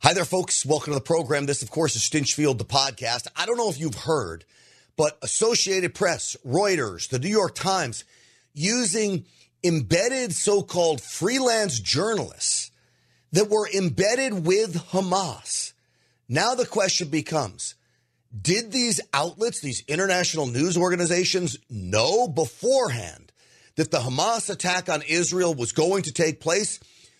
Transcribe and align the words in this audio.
Hi 0.00 0.14
there, 0.14 0.24
folks. 0.24 0.64
Welcome 0.64 0.92
to 0.92 0.98
the 1.00 1.04
program. 1.04 1.46
This, 1.46 1.60
of 1.60 1.72
course, 1.72 1.96
is 1.96 2.02
Stinchfield, 2.02 2.58
the 2.58 2.64
podcast. 2.64 3.26
I 3.34 3.46
don't 3.46 3.56
know 3.56 3.68
if 3.68 3.80
you've 3.80 3.96
heard, 3.96 4.44
but 4.96 5.18
Associated 5.22 5.92
Press, 5.92 6.36
Reuters, 6.46 7.08
the 7.08 7.18
New 7.18 7.28
York 7.28 7.56
Times, 7.56 8.04
using 8.54 9.24
embedded 9.64 10.32
so 10.32 10.62
called 10.62 11.00
freelance 11.00 11.80
journalists 11.80 12.70
that 13.32 13.50
were 13.50 13.68
embedded 13.76 14.46
with 14.46 14.76
Hamas. 14.90 15.72
Now 16.28 16.54
the 16.54 16.64
question 16.64 17.08
becomes 17.08 17.74
did 18.40 18.70
these 18.70 19.00
outlets, 19.12 19.60
these 19.60 19.82
international 19.88 20.46
news 20.46 20.76
organizations, 20.76 21.58
know 21.68 22.28
beforehand 22.28 23.32
that 23.74 23.90
the 23.90 23.98
Hamas 23.98 24.48
attack 24.48 24.88
on 24.88 25.02
Israel 25.02 25.54
was 25.54 25.72
going 25.72 26.02
to 26.04 26.12
take 26.12 26.38
place? 26.38 26.78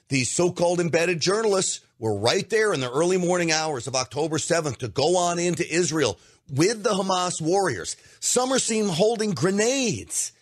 These 0.09 0.31
so 0.31 0.51
called 0.51 0.81
embedded 0.81 1.21
journalists 1.21 1.81
were 1.99 2.17
right 2.17 2.49
there 2.49 2.73
in 2.73 2.81
the 2.81 2.91
early 2.91 3.19
morning 3.19 3.53
hours 3.53 3.87
of 3.87 3.95
October 3.95 4.39
7th 4.39 4.79
to 4.79 4.89
go 4.89 5.17
on 5.17 5.39
into 5.39 5.71
Israel 5.71 6.19
with 6.51 6.83
the 6.83 6.91
Hamas 6.91 7.43
warriors. 7.43 7.97
Some 8.21 8.53
are 8.53 8.59
seen 8.59 8.89
holding 8.89 9.33
grenades. 9.33 10.33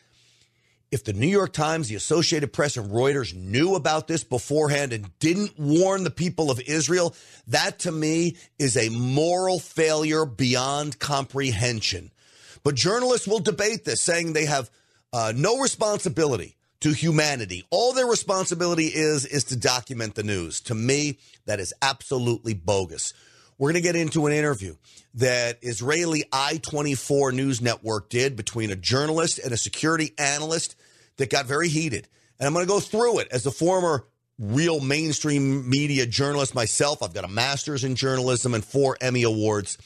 If 0.93 1.03
the 1.03 1.13
New 1.13 1.27
York 1.27 1.53
Times, 1.53 1.89
the 1.89 1.97
Associated 1.97 2.53
Press, 2.53 2.77
and 2.77 2.93
Reuters 2.93 3.35
knew 3.35 3.75
about 3.75 4.07
this 4.07 4.23
beforehand 4.23 4.93
and 4.93 5.19
didn't 5.19 5.59
warn 5.59 6.05
the 6.05 6.13
people 6.13 6.49
of 6.49 6.61
Israel, 6.61 7.15
that 7.49 7.81
to 7.81 7.93
me 7.93 8.37
is 8.61 8.77
a 8.77 8.89
moral 8.91 9.59
failure 9.59 10.25
beyond 10.25 11.01
comprehension. 11.01 12.13
But 12.63 12.77
journalists 12.77 13.27
will 13.27 13.41
debate 13.41 13.85
this, 13.85 14.01
saying 14.01 14.33
they 14.33 14.45
have 14.45 14.71
uh, 15.13 15.33
no 15.35 15.59
responsibility 15.59 16.56
to 16.81 16.93
humanity. 16.93 17.65
All 17.71 17.93
their 17.93 18.07
responsibility 18.07 18.87
is 18.87 19.25
is 19.25 19.45
to 19.45 19.57
document 19.57 20.15
the 20.15 20.23
news. 20.23 20.61
To 20.63 20.75
me, 20.75 21.19
that 21.47 21.61
is 21.61 21.75
absolutely 21.83 22.55
bogus. 22.55 23.13
We're 23.59 23.73
going 23.73 23.83
to 23.83 23.89
get 23.89 23.97
into 23.97 24.27
an 24.27 24.33
interview 24.33 24.77
that 25.15 25.59
Israeli 25.63 26.25
I24 26.31 27.33
news 27.33 27.63
network 27.63 28.11
did 28.11 28.37
between 28.37 28.71
a 28.71 28.77
journalist 28.77 29.39
and 29.39 29.53
a 29.53 29.57
security 29.57 30.13
analyst 30.19 30.77
that 31.17 31.31
got 31.31 31.47
very 31.47 31.69
heated. 31.69 32.07
And 32.39 32.47
I'm 32.47 32.53
going 32.53 32.67
to 32.67 32.69
go 32.69 32.81
through 32.81 33.21
it 33.21 33.29
as 33.31 33.47
a 33.47 33.51
former 33.51 34.05
real 34.39 34.81
mainstream 34.81 35.69
media 35.69 36.05
journalist 36.05 36.55
myself. 36.55 37.03
I've 37.03 37.15
got 37.15 37.25
a 37.25 37.29
master's 37.29 37.85
in 37.85 37.95
journalism 37.95 38.53
and 38.53 38.63
four 38.63 38.99
Emmy 39.01 39.23
awards. 39.23 39.79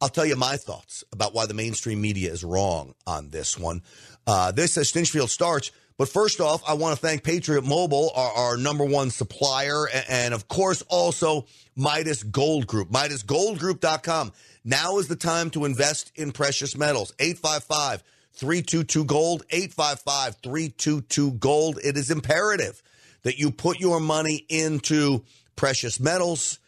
I'll 0.00 0.08
tell 0.08 0.26
you 0.26 0.34
my 0.34 0.56
thoughts 0.56 1.04
about 1.12 1.34
why 1.34 1.46
the 1.46 1.54
mainstream 1.54 2.00
media 2.00 2.32
is 2.32 2.42
wrong 2.42 2.94
on 3.06 3.30
this 3.30 3.56
one. 3.56 3.82
Uh, 4.26 4.50
this, 4.50 4.76
as 4.76 4.90
Stinchfield 4.90 5.28
starts, 5.28 5.70
but 5.96 6.08
first 6.08 6.40
off, 6.40 6.62
I 6.66 6.74
want 6.74 6.98
to 6.98 7.06
thank 7.06 7.22
Patriot 7.22 7.64
Mobile, 7.64 8.10
our, 8.16 8.32
our 8.32 8.56
number 8.56 8.84
one 8.84 9.10
supplier, 9.10 9.86
and, 9.86 10.04
and, 10.08 10.34
of 10.34 10.48
course 10.48 10.82
also 10.88 11.46
Midas 11.76 12.22
Gold 12.24 12.66
Group. 12.66 12.90
MidasGoldGroup.com. 12.90 14.32
Now 14.64 14.98
is 14.98 15.08
the 15.08 15.16
time 15.16 15.50
to 15.50 15.64
invest 15.64 16.10
in 16.16 16.32
precious 16.32 16.76
metals. 16.76 17.12
855 17.18 18.02
322 18.32 19.04
Gold, 19.04 19.44
855 19.50 20.36
322 20.42 21.32
Gold. 21.32 21.78
It 21.84 21.96
is 21.96 22.10
imperative 22.10 22.82
that 23.22 23.38
you 23.38 23.52
put 23.52 23.78
your 23.78 24.00
money 24.00 24.44
into 24.48 25.22
precious 25.54 26.00
metals 26.00 26.58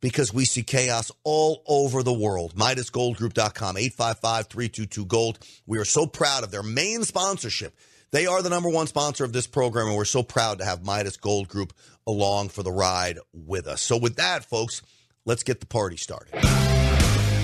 because 0.00 0.32
we 0.32 0.46
see 0.46 0.62
chaos 0.62 1.12
all 1.24 1.62
over 1.66 2.02
the 2.02 2.12
world. 2.12 2.54
MidasGoldGroup.com, 2.54 3.76
855 3.76 4.46
322 4.46 5.04
Gold. 5.04 5.38
We 5.66 5.78
are 5.78 5.84
so 5.84 6.06
proud 6.06 6.42
of 6.42 6.50
their 6.50 6.62
main 6.62 7.04
sponsorship 7.04 7.74
they 8.12 8.26
are 8.26 8.42
the 8.42 8.50
number 8.50 8.68
one 8.68 8.86
sponsor 8.86 9.24
of 9.24 9.32
this 9.32 9.46
program, 9.46 9.88
and 9.88 9.96
we're 9.96 10.04
so 10.04 10.22
proud 10.22 10.58
to 10.58 10.64
have 10.64 10.84
Midas 10.84 11.16
Gold 11.16 11.48
Group 11.48 11.72
along 12.06 12.50
for 12.50 12.62
the 12.62 12.70
ride 12.70 13.18
with 13.32 13.66
us. 13.66 13.80
So, 13.82 13.96
with 13.96 14.16
that, 14.16 14.44
folks, 14.44 14.82
let's 15.24 15.42
get 15.42 15.60
the 15.60 15.66
party 15.66 15.96
started. 15.96 16.34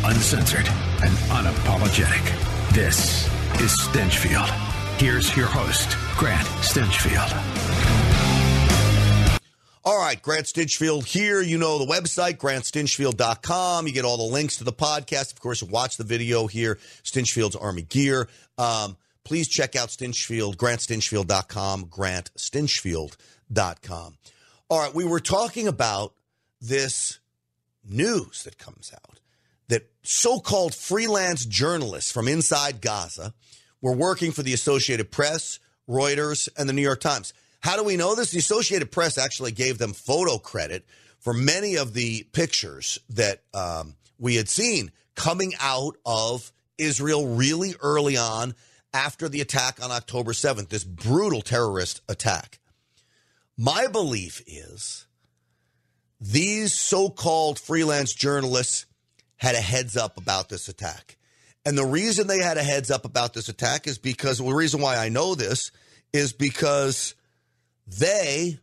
Uncensored 0.04 0.68
and 0.68 1.14
unapologetic. 1.30 2.72
This 2.72 3.26
is 3.60 3.72
Stinchfield. 3.80 4.48
Here's 5.00 5.34
your 5.36 5.46
host, 5.46 5.96
Grant 6.16 6.46
Stinchfield. 6.60 7.32
All 9.84 9.98
right, 9.98 10.20
Grant 10.20 10.44
Stinchfield 10.44 11.06
here. 11.06 11.40
You 11.40 11.56
know 11.56 11.78
the 11.78 11.86
website, 11.86 12.36
grantstinchfield.com. 12.36 13.86
You 13.86 13.92
get 13.92 14.04
all 14.04 14.18
the 14.18 14.34
links 14.34 14.58
to 14.58 14.64
the 14.64 14.72
podcast. 14.72 15.32
Of 15.32 15.40
course, 15.40 15.62
watch 15.62 15.96
the 15.96 16.04
video 16.04 16.46
here, 16.46 16.78
Stinchfield's 17.04 17.56
Army 17.56 17.82
Gear. 17.82 18.28
Um, 18.58 18.98
please 19.28 19.46
check 19.46 19.76
out 19.76 19.90
Stinchfield, 19.90 20.56
grantstinchfield.com, 20.56 21.84
grantstinchfield.com. 21.84 24.18
All 24.70 24.80
right, 24.80 24.94
we 24.94 25.04
were 25.04 25.20
talking 25.20 25.68
about 25.68 26.14
this 26.62 27.18
news 27.86 28.44
that 28.44 28.56
comes 28.56 28.90
out 28.94 29.20
that 29.68 29.90
so 30.02 30.40
called 30.40 30.74
freelance 30.74 31.44
journalists 31.44 32.10
from 32.10 32.26
inside 32.26 32.80
Gaza 32.80 33.34
were 33.82 33.92
working 33.92 34.32
for 34.32 34.42
the 34.42 34.54
Associated 34.54 35.10
Press, 35.10 35.58
Reuters, 35.86 36.48
and 36.56 36.66
the 36.66 36.72
New 36.72 36.80
York 36.80 37.00
Times. 37.00 37.34
How 37.60 37.76
do 37.76 37.84
we 37.84 37.98
know 37.98 38.14
this? 38.14 38.30
The 38.30 38.38
Associated 38.38 38.90
Press 38.90 39.18
actually 39.18 39.52
gave 39.52 39.76
them 39.76 39.92
photo 39.92 40.38
credit 40.38 40.86
for 41.18 41.34
many 41.34 41.76
of 41.76 41.92
the 41.92 42.22
pictures 42.32 42.98
that 43.10 43.42
um, 43.52 43.94
we 44.18 44.36
had 44.36 44.48
seen 44.48 44.90
coming 45.14 45.52
out 45.60 45.98
of 46.06 46.50
Israel 46.78 47.26
really 47.26 47.74
early 47.82 48.16
on 48.16 48.54
after 48.92 49.28
the 49.28 49.40
attack 49.40 49.82
on 49.82 49.90
October 49.90 50.32
7th, 50.32 50.68
this 50.68 50.84
brutal 50.84 51.42
terrorist 51.42 52.00
attack. 52.08 52.58
My 53.56 53.86
belief 53.86 54.42
is 54.46 55.06
these 56.20 56.72
so 56.72 57.08
called 57.08 57.58
freelance 57.58 58.12
journalists 58.12 58.86
had 59.36 59.54
a 59.54 59.60
heads 59.60 59.96
up 59.96 60.16
about 60.16 60.48
this 60.48 60.68
attack. 60.68 61.16
And 61.64 61.76
the 61.76 61.84
reason 61.84 62.26
they 62.26 62.38
had 62.38 62.56
a 62.56 62.62
heads 62.62 62.90
up 62.90 63.04
about 63.04 63.34
this 63.34 63.48
attack 63.48 63.86
is 63.86 63.98
because 63.98 64.40
well, 64.40 64.50
the 64.50 64.56
reason 64.56 64.80
why 64.80 64.96
I 64.96 65.08
know 65.08 65.34
this 65.34 65.70
is 66.12 66.32
because 66.32 67.14
they 67.86 68.58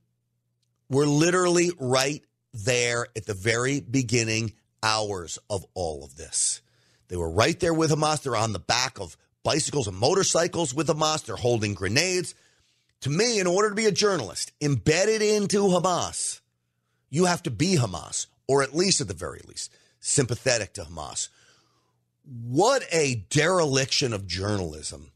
were 0.90 1.06
literally 1.06 1.72
right 1.80 2.24
there 2.54 3.08
at 3.16 3.26
the 3.26 3.34
very 3.34 3.80
beginning 3.80 4.54
hours 4.82 5.40
of 5.50 5.66
all 5.74 6.04
of 6.04 6.16
this. 6.16 6.62
They 7.08 7.16
were 7.16 7.30
right 7.30 7.60
there 7.60 7.74
with 7.74 7.92
Hamas. 7.92 8.24
They're 8.24 8.36
on 8.36 8.54
the 8.54 8.60
back 8.60 9.00
of 9.00 9.18
bicycles 9.46 9.88
and 9.88 9.96
motorcycles 9.96 10.74
with 10.74 10.88
Hamas. 10.88 11.24
They're 11.24 11.38
holding 11.38 11.76
grenades. 11.76 12.36
To 13.02 13.10
me, 13.10 13.40
in 13.40 13.48
order 13.48 13.70
to 13.70 13.76
be 13.76 13.86
a 13.86 13.92
journalist 13.92 14.52
embedded 14.60 15.22
into 15.22 15.68
Hamas, 15.68 16.42
you 17.10 17.26
have 17.26 17.44
to 17.44 17.52
be 17.52 17.78
Hamas, 17.78 18.26
or 18.48 18.64
at 18.64 18.76
least 18.76 19.00
at 19.00 19.08
the 19.08 19.14
very 19.14 19.42
least, 19.48 19.72
sympathetic 20.00 20.74
to 20.74 20.84
Hamas. 20.84 21.30
What 22.26 22.84
a 22.92 23.24
dereliction 23.30 24.12
of 24.12 24.26
journalism. 24.26 25.12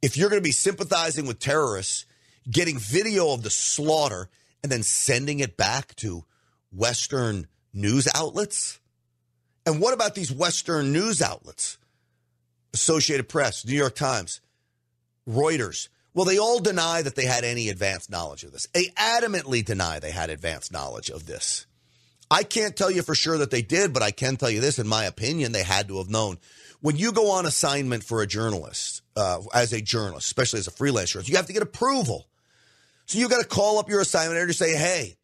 If 0.00 0.16
you're 0.16 0.30
going 0.30 0.40
to 0.40 0.48
be 0.48 0.52
sympathizing 0.52 1.26
with 1.26 1.40
terrorists, 1.40 2.06
getting 2.48 2.78
video 2.78 3.32
of 3.32 3.42
the 3.42 3.50
slaughter, 3.50 4.30
and 4.62 4.70
then 4.70 4.84
sending 4.84 5.40
it 5.40 5.56
back 5.56 5.96
to 5.96 6.24
Western 6.72 7.48
news 7.72 8.06
outlets? 8.14 8.78
And 9.66 9.80
what 9.80 9.94
about 9.94 10.14
these 10.14 10.32
Western 10.32 10.92
news 10.92 11.20
outlets? 11.20 11.78
Associated 12.74 13.28
Press, 13.28 13.64
New 13.66 13.76
York 13.76 13.94
Times, 13.94 14.40
Reuters. 15.28 15.88
Well, 16.14 16.24
they 16.24 16.38
all 16.38 16.58
deny 16.58 17.02
that 17.02 17.14
they 17.14 17.26
had 17.26 17.44
any 17.44 17.68
advanced 17.68 18.10
knowledge 18.10 18.42
of 18.42 18.52
this. 18.52 18.66
They 18.72 18.86
adamantly 18.96 19.64
deny 19.64 19.98
they 19.98 20.10
had 20.10 20.30
advanced 20.30 20.72
knowledge 20.72 21.10
of 21.10 21.26
this. 21.26 21.66
I 22.30 22.42
can't 22.42 22.76
tell 22.76 22.90
you 22.90 23.02
for 23.02 23.14
sure 23.14 23.38
that 23.38 23.50
they 23.50 23.62
did, 23.62 23.92
but 23.92 24.02
I 24.02 24.10
can 24.10 24.36
tell 24.36 24.50
you 24.50 24.60
this 24.60 24.78
in 24.78 24.88
my 24.88 25.04
opinion, 25.04 25.52
they 25.52 25.62
had 25.62 25.88
to 25.88 25.98
have 25.98 26.10
known. 26.10 26.38
When 26.80 26.96
you 26.96 27.12
go 27.12 27.30
on 27.32 27.46
assignment 27.46 28.04
for 28.04 28.22
a 28.22 28.26
journalist, 28.26 29.02
uh, 29.16 29.40
as 29.54 29.72
a 29.72 29.80
journalist, 29.80 30.26
especially 30.26 30.60
as 30.60 30.68
a 30.68 30.72
freelancer, 30.72 31.26
you 31.26 31.36
have 31.36 31.46
to 31.46 31.52
get 31.52 31.62
approval. 31.62 32.28
So 33.06 33.18
you 33.18 33.28
got 33.28 33.40
to 33.40 33.48
call 33.48 33.78
up 33.78 33.88
your 33.88 34.00
assignment 34.00 34.36
editor 34.36 34.48
to 34.48 34.54
say, 34.54 34.76
hey, 34.76 35.16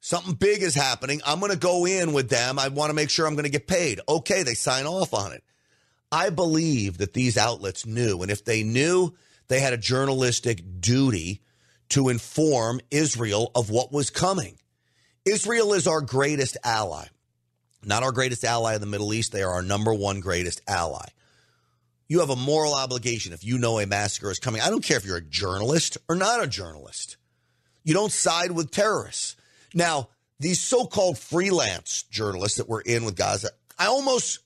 something 0.00 0.34
big 0.34 0.62
is 0.62 0.74
happening. 0.74 1.20
I'm 1.26 1.40
going 1.40 1.52
to 1.52 1.58
go 1.58 1.86
in 1.86 2.12
with 2.12 2.30
them. 2.30 2.58
I 2.58 2.68
want 2.68 2.90
to 2.90 2.94
make 2.94 3.10
sure 3.10 3.26
I'm 3.26 3.34
going 3.34 3.44
to 3.44 3.50
get 3.50 3.66
paid. 3.66 4.00
Okay, 4.08 4.44
they 4.44 4.54
sign 4.54 4.86
off 4.86 5.12
on 5.12 5.32
it. 5.32 5.42
I 6.12 6.30
believe 6.30 6.98
that 6.98 7.12
these 7.12 7.36
outlets 7.36 7.86
knew, 7.86 8.22
and 8.22 8.30
if 8.30 8.44
they 8.44 8.62
knew, 8.62 9.14
they 9.48 9.60
had 9.60 9.72
a 9.72 9.78
journalistic 9.78 10.62
duty 10.80 11.42
to 11.90 12.08
inform 12.08 12.80
Israel 12.90 13.50
of 13.54 13.70
what 13.70 13.92
was 13.92 14.10
coming. 14.10 14.58
Israel 15.24 15.72
is 15.72 15.86
our 15.86 16.00
greatest 16.00 16.56
ally, 16.64 17.06
not 17.84 18.02
our 18.02 18.12
greatest 18.12 18.44
ally 18.44 18.74
in 18.74 18.80
the 18.80 18.86
Middle 18.86 19.12
East. 19.12 19.32
They 19.32 19.42
are 19.42 19.52
our 19.52 19.62
number 19.62 19.92
one 19.92 20.20
greatest 20.20 20.60
ally. 20.68 21.08
You 22.08 22.20
have 22.20 22.30
a 22.30 22.36
moral 22.36 22.74
obligation 22.74 23.32
if 23.32 23.44
you 23.44 23.58
know 23.58 23.78
a 23.78 23.86
massacre 23.86 24.30
is 24.30 24.38
coming. 24.38 24.60
I 24.60 24.70
don't 24.70 24.84
care 24.84 24.98
if 24.98 25.04
you're 25.04 25.16
a 25.16 25.22
journalist 25.22 25.96
or 26.08 26.16
not 26.16 26.42
a 26.42 26.46
journalist. 26.46 27.16
You 27.82 27.94
don't 27.94 28.12
side 28.12 28.52
with 28.52 28.70
terrorists. 28.70 29.36
Now, 29.72 30.08
these 30.38 30.60
so 30.60 30.86
called 30.86 31.18
freelance 31.18 32.04
journalists 32.04 32.58
that 32.58 32.68
were 32.68 32.82
in 32.82 33.04
with 33.04 33.16
Gaza, 33.16 33.50
I 33.78 33.86
almost 33.86 34.40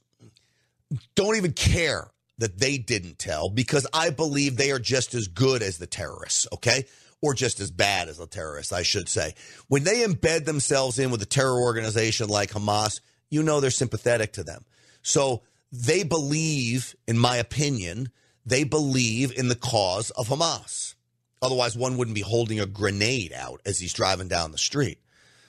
don't 1.14 1.36
even 1.36 1.52
care 1.52 2.10
that 2.38 2.58
they 2.58 2.78
didn't 2.78 3.18
tell 3.18 3.50
because 3.50 3.86
I 3.92 4.10
believe 4.10 4.56
they 4.56 4.70
are 4.70 4.78
just 4.78 5.14
as 5.14 5.28
good 5.28 5.62
as 5.62 5.78
the 5.78 5.86
terrorists, 5.86 6.46
okay? 6.52 6.84
or 7.20 7.34
just 7.34 7.60
as 7.60 7.70
bad 7.70 8.08
as 8.08 8.18
the 8.18 8.26
terrorists, 8.26 8.72
I 8.72 8.82
should 8.82 9.08
say. 9.08 9.34
When 9.66 9.84
they 9.84 10.04
embed 10.04 10.44
themselves 10.44 10.98
in 10.98 11.10
with 11.10 11.22
a 11.22 11.26
terror 11.26 11.60
organization 11.60 12.28
like 12.28 12.50
Hamas, 12.50 13.00
you 13.30 13.42
know 13.42 13.60
they're 13.60 13.70
sympathetic 13.70 14.34
to 14.34 14.44
them. 14.44 14.64
So 15.02 15.42
they 15.72 16.02
believe, 16.02 16.94
in 17.06 17.18
my 17.18 17.36
opinion, 17.36 18.10
they 18.46 18.64
believe 18.64 19.36
in 19.36 19.48
the 19.48 19.56
cause 19.56 20.10
of 20.10 20.28
Hamas. 20.28 20.94
Otherwise, 21.42 21.76
one 21.76 21.96
wouldn't 21.96 22.14
be 22.14 22.20
holding 22.20 22.60
a 22.60 22.66
grenade 22.66 23.32
out 23.32 23.60
as 23.64 23.78
he's 23.78 23.92
driving 23.92 24.28
down 24.28 24.52
the 24.52 24.58
street. 24.58 24.98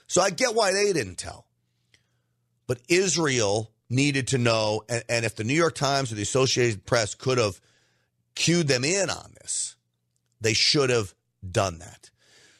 So 0.07 0.21
I 0.21 0.29
get 0.29 0.55
why 0.55 0.71
they 0.71 0.91
didn't 0.91 1.17
tell. 1.17 1.45
But 2.67 2.81
Israel 2.87 3.71
needed 3.89 4.27
to 4.29 4.37
know, 4.37 4.83
and, 4.87 5.03
and 5.09 5.25
if 5.25 5.35
the 5.35 5.43
New 5.43 5.53
York 5.53 5.75
Times 5.75 6.11
or 6.11 6.15
the 6.15 6.21
Associated 6.21 6.85
Press 6.85 7.15
could 7.15 7.37
have 7.37 7.59
cued 8.35 8.67
them 8.67 8.83
in 8.83 9.09
on 9.09 9.33
this, 9.41 9.75
they 10.41 10.53
should 10.53 10.89
have 10.89 11.13
done 11.49 11.79
that. 11.79 12.09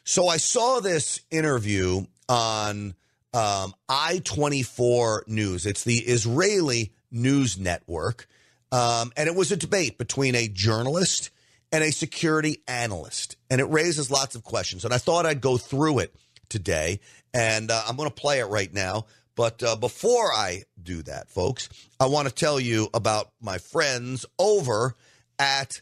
So 0.04 0.28
I 0.28 0.38
saw 0.38 0.80
this 0.80 1.22
interview 1.30 2.06
on 2.28 2.96
um, 3.34 3.74
I 3.88 4.22
24 4.24 5.26
News. 5.28 5.66
It's 5.66 5.84
the 5.84 6.00
Israeli 6.00 6.92
news 7.12 7.58
network. 7.58 8.28
Um, 8.72 9.12
and 9.18 9.28
it 9.28 9.36
was 9.36 9.52
a 9.52 9.58
debate 9.58 9.98
between 9.98 10.36
a 10.36 10.48
journalist 10.48 11.30
and 11.72 11.84
a 11.84 11.92
security 11.92 12.64
analyst. 12.68 13.36
And 13.50 13.62
it 13.62 13.66
raises 13.66 14.12
lots 14.12 14.36
of 14.36 14.44
questions. 14.44 14.86
And 14.86 14.94
I 14.94 14.98
thought 14.98 15.26
I'd 15.26 15.42
go 15.42 15.58
through 15.58 16.00
it 16.00 16.16
today. 16.50 17.00
And 17.34 17.72
uh, 17.72 17.84
I'm 17.88 17.96
going 17.96 18.10
to 18.10 18.16
play 18.16 18.40
it 18.40 18.46
right 18.46 18.74
now. 18.74 19.06
But 19.40 19.64
uh, 19.64 19.76
before 19.78 20.34
I 20.34 20.64
do 20.84 21.02
that, 21.04 21.30
folks, 21.30 21.70
I 21.98 22.08
want 22.08 22.28
to 22.28 22.34
tell 22.34 22.60
you 22.60 22.90
about 22.94 23.32
my 23.40 23.58
friends 23.58 24.26
over 24.38 24.98
at 25.40 25.80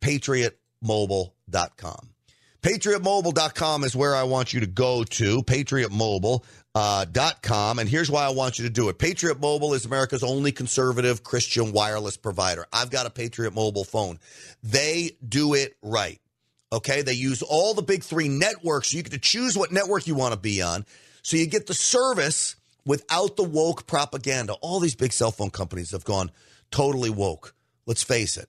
patriotmobile.com. 0.00 2.10
PatriotMobile.com 2.62 3.82
is 3.82 3.96
where 3.96 4.14
I 4.14 4.22
want 4.22 4.52
you 4.52 4.60
to 4.60 4.68
go 4.68 5.02
to. 5.02 5.42
PatriotMobile.com. 5.42 6.42
Uh, 6.72 7.74
and 7.80 7.88
here's 7.88 8.08
why 8.08 8.24
I 8.24 8.30
want 8.30 8.60
you 8.60 8.66
to 8.66 8.70
do 8.70 8.88
it. 8.88 8.96
Patriot 8.96 9.40
Mobile 9.40 9.74
is 9.74 9.84
America's 9.84 10.22
only 10.22 10.52
conservative 10.52 11.24
Christian 11.24 11.72
wireless 11.72 12.16
provider. 12.16 12.66
I've 12.72 12.90
got 12.90 13.06
a 13.06 13.10
Patriot 13.10 13.52
Mobile 13.52 13.82
phone. 13.82 14.20
They 14.62 15.16
do 15.28 15.54
it 15.54 15.74
right. 15.82 16.20
Okay. 16.72 17.02
They 17.02 17.14
use 17.14 17.42
all 17.42 17.74
the 17.74 17.82
big 17.82 18.04
three 18.04 18.28
networks. 18.28 18.92
You 18.92 19.02
get 19.02 19.10
to 19.10 19.18
choose 19.18 19.58
what 19.58 19.72
network 19.72 20.06
you 20.06 20.14
want 20.14 20.34
to 20.34 20.40
be 20.40 20.62
on. 20.62 20.86
So 21.22 21.36
you 21.36 21.46
get 21.46 21.66
the 21.66 21.74
service 21.74 22.56
without 22.84 23.36
the 23.36 23.42
woke 23.44 23.86
propaganda. 23.86 24.54
All 24.54 24.80
these 24.80 24.94
big 24.94 25.12
cell 25.12 25.30
phone 25.30 25.50
companies 25.50 25.90
have 25.92 26.04
gone 26.04 26.30
totally 26.70 27.10
woke. 27.10 27.54
Let's 27.86 28.02
face 28.02 28.36
it. 28.36 28.48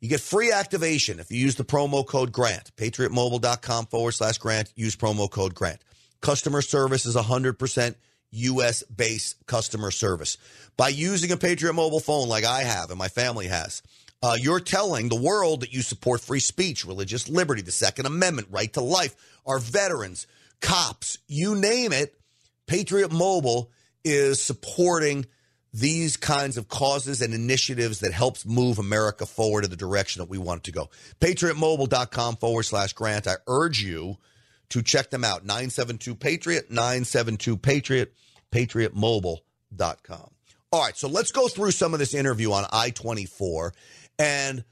You 0.00 0.08
get 0.08 0.20
free 0.20 0.50
activation 0.50 1.20
if 1.20 1.30
you 1.30 1.38
use 1.38 1.56
the 1.56 1.64
promo 1.64 2.06
code 2.06 2.32
GRANT. 2.32 2.74
PatriotMobile.com 2.76 3.86
forward 3.86 4.12
slash 4.12 4.38
GRANT. 4.38 4.72
Use 4.74 4.96
promo 4.96 5.30
code 5.30 5.54
GRANT. 5.54 5.80
Customer 6.20 6.62
service 6.62 7.04
is 7.06 7.16
100% 7.16 7.94
US 8.32 8.82
based 8.84 9.44
customer 9.46 9.90
service. 9.90 10.38
By 10.76 10.88
using 10.88 11.32
a 11.32 11.36
Patriot 11.36 11.74
mobile 11.74 12.00
phone 12.00 12.28
like 12.28 12.44
I 12.44 12.62
have 12.62 12.90
and 12.90 12.98
my 12.98 13.08
family 13.08 13.48
has, 13.48 13.82
uh, 14.22 14.36
you're 14.38 14.60
telling 14.60 15.08
the 15.08 15.20
world 15.20 15.60
that 15.60 15.72
you 15.72 15.82
support 15.82 16.20
free 16.20 16.40
speech, 16.40 16.84
religious 16.84 17.28
liberty, 17.28 17.62
the 17.62 17.72
Second 17.72 18.06
Amendment, 18.06 18.48
right 18.50 18.72
to 18.74 18.80
life, 18.80 19.16
our 19.46 19.58
veterans, 19.58 20.26
cops, 20.60 21.18
you 21.26 21.54
name 21.54 21.92
it. 21.92 22.14
Patriot 22.66 23.10
Mobile 23.10 23.70
is 24.04 24.42
supporting 24.42 25.26
these 25.72 26.16
kinds 26.16 26.56
of 26.56 26.68
causes 26.68 27.22
and 27.22 27.32
initiatives 27.32 28.00
that 28.00 28.12
helps 28.12 28.44
move 28.44 28.78
America 28.78 29.26
forward 29.26 29.64
in 29.64 29.70
the 29.70 29.76
direction 29.76 30.20
that 30.20 30.28
we 30.28 30.38
want 30.38 30.58
it 30.58 30.64
to 30.64 30.72
go. 30.72 30.90
PatriotMobile.com 31.20 32.36
forward 32.36 32.64
slash 32.64 32.92
grant. 32.92 33.26
I 33.28 33.34
urge 33.46 33.80
you 33.80 34.16
to 34.70 34.82
check 34.82 35.10
them 35.10 35.24
out. 35.24 35.44
972 35.44 36.14
Patriot, 36.14 36.70
972 36.70 37.56
Patriot, 37.56 38.12
patriotmobile.com. 38.52 40.30
All 40.72 40.82
right, 40.82 40.96
so 40.96 41.08
let's 41.08 41.32
go 41.32 41.48
through 41.48 41.72
some 41.72 41.92
of 41.92 41.98
this 41.98 42.14
interview 42.14 42.52
on 42.52 42.64
I 42.72 42.90
24 42.90 43.72
and 44.18 44.64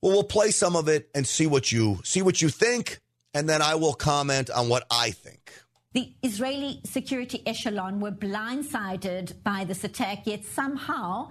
well, 0.00 0.12
we'll 0.12 0.24
play 0.24 0.50
some 0.50 0.76
of 0.76 0.88
it 0.88 1.08
and 1.14 1.26
see 1.26 1.46
what 1.46 1.72
you 1.72 1.98
see 2.04 2.20
what 2.20 2.42
you 2.42 2.50
think, 2.50 3.00
and 3.34 3.48
then 3.48 3.60
I 3.60 3.74
will 3.74 3.94
comment 3.94 4.50
on 4.50 4.68
what 4.68 4.86
I 4.90 5.10
think. 5.10 5.52
The 5.92 6.12
Israeli 6.22 6.80
security 6.84 7.42
echelon 7.46 8.00
were 8.00 8.10
blindsided 8.10 9.42
by 9.44 9.64
this 9.64 9.84
attack, 9.84 10.26
yet 10.26 10.44
somehow 10.44 11.30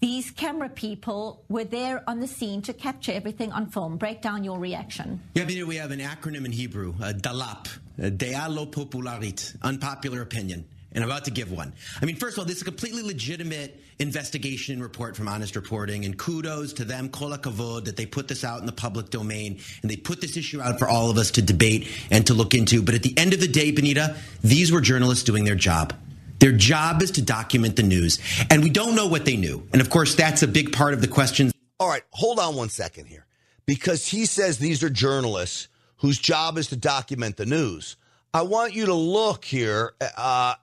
these 0.00 0.30
camera 0.30 0.68
people 0.68 1.44
were 1.48 1.64
there 1.64 2.02
on 2.08 2.20
the 2.20 2.26
scene 2.26 2.62
to 2.62 2.72
capture 2.72 3.12
everything 3.12 3.52
on 3.52 3.66
film. 3.66 3.96
Break 3.96 4.20
down 4.20 4.44
your 4.44 4.58
reaction. 4.58 5.20
Yeah, 5.34 5.44
I 5.44 5.64
we 5.64 5.76
have 5.76 5.90
an 5.92 6.00
acronym 6.00 6.44
in 6.44 6.52
Hebrew, 6.52 6.94
uh, 7.00 7.12
DALAP, 7.12 7.66
uh, 7.66 8.02
Dealo 8.10 8.70
Popularit, 8.70 9.56
unpopular 9.62 10.22
opinion 10.22 10.64
and 10.94 11.02
I'm 11.02 11.10
about 11.10 11.24
to 11.24 11.30
give 11.30 11.50
one. 11.50 11.72
I 12.00 12.04
mean, 12.04 12.16
first 12.16 12.36
of 12.36 12.40
all, 12.40 12.44
this 12.44 12.56
is 12.56 12.62
a 12.62 12.66
completely 12.66 13.02
legitimate 13.02 13.80
investigation 14.02 14.74
and 14.74 14.82
report 14.82 15.16
from 15.16 15.28
Honest 15.28 15.56
Reporting, 15.56 16.04
and 16.04 16.18
kudos 16.18 16.74
to 16.74 16.84
them, 16.84 17.08
kol 17.08 17.30
kavod, 17.30 17.86
that 17.86 17.96
they 17.96 18.04
put 18.04 18.28
this 18.28 18.44
out 18.44 18.60
in 18.60 18.66
the 18.66 18.72
public 18.72 19.08
domain 19.08 19.60
and 19.80 19.90
they 19.90 19.96
put 19.96 20.20
this 20.20 20.36
issue 20.36 20.60
out 20.60 20.78
for 20.78 20.88
all 20.88 21.08
of 21.08 21.16
us 21.16 21.30
to 21.30 21.42
debate 21.42 21.88
and 22.10 22.26
to 22.26 22.34
look 22.34 22.54
into. 22.54 22.82
But 22.82 22.94
at 22.94 23.02
the 23.02 23.16
end 23.16 23.32
of 23.32 23.40
the 23.40 23.48
day, 23.48 23.70
Benita, 23.70 24.16
these 24.42 24.70
were 24.70 24.80
journalists 24.80 25.24
doing 25.24 25.44
their 25.44 25.54
job. 25.54 25.94
Their 26.40 26.52
job 26.52 27.02
is 27.02 27.12
to 27.12 27.22
document 27.22 27.76
the 27.76 27.84
news, 27.84 28.18
and 28.50 28.64
we 28.64 28.70
don't 28.70 28.96
know 28.96 29.06
what 29.06 29.24
they 29.24 29.36
knew. 29.36 29.66
And 29.72 29.80
of 29.80 29.88
course, 29.88 30.16
that's 30.16 30.42
a 30.42 30.48
big 30.48 30.72
part 30.72 30.92
of 30.92 31.00
the 31.00 31.08
questions. 31.08 31.52
All 31.78 31.88
right, 31.88 32.02
hold 32.10 32.40
on 32.40 32.56
one 32.56 32.68
second 32.68 33.06
here, 33.06 33.26
because 33.64 34.08
he 34.08 34.26
says 34.26 34.58
these 34.58 34.82
are 34.82 34.90
journalists 34.90 35.68
whose 35.98 36.18
job 36.18 36.58
is 36.58 36.66
to 36.68 36.76
document 36.76 37.36
the 37.36 37.46
news. 37.46 37.96
I 38.34 38.42
want 38.42 38.74
you 38.74 38.86
to 38.86 38.94
look 38.94 39.44
here 39.44 39.92
uh, 40.16 40.54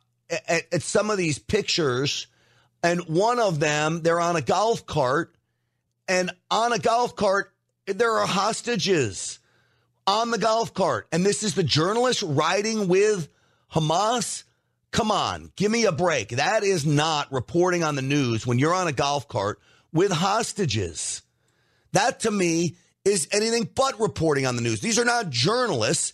at, 0.50 0.74
at 0.74 0.82
some 0.82 1.10
of 1.10 1.18
these 1.18 1.40
pictures, 1.40 2.28
and 2.84 3.02
one 3.08 3.40
of 3.40 3.60
them, 3.60 4.02
they're 4.02 4.20
on 4.20 4.36
a 4.36 4.42
golf 4.42 4.86
cart, 4.86 5.36
and 6.08 6.32
on 6.50 6.74
a 6.74 6.80
golf 6.80 7.16
cart, 7.16 7.54
there 7.86 8.14
are 8.18 8.28
hostages 8.28 9.40
on 10.08 10.32
the 10.32 10.38
golf 10.38 10.74
cart. 10.74 11.08
And 11.12 11.26
this 11.26 11.44
is 11.44 11.56
the 11.56 11.64
journalist 11.64 12.24
riding 12.24 12.88
with 12.88 13.30
Hamas. 13.72 14.44
Come 14.92 15.12
on, 15.12 15.52
give 15.56 15.72
me 15.72 15.86
a 15.86 15.92
break. 15.92 16.30
That 16.30 16.64
is 16.64 16.86
not 16.86 17.32
reporting 17.32 17.84
on 17.84 17.96
the 17.96 18.02
news 18.02 18.48
when 18.48 18.58
you're 18.58 18.74
on 18.74 18.88
a 18.88 18.92
golf 18.92 19.28
cart 19.28 19.60
with 19.94 20.12
hostages. 20.12 21.22
That 21.92 22.22
to 22.22 22.32
me 22.32 22.76
is 23.06 23.28
anything 23.32 23.70
but 23.76 24.00
reporting 24.00 24.46
on 24.46 24.56
the 24.56 24.62
news. 24.62 24.82
These 24.82 24.98
are 24.98 25.06
not 25.06 25.30
journalists, 25.30 26.14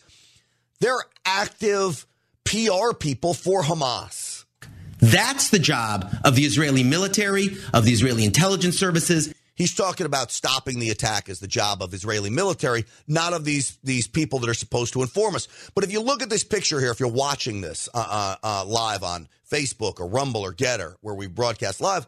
they're 0.80 1.04
active 1.26 2.06
PR 2.44 2.94
people 3.00 3.34
for 3.34 3.64
Hamas. 3.64 4.35
That's 5.00 5.50
the 5.50 5.60
job 5.60 6.14
of 6.24 6.36
the 6.36 6.44
Israeli 6.44 6.84
military, 6.84 7.58
of 7.74 7.86
the 7.86 7.92
Israeli 7.92 8.26
intelligence 8.26 8.78
services. 8.78 9.34
He's 9.56 9.74
talking 9.74 10.06
about 10.06 10.32
stopping 10.32 10.80
the 10.80 10.90
attack 10.90 11.30
as 11.30 11.40
the 11.40 11.48
job 11.48 11.82
of 11.82 11.94
Israeli 11.94 12.30
military, 12.30 12.86
not 13.08 13.34
of 13.34 13.46
these 13.46 13.78
these 13.84 14.08
people 14.08 14.40
that 14.40 14.50
are 14.50 14.54
supposed 14.54 14.94
to 14.94 15.02
inform 15.02 15.36
us. 15.36 15.48
But 15.74 15.86
if 15.86 15.94
you 15.94 16.02
look 16.02 16.22
at 16.22 16.30
this 16.30 16.44
picture 16.44 16.80
here, 16.80 16.92
if 16.92 17.00
you're 17.00 17.10
watching 17.10 17.62
this 17.62 17.88
uh, 17.94 18.06
uh, 18.10 18.36
uh, 18.44 18.66
live 18.66 19.04
on 19.04 19.30
Facebook 19.50 20.00
or 20.00 20.08
Rumble 20.08 20.42
or 20.42 20.54
Gettr, 20.54 20.96
where 21.02 21.16
we 21.16 21.28
broadcast 21.28 21.80
live, 21.80 22.06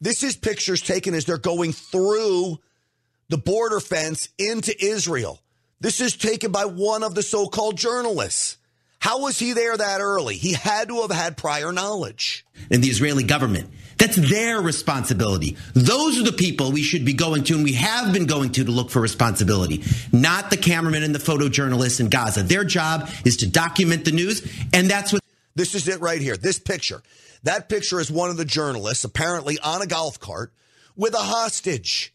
this 0.00 0.22
is 0.22 0.34
pictures 0.34 0.80
taken 0.80 1.14
as 1.14 1.26
they're 1.26 1.36
going 1.36 1.72
through 1.72 2.58
the 3.28 3.38
border 3.38 3.80
fence 3.80 4.30
into 4.38 4.74
Israel. 4.82 5.40
This 5.80 6.00
is 6.00 6.16
taken 6.16 6.52
by 6.52 6.64
one 6.64 7.02
of 7.02 7.14
the 7.14 7.22
so-called 7.22 7.76
journalists. 7.76 8.56
How 9.02 9.18
was 9.18 9.36
he 9.36 9.52
there 9.52 9.76
that 9.76 10.00
early? 10.00 10.36
He 10.36 10.52
had 10.52 10.86
to 10.86 11.00
have 11.00 11.10
had 11.10 11.36
prior 11.36 11.72
knowledge. 11.72 12.46
And 12.70 12.84
the 12.84 12.88
Israeli 12.88 13.24
government. 13.24 13.68
That's 13.98 14.14
their 14.14 14.62
responsibility. 14.62 15.56
Those 15.74 16.20
are 16.20 16.22
the 16.22 16.30
people 16.30 16.70
we 16.70 16.84
should 16.84 17.04
be 17.04 17.12
going 17.12 17.42
to 17.44 17.56
and 17.56 17.64
we 17.64 17.72
have 17.72 18.12
been 18.12 18.26
going 18.26 18.52
to 18.52 18.62
to 18.62 18.70
look 18.70 18.90
for 18.90 19.02
responsibility, 19.02 19.82
not 20.12 20.50
the 20.50 20.56
cameramen 20.56 21.02
and 21.02 21.12
the 21.12 21.18
photojournalists 21.18 21.98
in 21.98 22.10
Gaza. 22.10 22.44
Their 22.44 22.62
job 22.62 23.10
is 23.24 23.38
to 23.38 23.50
document 23.50 24.04
the 24.04 24.12
news, 24.12 24.48
and 24.72 24.88
that's 24.88 25.12
what. 25.12 25.20
This 25.56 25.74
is 25.74 25.88
it 25.88 26.00
right 26.00 26.20
here. 26.20 26.36
This 26.36 26.60
picture. 26.60 27.02
That 27.42 27.68
picture 27.68 27.98
is 27.98 28.08
one 28.08 28.30
of 28.30 28.36
the 28.36 28.44
journalists, 28.44 29.02
apparently 29.02 29.58
on 29.58 29.82
a 29.82 29.86
golf 29.88 30.20
cart 30.20 30.52
with 30.94 31.14
a 31.14 31.18
hostage. 31.18 32.14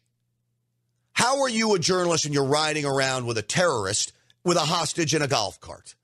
How 1.11 1.41
are 1.41 1.49
you 1.49 1.75
a 1.75 1.79
journalist 1.79 2.23
and 2.23 2.33
you're 2.33 2.45
riding 2.45 2.85
around 2.85 3.25
with 3.25 3.37
a 3.37 3.41
terrorist 3.41 4.13
with 4.45 4.55
a 4.55 4.61
hostage 4.61 5.13
in 5.13 5.21
a 5.21 5.27
golf 5.27 5.59
cart? 5.59 5.95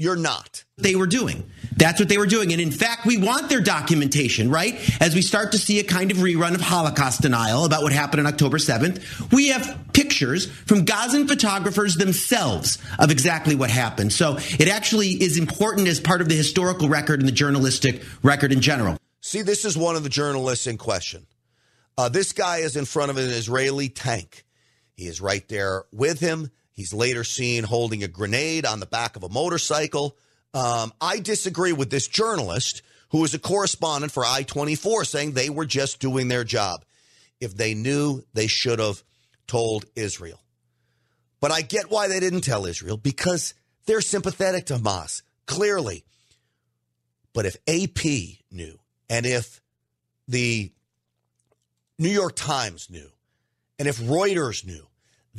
You're 0.00 0.14
not. 0.14 0.62
They 0.76 0.94
were 0.94 1.08
doing. 1.08 1.50
That's 1.76 1.98
what 1.98 2.08
they 2.08 2.18
were 2.18 2.26
doing. 2.26 2.52
And 2.52 2.60
in 2.60 2.70
fact, 2.70 3.04
we 3.04 3.16
want 3.16 3.48
their 3.48 3.60
documentation, 3.60 4.48
right? 4.48 4.78
As 5.00 5.12
we 5.12 5.22
start 5.22 5.52
to 5.52 5.58
see 5.58 5.80
a 5.80 5.84
kind 5.84 6.12
of 6.12 6.18
rerun 6.18 6.54
of 6.54 6.60
Holocaust 6.60 7.22
denial 7.22 7.64
about 7.64 7.82
what 7.82 7.92
happened 7.92 8.20
on 8.20 8.32
October 8.32 8.58
7th, 8.58 9.32
we 9.32 9.48
have 9.48 9.76
pictures 9.92 10.46
from 10.46 10.84
Gazan 10.84 11.26
photographers 11.26 11.96
themselves 11.96 12.78
of 12.96 13.10
exactly 13.10 13.56
what 13.56 13.70
happened. 13.70 14.12
So 14.12 14.36
it 14.38 14.68
actually 14.68 15.08
is 15.08 15.36
important 15.36 15.88
as 15.88 15.98
part 15.98 16.20
of 16.20 16.28
the 16.28 16.36
historical 16.36 16.88
record 16.88 17.18
and 17.18 17.26
the 17.26 17.32
journalistic 17.32 18.04
record 18.22 18.52
in 18.52 18.60
general. 18.60 18.98
See, 19.20 19.42
this 19.42 19.64
is 19.64 19.76
one 19.76 19.96
of 19.96 20.04
the 20.04 20.08
journalists 20.08 20.68
in 20.68 20.78
question. 20.78 21.26
Uh, 21.96 22.08
this 22.08 22.32
guy 22.32 22.58
is 22.58 22.76
in 22.76 22.84
front 22.84 23.10
of 23.10 23.16
an 23.16 23.24
Israeli 23.24 23.88
tank. 23.88 24.44
He 24.94 25.08
is 25.08 25.20
right 25.20 25.46
there 25.48 25.86
with 25.92 26.20
him. 26.20 26.52
He's 26.78 26.94
later 26.94 27.24
seen 27.24 27.64
holding 27.64 28.04
a 28.04 28.08
grenade 28.08 28.64
on 28.64 28.78
the 28.78 28.86
back 28.86 29.16
of 29.16 29.24
a 29.24 29.28
motorcycle. 29.28 30.16
Um, 30.54 30.92
I 31.00 31.18
disagree 31.18 31.72
with 31.72 31.90
this 31.90 32.06
journalist 32.06 32.82
who 33.08 33.24
is 33.24 33.34
a 33.34 33.38
correspondent 33.40 34.12
for 34.12 34.24
I 34.24 34.44
24 34.44 35.04
saying 35.04 35.32
they 35.32 35.50
were 35.50 35.64
just 35.66 35.98
doing 35.98 36.28
their 36.28 36.44
job. 36.44 36.84
If 37.40 37.56
they 37.56 37.74
knew, 37.74 38.22
they 38.32 38.46
should 38.46 38.78
have 38.78 39.02
told 39.48 39.86
Israel. 39.96 40.40
But 41.40 41.50
I 41.50 41.62
get 41.62 41.90
why 41.90 42.06
they 42.06 42.20
didn't 42.20 42.42
tell 42.42 42.64
Israel 42.64 42.96
because 42.96 43.54
they're 43.86 44.00
sympathetic 44.00 44.66
to 44.66 44.74
Hamas, 44.74 45.22
clearly. 45.46 46.04
But 47.34 47.44
if 47.44 47.56
AP 47.66 48.04
knew, 48.52 48.78
and 49.10 49.26
if 49.26 49.60
the 50.28 50.70
New 51.98 52.08
York 52.08 52.36
Times 52.36 52.88
knew, 52.88 53.10
and 53.80 53.88
if 53.88 53.98
Reuters 53.98 54.64
knew, 54.64 54.87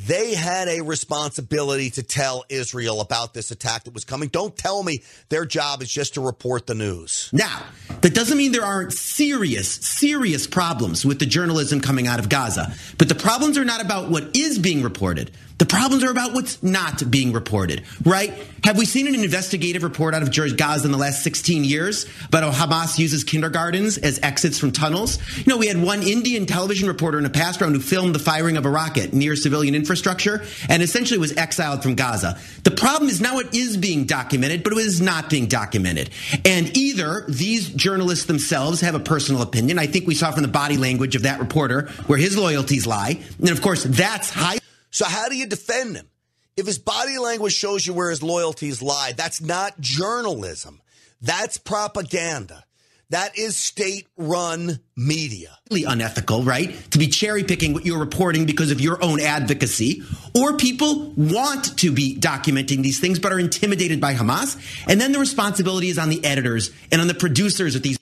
they 0.06 0.34
had 0.34 0.68
a 0.68 0.82
responsibility 0.82 1.90
to 1.92 2.04
tell 2.04 2.46
Israel 2.50 3.02
about 3.02 3.34
this 3.34 3.52
attack 3.52 3.84
that 3.84 3.94
was 3.94 4.06
coming. 4.06 4.30
Don't 4.30 4.56
tell 4.56 4.82
me 4.82 5.04
their 5.30 5.46
job 5.46 5.82
is 5.82 5.92
just 5.92 6.14
to 6.14 6.22
report 6.22 6.68
the 6.68 6.76
news. 6.76 7.30
Now, 7.34 7.64
that 8.02 8.14
doesn't 8.14 8.38
mean 8.38 8.52
there 8.52 8.64
aren't 8.64 8.94
serious, 8.94 9.70
serious 9.70 10.48
problems 10.48 11.06
with 11.06 11.20
the 11.20 11.26
journalism 11.26 11.82
coming 11.82 12.08
out 12.08 12.20
of 12.20 12.30
Gaza. 12.30 12.74
But 12.98 13.10
the 13.10 13.16
problems 13.16 13.58
are 13.58 13.66
not 13.66 13.84
about 13.84 14.10
what 14.10 14.36
is 14.36 14.58
being 14.58 14.84
reported. 14.84 15.32
The 15.58 15.66
problems 15.66 16.06
are 16.06 16.10
about 16.12 16.34
what's 16.34 16.64
not 16.64 17.12
being 17.12 17.34
reported, 17.34 17.84
right? 18.06 18.34
Have 18.64 18.78
we 18.78 18.86
seen 18.86 19.08
an 19.08 19.16
investigative 19.16 19.84
report 19.84 20.14
out 20.14 20.24
of 20.24 20.32
Gaza 20.32 20.86
in 20.86 20.94
the 20.94 20.98
last 20.98 21.22
16 21.22 21.66
years 21.66 22.06
about 22.28 22.54
how 22.54 22.66
Hamas 22.66 22.98
uses 22.98 23.26
kindergartens 23.26 23.98
as 23.98 24.22
exits 24.24 24.58
from 24.58 24.72
tunnels? 24.72 25.20
You 25.38 25.44
know, 25.48 25.58
we 25.58 25.68
had 25.68 25.82
one 25.82 26.02
Indian 26.02 26.46
television 26.46 26.88
reporter 26.88 27.20
in 27.20 27.26
a 27.26 27.30
past 27.30 27.60
round 27.60 27.76
who 27.76 27.82
filmed 27.82 28.16
the 28.16 28.20
firing 28.20 28.56
of 28.56 28.66
a 28.66 28.70
rocket 28.70 29.12
near 29.12 29.36
civilian 29.36 29.76
infrastructure 29.76 29.89
and 29.96 30.84
essentially 30.84 31.20
was 31.20 31.36
exiled 31.38 31.84
from 31.84 31.96
Gaza. 31.96 32.40
The 32.64 32.72
problem 32.72 33.10
is 33.10 33.22
now 33.22 33.40
it 33.40 33.54
is 33.54 33.78
being 33.78 34.06
documented, 34.06 34.64
but 34.64 34.74
it 34.74 34.80
is 34.80 35.02
not 35.02 35.30
being 35.30 35.48
documented. 35.48 36.10
And 36.46 36.76
either 36.78 37.26
these 37.28 37.70
journalists 37.70 38.26
themselves 38.26 38.82
have 38.82 38.96
a 38.96 39.00
personal 39.00 39.42
opinion. 39.42 39.80
I 39.80 39.88
think 39.88 40.08
we 40.08 40.16
saw 40.16 40.32
from 40.32 40.44
the 40.44 40.50
body 40.50 40.78
language 40.78 41.16
of 41.16 41.24
that 41.24 41.40
reporter 41.40 41.90
where 42.08 42.18
his 42.18 42.38
loyalties 42.38 42.86
lie. 42.86 43.20
And 43.40 43.50
of 43.50 43.62
course, 43.62 43.84
that's 43.84 44.30
high 44.30 44.60
so 44.92 45.06
how 45.06 45.30
do 45.30 45.36
you 45.36 45.46
defend 45.46 45.96
him? 45.96 46.10
If 46.58 46.66
his 46.66 46.80
body 46.80 47.18
language 47.18 47.54
shows 47.54 47.86
you 47.86 47.94
where 47.94 48.10
his 48.10 48.24
loyalties 48.24 48.82
lie, 48.82 49.14
that's 49.16 49.42
not 49.42 49.80
journalism. 49.80 50.82
That's 51.22 51.58
propaganda. 51.58 52.66
That 53.12 53.40
is 53.40 53.58
state 53.58 54.08
run 54.18 54.80
media. 54.96 55.58
Really 55.72 55.84
unethical, 55.84 56.44
right? 56.44 56.76
To 56.92 57.00
be 57.00 57.08
cherry 57.08 57.44
picking 57.44 57.74
what 57.74 57.84
you're 57.84 58.00
reporting 58.00 58.46
because 58.46 58.70
of 58.70 58.80
your 58.80 59.04
own 59.04 59.20
advocacy. 59.20 60.04
Or 60.36 60.58
people 60.58 61.12
want 61.18 61.80
to 61.80 61.92
be 61.92 62.16
documenting 62.16 62.84
these 62.84 63.00
things 63.00 63.18
but 63.18 63.32
are 63.32 63.40
intimidated 63.40 64.00
by 64.00 64.14
Hamas. 64.14 64.58
And 64.88 65.02
then 65.02 65.12
the 65.12 65.20
responsibility 65.20 65.90
is 65.90 65.98
on 65.98 66.10
the 66.10 66.24
editors 66.24 66.70
and 66.92 67.02
on 67.02 67.08
the 67.08 67.16
producers 67.16 67.76
of 67.76 67.82
these. 67.82 67.98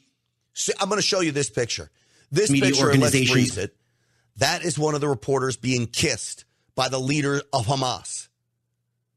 So 0.54 0.74
I'm 0.80 0.90
going 0.90 1.00
to 1.00 1.08
show 1.08 1.22
you 1.22 1.32
this 1.32 1.50
picture. 1.50 1.90
This 2.30 2.50
media 2.50 2.72
picture, 2.72 2.88
organizations. 2.88 3.58
It, 3.58 3.76
that 4.38 4.66
is 4.66 4.78
one 4.78 4.94
of 4.94 5.00
the 5.00 5.08
reporters 5.08 5.56
being 5.56 5.88
kissed 5.88 6.44
by 6.76 6.90
the 6.90 7.00
leader 7.00 7.42
of 7.54 7.66
Hamas. 7.66 8.28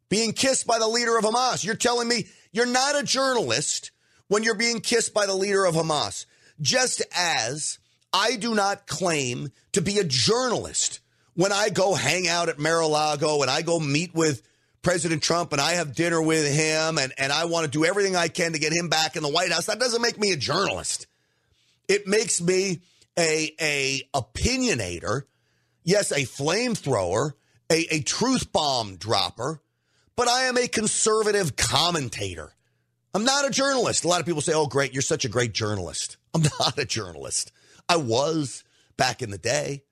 Being 0.08 0.32
kissed 0.34 0.68
by 0.68 0.78
the 0.78 0.86
leader 0.86 1.18
of 1.18 1.24
Hamas. 1.24 1.64
You're 1.64 1.74
telling 1.74 2.06
me 2.06 2.26
you're 2.52 2.66
not 2.66 2.96
a 2.96 3.02
journalist 3.02 3.90
when 4.30 4.44
you're 4.44 4.54
being 4.54 4.78
kissed 4.78 5.12
by 5.12 5.26
the 5.26 5.34
leader 5.34 5.64
of 5.64 5.74
Hamas. 5.74 6.24
Just 6.60 7.02
as 7.16 7.80
I 8.12 8.36
do 8.36 8.54
not 8.54 8.86
claim 8.86 9.50
to 9.72 9.82
be 9.82 9.98
a 9.98 10.04
journalist 10.04 11.00
when 11.34 11.50
I 11.50 11.68
go 11.68 11.94
hang 11.94 12.28
out 12.28 12.48
at 12.48 12.56
Mar-a-Lago 12.56 13.42
and 13.42 13.50
I 13.50 13.62
go 13.62 13.80
meet 13.80 14.14
with 14.14 14.42
President 14.82 15.20
Trump 15.20 15.52
and 15.52 15.60
I 15.60 15.72
have 15.72 15.96
dinner 15.96 16.22
with 16.22 16.46
him 16.46 16.96
and, 16.96 17.12
and 17.18 17.32
I 17.32 17.46
want 17.46 17.64
to 17.64 17.70
do 17.70 17.84
everything 17.84 18.14
I 18.14 18.28
can 18.28 18.52
to 18.52 18.60
get 18.60 18.72
him 18.72 18.88
back 18.88 19.16
in 19.16 19.24
the 19.24 19.28
White 19.28 19.50
House. 19.50 19.66
That 19.66 19.80
doesn't 19.80 20.00
make 20.00 20.18
me 20.18 20.30
a 20.30 20.36
journalist. 20.36 21.08
It 21.88 22.06
makes 22.06 22.40
me 22.40 22.82
a, 23.18 23.52
a 23.60 24.02
opinionator, 24.14 25.22
yes, 25.82 26.12
a 26.12 26.20
flamethrower, 26.20 27.32
a, 27.68 27.96
a 27.96 28.00
truth 28.02 28.52
bomb 28.52 28.94
dropper, 28.94 29.60
but 30.14 30.28
I 30.28 30.42
am 30.42 30.56
a 30.56 30.68
conservative 30.68 31.56
commentator. 31.56 32.52
I'm 33.14 33.24
not 33.24 33.46
a 33.46 33.50
journalist. 33.50 34.04
A 34.04 34.08
lot 34.08 34.20
of 34.20 34.26
people 34.26 34.40
say, 34.40 34.52
oh, 34.54 34.66
great, 34.66 34.92
you're 34.92 35.02
such 35.02 35.24
a 35.24 35.28
great 35.28 35.52
journalist. 35.52 36.16
I'm 36.34 36.42
not 36.60 36.78
a 36.78 36.84
journalist. 36.84 37.52
I 37.88 37.96
was 37.96 38.64
back 38.96 39.22
in 39.22 39.30
the 39.30 39.38
day, 39.38 39.82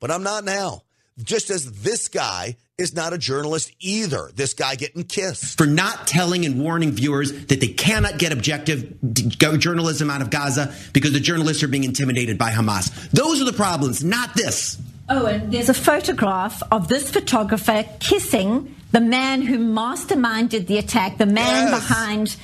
but 0.00 0.10
I'm 0.10 0.22
not 0.22 0.44
now. 0.44 0.82
Just 1.18 1.50
as 1.50 1.82
this 1.82 2.06
guy 2.06 2.56
is 2.76 2.94
not 2.94 3.12
a 3.12 3.18
journalist 3.18 3.72
either. 3.80 4.30
This 4.36 4.54
guy 4.54 4.76
getting 4.76 5.02
kissed. 5.02 5.58
For 5.58 5.66
not 5.66 6.06
telling 6.06 6.46
and 6.46 6.62
warning 6.62 6.92
viewers 6.92 7.32
that 7.46 7.60
they 7.60 7.66
cannot 7.66 8.18
get 8.18 8.32
objective 8.32 8.94
journalism 9.12 10.10
out 10.10 10.22
of 10.22 10.30
Gaza 10.30 10.72
because 10.92 11.12
the 11.12 11.18
journalists 11.18 11.64
are 11.64 11.68
being 11.68 11.82
intimidated 11.82 12.38
by 12.38 12.52
Hamas. 12.52 13.10
Those 13.10 13.42
are 13.42 13.44
the 13.44 13.52
problems, 13.52 14.04
not 14.04 14.34
this. 14.36 14.80
Oh, 15.08 15.26
and 15.26 15.52
there's 15.52 15.68
a 15.68 15.74
photograph 15.74 16.62
of 16.70 16.86
this 16.86 17.10
photographer 17.10 17.84
kissing 17.98 18.76
the 18.92 19.00
man 19.00 19.42
who 19.42 19.58
masterminded 19.58 20.66
the 20.66 20.78
attack, 20.78 21.18
the 21.18 21.26
man 21.26 21.68
yes. 21.68 21.80
behind 21.80 22.36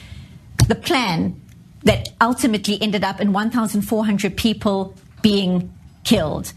the 0.68 0.75
plan 0.75 1.40
that 1.85 2.11
ultimately 2.21 2.80
ended 2.80 3.04
up 3.04 3.21
in 3.21 3.33
1,400 3.33 4.37
people 4.37 4.94
being 5.23 5.73
killed. 6.04 6.52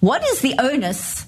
What 0.00 0.24
is 0.24 0.40
the 0.40 0.54
onus 0.58 1.26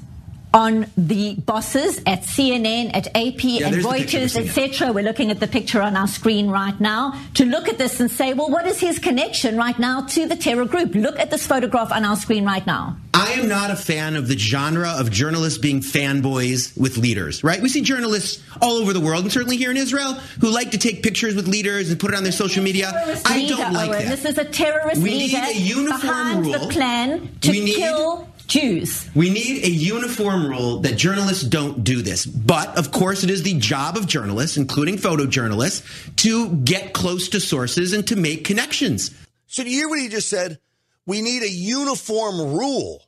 on 0.55 0.87
the 0.97 1.35
bosses 1.35 1.99
at 2.07 2.23
CNN, 2.23 2.91
at 2.95 3.09
AP, 3.09 3.45
yeah, 3.45 3.69
and 3.69 3.77
Reuters, 3.77 4.37
etc. 4.37 4.93
We're 4.93 5.05
looking 5.05 5.31
at 5.31 5.41
the 5.41 5.47
picture 5.47 5.83
on 5.83 5.97
our 5.97 6.07
screen 6.07 6.49
right 6.49 6.79
now 6.81 7.21
to 7.35 7.45
look 7.45 7.69
at 7.69 7.79
this 7.79 8.01
and 8.01 8.11
say, 8.11 8.33
well, 8.33 8.51
what 8.51 8.67
is 8.67 8.81
his 8.81 8.99
connection 8.99 9.57
right 9.57 9.79
now 9.79 10.03
to 10.07 10.27
the 10.27 10.37
terror 10.37 10.65
group? 10.65 10.95
Look 10.95 11.19
at 11.19 11.31
this 11.31 11.47
photograph 11.47 11.93
on 11.93 12.05
our 12.05 12.17
screen 12.17 12.45
right 12.45 12.67
now. 12.67 12.97
I 13.13 13.33
am 13.33 13.49
not 13.49 13.71
a 13.71 13.77
fan 13.77 14.17
of 14.17 14.29
the 14.29 14.39
genre 14.39 14.91
of 14.91 15.11
journalists 15.11 15.59
being 15.59 15.81
fanboys 15.81 16.77
with 16.79 16.97
leaders, 16.97 17.43
right? 17.43 17.61
We 17.61 17.69
see 17.69 17.81
journalists 17.83 18.43
all 18.63 18.77
over 18.77 18.93
the 18.93 19.01
world, 19.01 19.25
and 19.25 19.33
certainly 19.33 19.57
here 19.57 19.71
in 19.71 19.77
Israel, 19.77 20.15
who 20.41 20.51
like 20.51 20.71
to 20.71 20.79
take 20.79 21.03
pictures 21.03 21.35
with 21.35 21.49
leaders 21.49 21.91
and 21.91 21.99
put 21.99 22.13
it 22.13 22.17
on 22.17 22.23
their 22.23 22.33
social 22.33 22.63
media. 22.63 22.91
I 23.27 23.47
don't 23.47 23.73
like 23.73 23.91
Owen. 23.91 23.99
that. 24.05 24.09
This 24.09 24.25
is 24.25 24.39
a 24.39 24.45
terrorist 24.45 25.03
we 25.03 25.11
leader 25.11 25.41
need 25.41 25.57
a 25.57 25.59
uniform 25.59 26.01
behind 26.01 26.47
rule. 26.47 26.53
the 26.53 26.67
plan 26.69 27.29
to 27.41 27.53
kill 27.53 28.29
Jews. 28.49 29.09
We 29.15 29.31
need 29.31 29.65
a 29.65 29.71
uniform 29.71 30.47
rule 30.47 30.81
that 30.81 30.97
journalists 30.97 31.45
don't 31.45 31.85
do 31.85 32.03
this. 32.03 32.27
But 32.27 32.77
of 32.79 32.91
course, 32.91 33.23
it 33.23 33.31
is 33.31 33.43
the 33.43 33.59
job 33.59 33.97
of 33.97 34.07
journalists, 34.07 34.57
including 34.57 34.97
photojournalists, 34.97 36.17
to 36.17 36.49
get 36.57 36.95
close 36.95 37.29
to 37.31 37.41
sources 37.41 37.93
and 37.93 38.07
to 38.09 38.17
make 38.17 38.45
connections. 38.45 39.15
So, 39.47 39.63
do 39.63 39.71
you 39.71 39.77
hear 39.77 39.89
what 39.89 40.01
he 40.01 40.09
just 40.09 40.29
said? 40.29 40.59
We 41.07 41.23
need 41.23 41.43
a 41.43 41.51
uniform 41.51 42.39
rule. 42.39 43.03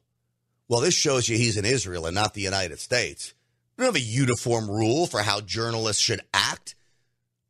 Well, 0.69 0.81
this 0.81 0.95
shows 0.95 1.29
you 1.29 1.37
he's 1.37 1.57
in 1.57 1.65
Israel 1.65 2.07
and 2.07 2.15
not 2.15 2.35
the 2.35 2.41
United 2.41 2.79
States. 2.79 3.35
We 3.77 3.83
don't 3.83 3.95
have 3.95 4.03
a 4.03 4.05
uniform 4.05 4.71
rule 4.71 5.07
for 5.07 5.21
how 5.21 5.41
journalists 5.41 6.03
should 6.03 6.21
act. 6.33 6.75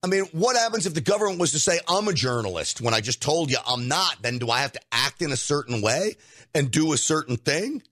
I 0.03 0.07
mean, 0.07 0.25
what 0.33 0.57
happens 0.57 0.87
if 0.87 0.95
the 0.95 1.03
government 1.03 1.39
was 1.39 1.53
to 1.53 1.59
say, 1.59 1.79
I'm 1.87 2.09
a 2.09 2.15
journalist 2.15 2.81
when 2.81 2.95
I 2.95 3.01
just 3.01 3.21
told 3.21 3.51
you 3.51 3.59
I'm 3.67 3.87
not? 3.87 4.23
Then 4.23 4.39
do 4.39 4.49
I 4.49 4.61
have 4.61 4.73
to 4.73 4.81
act 4.91 5.21
in 5.21 5.31
a 5.31 5.37
certain 5.37 5.83
way 5.83 6.17
and 6.55 6.71
do 6.71 6.93
a 6.93 6.97
certain 6.97 7.37
thing? 7.37 7.83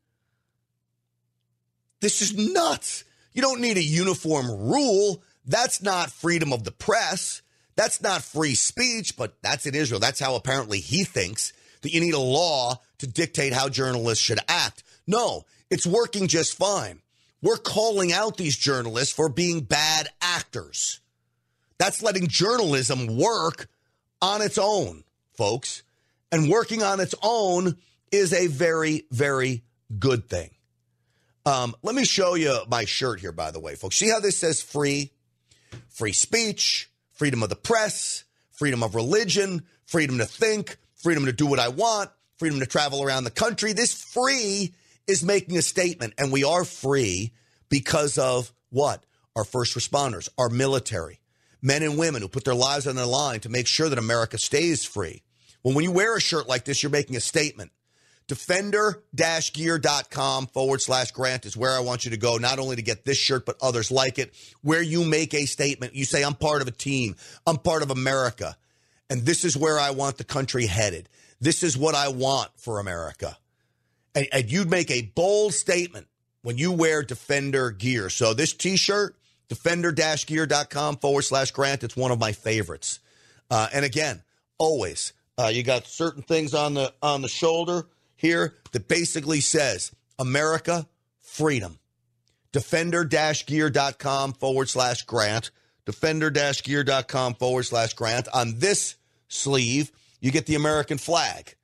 This 2.01 2.23
is 2.23 2.35
nuts. 2.35 3.05
You 3.35 3.43
don't 3.43 3.61
need 3.61 3.77
a 3.77 3.83
uniform 3.83 4.47
rule. 4.47 5.23
That's 5.45 5.83
not 5.83 6.11
freedom 6.11 6.53
of 6.53 6.65
the 6.65 6.73
press. 6.73 7.43
That's 7.77 8.01
not 8.01 8.23
free 8.23 8.55
speech, 8.55 9.17
but 9.17 9.41
that's 9.43 9.67
in 9.67 9.75
Israel. 9.75 10.01
That's 10.01 10.21
how 10.21 10.35
apparently 10.35 10.81
he 10.81 11.05
thinks 11.05 11.53
that 11.83 11.93
you 11.93 12.01
need 12.01 12.15
a 12.15 12.19
law 12.19 12.81
to 12.99 13.07
dictate 13.07 13.53
how 13.53 13.69
journalists 13.69 14.25
should 14.25 14.41
act. 14.49 14.83
No, 15.07 15.45
it's 15.71 15.87
working 15.87 16.27
just 16.27 16.57
fine. 16.57 17.01
We're 17.43 17.57
calling 17.57 18.13
out 18.13 18.37
these 18.37 18.57
journalists 18.57 19.15
for 19.15 19.29
being 19.29 19.61
bad 19.61 20.09
actors. 20.21 21.01
That's 21.79 22.03
letting 22.03 22.27
journalism 22.27 23.17
work 23.17 23.69
on 24.21 24.43
its 24.43 24.59
own, 24.59 25.05
folks. 25.35 25.83
And 26.31 26.51
working 26.51 26.83
on 26.83 27.01
its 27.01 27.15
own 27.23 27.77
is 28.13 28.33
a 28.33 28.49
very, 28.49 29.07
very 29.11 29.63
good 29.99 30.29
thing. 30.29 30.51
Um, 31.47 31.75
let 31.83 31.95
me 31.95 32.05
show 32.05 32.35
you 32.35 32.59
my 32.69 32.85
shirt 32.85 33.21
here, 33.21 33.33
by 33.33 33.51
the 33.51 33.61
way, 33.61 33.75
folks. 33.75 33.97
See 33.97 34.11
how 34.11 34.21
this 34.21 34.37
says 34.37 34.61
free? 34.61 35.13
Free 35.89 36.13
speech, 36.13 36.91
freedom 37.13 37.43
of 37.43 37.49
the 37.49 37.57
press, 37.57 38.25
freedom 38.51 38.83
of 38.83 38.95
religion, 38.95 39.65
freedom 39.87 40.19
to 40.19 40.27
think, 40.27 40.77
freedom 40.97 41.25
to 41.25 41.33
do 41.33 41.47
what 41.47 41.59
I 41.59 41.69
want, 41.69 42.11
freedom 42.37 42.61
to 42.61 42.67
travel 42.67 43.03
around 43.03 43.25
the 43.25 43.31
country. 43.31 43.73
This 43.73 43.95
free 43.95 44.75
is 45.07 45.25
making 45.25 45.57
a 45.57 45.63
statement, 45.63 46.15
and 46.19 46.31
we 46.31 46.45
are 46.45 46.65
free 46.65 47.33
because 47.69 48.19
of 48.19 48.53
what? 48.71 49.03
Our 49.35 49.45
first 49.45 49.77
responders, 49.77 50.29
our 50.37 50.49
military, 50.49 51.21
men 51.63 51.83
and 51.83 51.99
women 51.99 52.23
who 52.23 52.29
put 52.29 52.45
their 52.45 52.55
lives 52.55 52.87
on 52.87 52.97
the 52.97 53.07
line 53.07 53.41
to 53.41 53.49
make 53.49 53.67
sure 53.67 53.89
that 53.89 53.99
America 53.99 54.39
stays 54.39 54.85
free. 54.85 55.23
Well, 55.63 55.75
when 55.75 55.85
you 55.85 55.93
wear 55.93 56.17
a 56.17 56.21
shirt 56.21 56.49
like 56.49 56.65
this, 56.65 56.83
you're 56.83 56.91
making 56.91 57.17
a 57.17 57.21
statement 57.21 57.73
Defender-gear.com 58.29 60.47
forward 60.49 60.83
slash 60.83 61.13
grant 61.13 61.47
is 61.47 61.57
where 61.57 61.73
I 61.73 61.81
want 61.81 62.05
you 62.05 62.11
to 62.11 62.19
go, 62.19 62.37
not 62.37 62.59
only 62.59 62.77
to 62.77 62.83
get 62.83 63.07
this 63.07 63.17
shirt, 63.17 63.47
but 63.47 63.57
others 63.63 63.91
like 63.91 64.19
it, 64.19 64.35
where 64.61 64.83
you 64.83 65.03
make 65.03 65.33
a 65.33 65.47
statement. 65.47 65.95
You 65.95 66.05
say, 66.05 66.23
I'm 66.23 66.35
part 66.35 66.61
of 66.61 66.69
a 66.69 66.73
team. 66.73 67.17
I'm 67.47 67.57
part 67.57 67.83
of 67.83 67.91
America. 67.91 68.55
And 69.09 69.23
this 69.23 69.47
is 69.47 69.57
where 69.57 69.79
I 69.79 69.93
want 69.93 70.19
the 70.19 70.25
country 70.25 70.67
headed. 70.67 71.09
This 71.41 71.63
is 71.63 71.79
what 71.79 71.95
I 71.95 72.09
want 72.09 72.51
for 72.57 72.81
America. 72.81 73.39
And, 74.15 74.29
and 74.31 74.53
you'd 74.53 74.71
make 74.71 74.91
a 74.91 75.11
bold 75.15 75.55
statement 75.55 76.07
when 76.43 76.59
you 76.59 76.73
wear 76.73 77.03
Defender 77.03 77.71
gear. 77.71 78.11
So 78.11 78.35
this 78.35 78.53
t-shirt, 78.53 79.17
defender-gear.com 79.49 80.97
forward 80.97 81.23
slash 81.23 81.51
grant, 81.51 81.85
it's 81.85 81.97
one 81.97 82.11
of 82.11 82.19
my 82.19 82.33
favorites. 82.33 83.01
Uh, 83.51 83.69
and 83.73 83.85
again, 83.85 84.23
always, 84.59 85.13
uh, 85.39 85.51
you 85.53 85.63
got 85.63 85.87
certain 85.87 86.23
things 86.23 86.55
on 86.55 86.75
the 86.75 86.93
on 87.03 87.23
the 87.23 87.29
shoulder 87.29 87.87
here 88.17 88.55
that 88.73 88.89
basically 88.89 89.41
says 89.41 89.93
America, 90.19 90.87
freedom. 91.21 91.79
Defender-gear.com 92.53 94.33
forward 94.35 94.69
slash 94.69 95.03
grant. 95.05 95.51
Defender-gear.com 95.87 97.35
forward 97.35 97.63
slash 97.65 97.95
grant. 97.95 98.29
On 98.35 98.59
this 98.59 98.97
sleeve, 99.29 99.93
you 100.21 100.31
get 100.31 100.47
the 100.47 100.55
American 100.55 100.99
flag, 100.99 101.55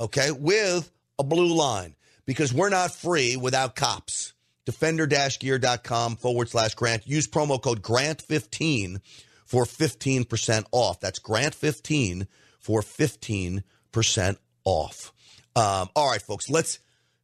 okay, 0.00 0.30
with 0.30 0.90
a 1.18 1.24
blue 1.24 1.54
line 1.54 1.94
because 2.26 2.52
we're 2.52 2.68
not 2.68 2.94
free 2.94 3.36
without 3.36 3.74
cops. 3.74 4.34
Defender-gear.com 4.66 6.16
forward 6.16 6.50
slash 6.50 6.74
grant. 6.74 7.06
Use 7.06 7.26
promo 7.26 7.60
code 7.60 7.82
GRANT15 7.82 9.00
for 9.46 9.64
15% 9.64 10.66
off. 10.72 11.00
That's 11.00 11.18
GRANT15 11.18 12.26
for 12.58 12.82
15% 12.82 14.36
off. 14.64 15.12
Um, 15.54 15.88
all 15.96 16.10
right, 16.10 16.20
folks, 16.20 16.50
let's 16.50 16.80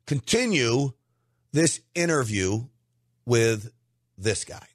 continue 0.07 0.93
this 1.53 1.81
interview 1.95 2.65
with 3.27 3.71
this 4.17 4.45
guy 4.45 4.67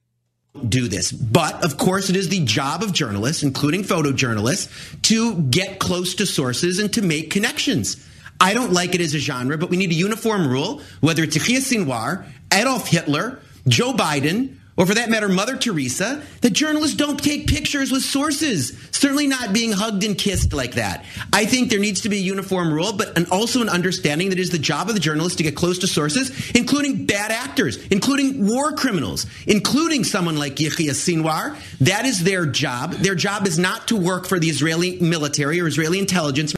do 0.67 0.87
this. 0.87 1.11
But 1.11 1.63
of 1.63 1.77
course, 1.77 2.09
it 2.09 2.15
is 2.15 2.29
the 2.29 2.43
job 2.43 2.83
of 2.83 2.93
journalists, 2.93 3.43
including 3.43 3.83
photojournalists, 3.83 5.01
to 5.03 5.35
get 5.35 5.79
close 5.79 6.15
to 6.15 6.25
sources 6.25 6.79
and 6.79 6.91
to 6.93 7.01
make 7.01 7.29
connections. 7.29 8.03
I 8.39 8.53
don't 8.53 8.71
like 8.71 8.93
it 8.93 9.01
as 9.01 9.15
a 9.15 9.19
genre, 9.19 9.57
but 9.57 9.69
we 9.69 9.77
need 9.77 9.91
a 9.91 9.95
uniform 9.95 10.47
rule, 10.47 10.81
whether 11.01 11.23
it's 11.23 11.35
Yahya 11.35 11.59
Sinwar, 11.59 12.25
Adolf 12.53 12.87
Hitler, 12.87 13.39
Joe 13.67 13.93
Biden, 13.93 14.57
or 14.77 14.85
for 14.85 14.93
that 14.93 15.09
matter, 15.09 15.27
Mother 15.27 15.57
Teresa, 15.57 16.21
that 16.41 16.53
journalists 16.53 16.95
don't 16.95 17.21
take 17.21 17.47
pictures 17.47 17.91
with 17.91 18.03
sources. 18.03 18.77
Certainly 18.91 19.25
not 19.25 19.51
being 19.51 19.71
hugged 19.71 20.03
and 20.03 20.15
kissed 20.15 20.53
like 20.53 20.75
that. 20.75 21.03
I 21.33 21.45
think 21.45 21.71
there 21.71 21.79
needs 21.79 22.01
to 22.01 22.09
be 22.09 22.17
a 22.17 22.21
uniform 22.21 22.71
rule, 22.71 22.93
but 22.93 23.17
and 23.17 23.27
also 23.31 23.63
an 23.63 23.69
understanding 23.69 24.29
that 24.29 24.37
it 24.37 24.41
is 24.41 24.51
the 24.51 24.59
job 24.59 24.87
of 24.87 24.93
the 24.93 24.99
journalist 24.99 25.39
to 25.39 25.43
get 25.43 25.55
close 25.55 25.79
to 25.79 25.87
sources, 25.87 26.51
including 26.51 27.07
bad 27.07 27.31
actors, 27.31 27.83
including 27.87 28.45
war 28.45 28.71
criminals, 28.73 29.25
including 29.47 30.03
someone 30.03 30.37
like 30.37 30.59
Yahya 30.59 30.91
Sinwar. 30.91 31.57
That 31.79 32.05
is 32.05 32.23
their 32.23 32.45
job. 32.45 32.91
Their 32.93 33.15
job 33.15 33.47
is 33.47 33.57
not 33.57 33.87
to 33.87 33.97
work 33.97 34.27
for 34.27 34.39
the 34.39 34.47
Israeli 34.47 34.99
military 34.99 35.59
or 35.59 35.67
Israeli 35.67 35.97
intelligence. 35.97 36.55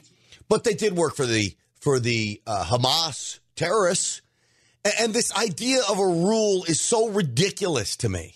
But 0.50 0.66
they 0.66 0.74
did 0.74 0.98
work 0.98 1.16
for 1.16 1.26
the 1.26 1.56
for 1.80 2.00
the 2.00 2.42
uh, 2.46 2.66
Hamas 2.66 3.40
terrorists. 3.56 4.22
And 4.84 5.14
this 5.14 5.36
idea 5.36 5.82
of 5.90 6.00
a 6.00 6.06
rule 6.06 6.64
is 6.66 6.80
so 6.80 7.10
ridiculous 7.10 7.98
to 7.98 8.10
me. 8.10 8.36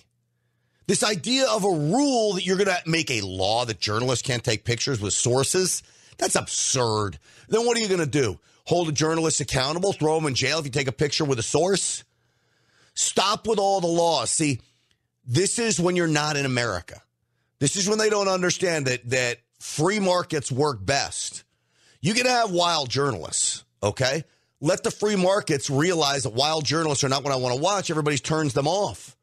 This 0.87 1.03
idea 1.03 1.47
of 1.47 1.63
a 1.63 1.69
rule 1.69 2.33
that 2.33 2.45
you're 2.45 2.57
going 2.57 2.67
to 2.67 2.81
make 2.85 3.09
a 3.09 3.21
law 3.21 3.63
that 3.65 3.79
journalists 3.79 4.27
can't 4.27 4.43
take 4.43 4.65
pictures 4.65 4.99
with 4.99 5.13
sources, 5.13 5.81
that's 6.17 6.35
absurd. 6.35 7.17
Then 7.47 7.65
what 7.65 7.77
are 7.77 7.79
you 7.79 7.87
going 7.87 8.01
to 8.01 8.05
do? 8.05 8.39
Hold 8.65 8.89
a 8.89 8.91
journalist 8.91 9.39
accountable, 9.39 9.93
throw 9.93 10.17
him 10.17 10.25
in 10.25 10.35
jail 10.35 10.59
if 10.59 10.65
you 10.65 10.71
take 10.71 10.87
a 10.87 10.93
picture 10.93 11.25
with 11.25 11.39
a 11.39 11.43
source? 11.43 12.03
Stop 12.93 13.47
with 13.47 13.59
all 13.59 13.81
the 13.81 13.87
laws. 13.87 14.29
See, 14.29 14.59
this 15.25 15.59
is 15.59 15.79
when 15.79 15.95
you're 15.95 16.07
not 16.07 16.35
in 16.35 16.45
America. 16.45 17.01
This 17.59 17.75
is 17.75 17.87
when 17.87 17.97
they 17.97 18.09
don't 18.09 18.27
understand 18.27 18.87
that 18.87 19.09
that 19.09 19.37
free 19.59 19.99
markets 19.99 20.51
work 20.51 20.85
best. 20.85 21.43
You 22.01 22.13
can 22.13 22.25
have 22.25 22.51
wild 22.51 22.89
journalists, 22.89 23.63
okay? 23.81 24.25
Let 24.63 24.81
the 24.81 24.91
free 24.91 25.17
markets 25.17 25.69
realize 25.69 26.23
that 26.23 26.33
wild 26.33 26.63
journalists 26.63 27.03
are 27.03 27.09
not 27.09 27.21
what 27.21 27.33
I 27.33 27.35
want 27.35 27.53
to 27.53 27.61
watch. 27.61 27.89
Everybody 27.89 28.17
turns 28.17 28.53
them 28.53 28.65
off. 28.65 29.17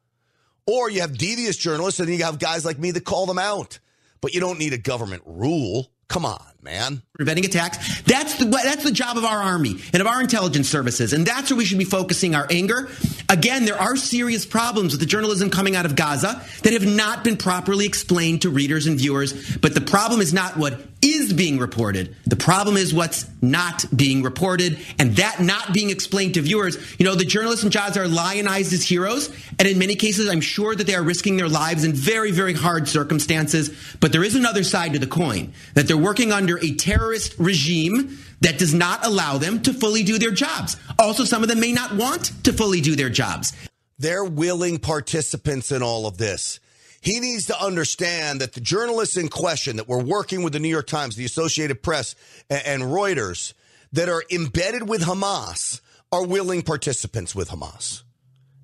Or 0.66 0.90
you 0.90 1.00
have 1.00 1.16
devious 1.16 1.56
journalists 1.56 1.98
and 1.98 2.10
you 2.10 2.22
have 2.22 2.38
guys 2.38 2.66
like 2.66 2.78
me 2.78 2.90
that 2.90 3.06
call 3.06 3.24
them 3.24 3.38
out. 3.38 3.78
But 4.20 4.34
you 4.34 4.40
don't 4.40 4.58
need 4.58 4.74
a 4.74 4.78
government 4.78 5.22
rule. 5.24 5.90
Come 6.08 6.26
on, 6.26 6.44
man. 6.62 7.02
Preventing 7.14 7.44
attacks. 7.44 8.02
That's 8.02 8.36
the 8.36 8.44
that's 8.44 8.84
the 8.84 8.92
job 8.92 9.16
of 9.16 9.24
our 9.24 9.38
army 9.38 9.80
and 9.92 10.00
of 10.00 10.06
our 10.06 10.20
intelligence 10.20 10.68
services, 10.68 11.12
and 11.12 11.26
that's 11.26 11.50
where 11.50 11.58
we 11.58 11.64
should 11.64 11.78
be 11.78 11.84
focusing 11.84 12.34
our 12.34 12.46
anger. 12.50 12.88
Again, 13.28 13.64
there 13.64 13.80
are 13.80 13.96
serious 13.96 14.44
problems 14.44 14.92
with 14.92 15.00
the 15.00 15.06
journalism 15.06 15.50
coming 15.50 15.76
out 15.76 15.86
of 15.86 15.96
Gaza 15.96 16.44
that 16.62 16.72
have 16.72 16.86
not 16.86 17.24
been 17.24 17.36
properly 17.36 17.86
explained 17.86 18.42
to 18.42 18.50
readers 18.50 18.86
and 18.86 18.98
viewers. 18.98 19.56
But 19.58 19.74
the 19.74 19.80
problem 19.80 20.20
is 20.20 20.32
not 20.32 20.56
what 20.56 20.80
is 21.02 21.32
being 21.32 21.58
reported. 21.58 22.14
The 22.26 22.36
problem 22.36 22.76
is 22.76 22.92
what's 22.92 23.26
not 23.40 23.84
being 23.94 24.22
reported, 24.22 24.78
and 24.98 25.16
that 25.16 25.40
not 25.40 25.72
being 25.72 25.88
explained 25.88 26.34
to 26.34 26.42
viewers. 26.42 26.76
You 26.98 27.06
know, 27.06 27.14
the 27.14 27.24
journalists 27.24 27.64
in 27.64 27.70
Gaza 27.70 28.02
are 28.02 28.08
lionized 28.08 28.72
as 28.72 28.82
heroes, 28.82 29.30
and 29.58 29.66
in 29.66 29.78
many 29.78 29.94
cases, 29.94 30.28
I'm 30.28 30.42
sure 30.42 30.74
that 30.74 30.86
they 30.86 30.94
are 30.94 31.02
risking 31.02 31.36
their 31.36 31.48
lives 31.48 31.84
in 31.84 31.94
very, 31.94 32.32
very 32.32 32.52
hard 32.52 32.86
circumstances. 32.86 33.70
But 34.00 34.12
there 34.12 34.24
is 34.24 34.34
another 34.34 34.62
side 34.62 34.92
to 34.92 34.98
the 34.98 35.06
coin 35.06 35.54
that 35.74 35.88
they're 35.88 35.96
working 35.96 36.32
under 36.32 36.49
a 36.58 36.74
terrorist 36.74 37.34
regime 37.38 38.18
that 38.40 38.58
does 38.58 38.74
not 38.74 39.06
allow 39.06 39.38
them 39.38 39.62
to 39.62 39.72
fully 39.72 40.02
do 40.02 40.18
their 40.18 40.30
jobs. 40.30 40.76
Also, 40.98 41.24
some 41.24 41.42
of 41.42 41.48
them 41.48 41.60
may 41.60 41.72
not 41.72 41.94
want 41.94 42.32
to 42.44 42.52
fully 42.52 42.80
do 42.80 42.96
their 42.96 43.10
jobs. 43.10 43.52
They're 43.98 44.24
willing 44.24 44.78
participants 44.78 45.70
in 45.70 45.82
all 45.82 46.06
of 46.06 46.16
this. 46.16 46.58
He 47.02 47.20
needs 47.20 47.46
to 47.46 47.62
understand 47.62 48.40
that 48.40 48.52
the 48.52 48.60
journalists 48.60 49.16
in 49.16 49.28
question 49.28 49.76
that 49.76 49.88
were 49.88 50.02
working 50.02 50.42
with 50.42 50.52
the 50.52 50.58
New 50.58 50.68
York 50.68 50.86
Times, 50.86 51.16
the 51.16 51.24
Associated 51.24 51.82
Press, 51.82 52.14
and 52.48 52.82
Reuters 52.82 53.54
that 53.92 54.08
are 54.08 54.24
embedded 54.30 54.88
with 54.88 55.02
Hamas 55.02 55.80
are 56.12 56.24
willing 56.24 56.62
participants 56.62 57.34
with 57.34 57.50
Hamas. 57.50 58.02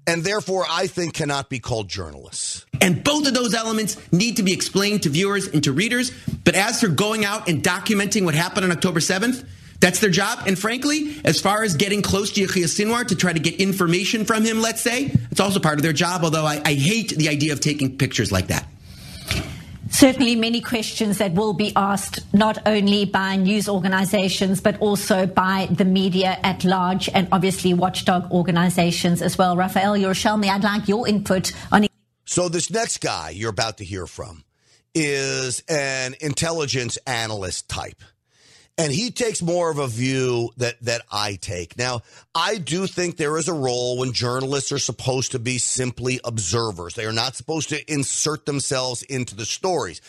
And 0.06 0.22
therefore, 0.22 0.64
I 0.70 0.86
think 0.86 1.14
cannot 1.14 1.50
be 1.50 1.58
called 1.58 1.88
journalists. 1.88 2.64
And 2.80 3.02
both 3.02 3.26
of 3.26 3.34
those 3.34 3.54
elements 3.54 3.96
need 4.12 4.36
to 4.36 4.42
be 4.42 4.52
explained 4.52 5.02
to 5.02 5.08
viewers 5.08 5.48
and 5.48 5.64
to 5.64 5.72
readers. 5.72 6.12
But 6.44 6.54
as 6.54 6.80
for 6.80 6.88
going 6.88 7.24
out 7.24 7.48
and 7.48 7.62
documenting 7.62 8.24
what 8.24 8.34
happened 8.34 8.64
on 8.64 8.70
October 8.70 9.00
7th, 9.00 9.44
that's 9.80 9.98
their 9.98 10.10
job. 10.10 10.44
And 10.46 10.58
frankly, 10.58 11.16
as 11.24 11.40
far 11.40 11.62
as 11.62 11.74
getting 11.74 12.02
close 12.02 12.32
to 12.32 12.40
Yahya 12.40 12.66
Sinwar 12.66 13.08
to 13.08 13.16
try 13.16 13.32
to 13.32 13.40
get 13.40 13.60
information 13.60 14.24
from 14.24 14.44
him, 14.44 14.60
let's 14.60 14.80
say, 14.80 15.10
it's 15.30 15.40
also 15.40 15.60
part 15.60 15.78
of 15.78 15.82
their 15.82 15.92
job, 15.92 16.22
although 16.24 16.46
I, 16.46 16.60
I 16.64 16.74
hate 16.74 17.10
the 17.10 17.28
idea 17.28 17.52
of 17.52 17.60
taking 17.60 17.98
pictures 17.98 18.30
like 18.30 18.46
that. 18.48 18.66
Certainly, 19.90 20.36
many 20.36 20.60
questions 20.60 21.18
that 21.18 21.32
will 21.34 21.52
be 21.52 21.72
asked 21.76 22.20
not 22.34 22.58
only 22.66 23.04
by 23.04 23.36
news 23.36 23.68
organizations, 23.68 24.60
but 24.60 24.78
also 24.80 25.26
by 25.26 25.68
the 25.70 25.84
media 25.84 26.38
at 26.42 26.64
large 26.64 27.08
and 27.08 27.28
obviously 27.32 27.72
watchdog 27.72 28.30
organizations 28.32 29.22
as 29.22 29.38
well. 29.38 29.56
Raphael 29.56 29.94
Yerushalmi, 29.94 30.48
I'd 30.48 30.64
like 30.64 30.88
your 30.88 31.06
input 31.06 31.52
on. 31.70 31.86
So, 32.24 32.48
this 32.48 32.70
next 32.70 33.00
guy 33.00 33.30
you're 33.30 33.50
about 33.50 33.78
to 33.78 33.84
hear 33.84 34.06
from 34.06 34.44
is 34.94 35.62
an 35.68 36.14
intelligence 36.20 36.96
analyst 37.06 37.68
type 37.68 38.02
and 38.78 38.92
he 38.92 39.10
takes 39.10 39.40
more 39.40 39.70
of 39.70 39.78
a 39.78 39.86
view 39.86 40.50
that 40.58 40.80
that 40.82 41.02
I 41.10 41.36
take. 41.36 41.78
Now, 41.78 42.02
I 42.34 42.58
do 42.58 42.86
think 42.86 43.16
there 43.16 43.38
is 43.38 43.48
a 43.48 43.54
role 43.54 43.98
when 43.98 44.12
journalists 44.12 44.72
are 44.72 44.78
supposed 44.78 45.32
to 45.32 45.38
be 45.38 45.58
simply 45.58 46.20
observers. 46.24 46.94
They 46.94 47.06
are 47.06 47.12
not 47.12 47.36
supposed 47.36 47.70
to 47.70 47.92
insert 47.92 48.44
themselves 48.44 49.02
into 49.02 49.34
the 49.34 49.46
stories. 49.46 50.00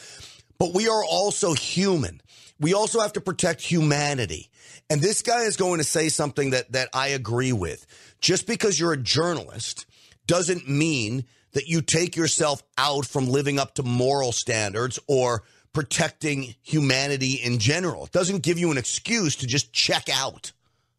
But 0.57 0.73
we 0.73 0.89
are 0.89 1.03
also 1.03 1.53
human. 1.53 2.21
We 2.59 2.73
also 2.73 2.99
have 2.99 3.13
to 3.13 3.21
protect 3.21 3.61
humanity. 3.61 4.49
And 4.89 5.01
this 5.01 5.21
guy 5.21 5.43
is 5.43 5.55
going 5.55 5.77
to 5.77 5.83
say 5.83 6.09
something 6.09 6.49
that 6.49 6.71
that 6.73 6.89
I 6.93 7.09
agree 7.09 7.53
with. 7.53 7.85
Just 8.19 8.47
because 8.47 8.79
you're 8.79 8.93
a 8.93 8.97
journalist 8.97 9.85
doesn't 10.25 10.67
mean 10.67 11.25
that 11.53 11.67
you 11.67 11.81
take 11.81 12.15
yourself 12.15 12.61
out 12.77 13.05
from 13.05 13.27
living 13.29 13.59
up 13.59 13.75
to 13.75 13.83
moral 13.83 14.31
standards 14.31 14.99
or 15.07 15.43
protecting 15.73 16.55
humanity 16.63 17.33
in 17.43 17.59
general. 17.59 18.05
It 18.05 18.11
doesn't 18.11 18.43
give 18.43 18.57
you 18.57 18.71
an 18.71 18.77
excuse 18.77 19.35
to 19.37 19.47
just 19.47 19.73
check 19.73 20.07
out. 20.13 20.51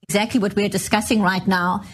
Exactly 0.02 0.40
what 0.40 0.56
we're 0.56 0.68
discussing 0.68 1.20
right 1.20 1.46
now. 1.46 1.84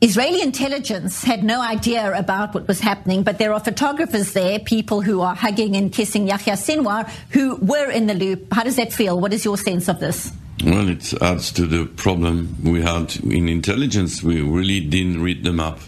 Israeli 0.00 0.42
intelligence 0.42 1.22
had 1.22 1.44
no 1.44 1.60
idea 1.60 2.12
about 2.18 2.54
what 2.54 2.66
was 2.66 2.80
happening, 2.80 3.22
but 3.22 3.38
there 3.38 3.52
are 3.52 3.60
photographers 3.60 4.32
there, 4.32 4.58
people 4.58 5.00
who 5.00 5.20
are 5.20 5.34
hugging 5.34 5.76
and 5.76 5.92
kissing 5.92 6.26
Yahya 6.26 6.54
Sinwar, 6.54 7.08
who 7.30 7.54
were 7.56 7.88
in 7.88 8.08
the 8.08 8.14
loop. 8.14 8.52
How 8.52 8.64
does 8.64 8.76
that 8.76 8.92
feel? 8.92 9.20
What 9.20 9.32
is 9.32 9.44
your 9.44 9.56
sense 9.56 9.88
of 9.88 10.00
this? 10.00 10.32
Well, 10.64 10.88
it 10.88 11.12
adds 11.22 11.52
to 11.52 11.66
the 11.66 11.86
problem 11.86 12.56
we 12.64 12.82
had 12.82 13.14
in 13.16 13.48
intelligence. 13.48 14.22
We 14.24 14.40
really 14.40 14.80
didn't 14.80 15.22
read 15.22 15.44
them 15.44 15.60
up 15.60 15.78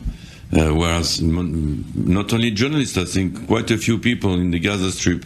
Uh, 0.54 0.72
whereas 0.72 1.20
not 1.20 2.32
only 2.32 2.50
journalists, 2.52 2.96
I 2.96 3.04
think 3.04 3.48
quite 3.48 3.72
a 3.72 3.78
few 3.78 3.98
people 3.98 4.34
in 4.34 4.52
the 4.52 4.60
Gaza 4.60 4.92
Strip 4.92 5.24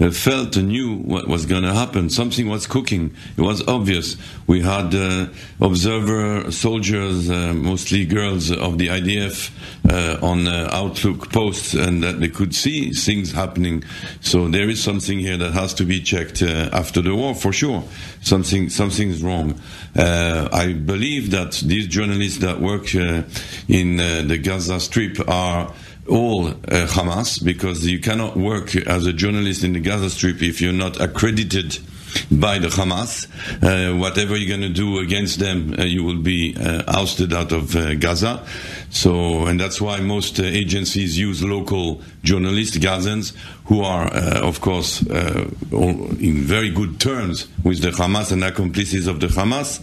uh, 0.00 0.12
felt 0.12 0.54
and 0.56 0.68
knew 0.68 0.94
what 0.98 1.26
was 1.26 1.46
going 1.46 1.64
to 1.64 1.74
happen. 1.74 2.08
Something 2.10 2.48
was 2.48 2.68
cooking. 2.68 3.12
It 3.36 3.40
was 3.40 3.66
obvious. 3.66 4.16
We 4.46 4.60
had 4.60 4.94
uh, 4.94 5.26
observer 5.60 6.52
soldiers, 6.52 7.28
uh, 7.28 7.54
mostly 7.54 8.04
girls 8.04 8.52
of 8.52 8.78
the 8.78 8.86
IDF, 8.88 9.50
uh, 9.90 10.24
on 10.24 10.46
uh, 10.46 10.68
Outlook 10.70 11.32
posts, 11.32 11.74
and 11.74 12.00
that 12.04 12.20
they 12.20 12.28
could 12.28 12.54
see 12.54 12.92
things 12.92 13.32
happening. 13.32 13.82
So 14.20 14.46
there 14.46 14.68
is 14.68 14.80
something 14.80 15.18
here 15.18 15.36
that 15.38 15.52
has 15.54 15.74
to 15.74 15.84
be 15.84 16.00
checked 16.00 16.40
after 16.42 17.02
the 17.02 17.16
war, 17.16 17.34
for 17.34 17.52
sure. 17.52 17.82
Something, 18.22 18.68
something 18.68 19.10
is 19.10 19.24
wrong. 19.24 19.60
I 19.96 20.72
believe 20.72 21.32
that 21.32 21.52
these 21.64 21.88
journalists 21.88 22.38
that 22.38 22.60
work 22.60 22.94
in 22.94 23.96
the 23.96 24.38
Gaza 24.38 24.67
Strip 24.76 25.26
are 25.28 25.72
all 26.08 26.48
uh, 26.48 26.52
Hamas 26.86 27.42
because 27.42 27.86
you 27.86 27.98
cannot 27.98 28.36
work 28.36 28.76
as 28.76 29.06
a 29.06 29.12
journalist 29.12 29.64
in 29.64 29.72
the 29.72 29.80
Gaza 29.80 30.10
Strip 30.10 30.42
if 30.42 30.60
you're 30.60 30.72
not 30.72 31.00
accredited 31.00 31.78
by 32.30 32.58
the 32.58 32.68
Hamas. 32.68 33.26
Uh, 33.62 33.96
whatever 33.98 34.36
you're 34.36 34.48
going 34.48 34.68
to 34.68 34.74
do 34.74 34.98
against 34.98 35.38
them, 35.38 35.74
uh, 35.78 35.84
you 35.84 36.04
will 36.04 36.20
be 36.20 36.56
uh, 36.56 36.82
ousted 36.88 37.32
out 37.32 37.52
of 37.52 37.74
uh, 37.74 37.94
Gaza. 37.94 38.46
So, 38.90 39.46
and 39.46 39.60
that's 39.60 39.80
why 39.80 40.00
most 40.00 40.40
uh, 40.40 40.44
agencies 40.44 41.18
use 41.18 41.42
local 41.42 42.02
journalists, 42.22 42.76
Gazans, 42.78 43.34
who 43.66 43.82
are, 43.82 44.08
of 44.08 44.60
course, 44.60 45.02
in 45.02 46.42
very 46.42 46.70
good 46.70 47.00
terms 47.00 47.48
with 47.64 47.82
the 47.82 47.90
Hamas 47.90 48.32
and 48.32 48.42
accomplices 48.44 49.06
of 49.06 49.20
the 49.20 49.26
Hamas. 49.26 49.82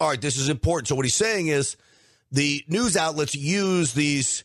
All 0.00 0.08
right, 0.08 0.20
this 0.20 0.36
is 0.36 0.48
important. 0.48 0.88
So, 0.88 0.94
what 0.96 1.04
he's 1.04 1.14
saying 1.14 1.48
is 1.48 1.76
the 2.32 2.64
news 2.66 2.96
outlets 2.96 3.34
use 3.34 3.92
these 3.92 4.44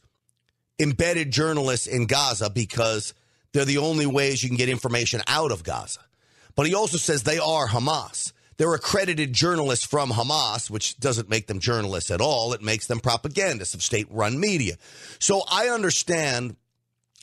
embedded 0.78 1.32
journalists 1.32 1.88
in 1.88 2.06
Gaza 2.06 2.50
because 2.50 3.14
they're 3.54 3.66
the 3.66 3.80
only 3.80 4.06
ways 4.06 4.44
you 4.44 4.50
can 4.50 4.58
get 4.58 4.70
information 4.70 5.22
out 5.28 5.52
of 5.52 5.64
Gaza. 5.64 6.02
But 6.56 6.68
he 6.68 6.76
also 6.76 6.98
says 6.98 7.24
they 7.24 7.40
are 7.40 7.68
Hamas. 7.68 8.34
They're 8.58 8.74
accredited 8.74 9.34
journalists 9.34 9.86
from 9.86 10.10
Hamas, 10.10 10.70
which 10.70 11.00
doesn't 11.00 11.30
make 11.30 11.48
them 11.48 11.60
journalists 11.60 12.12
at 12.12 12.22
all. 12.22 12.54
It 12.54 12.62
makes 12.62 12.88
them 12.88 13.00
propagandists 13.00 13.76
of 13.76 13.84
state 13.84 14.08
run 14.10 14.40
media. 14.40 14.76
So 15.20 15.44
I 15.50 15.70
understand 15.70 16.56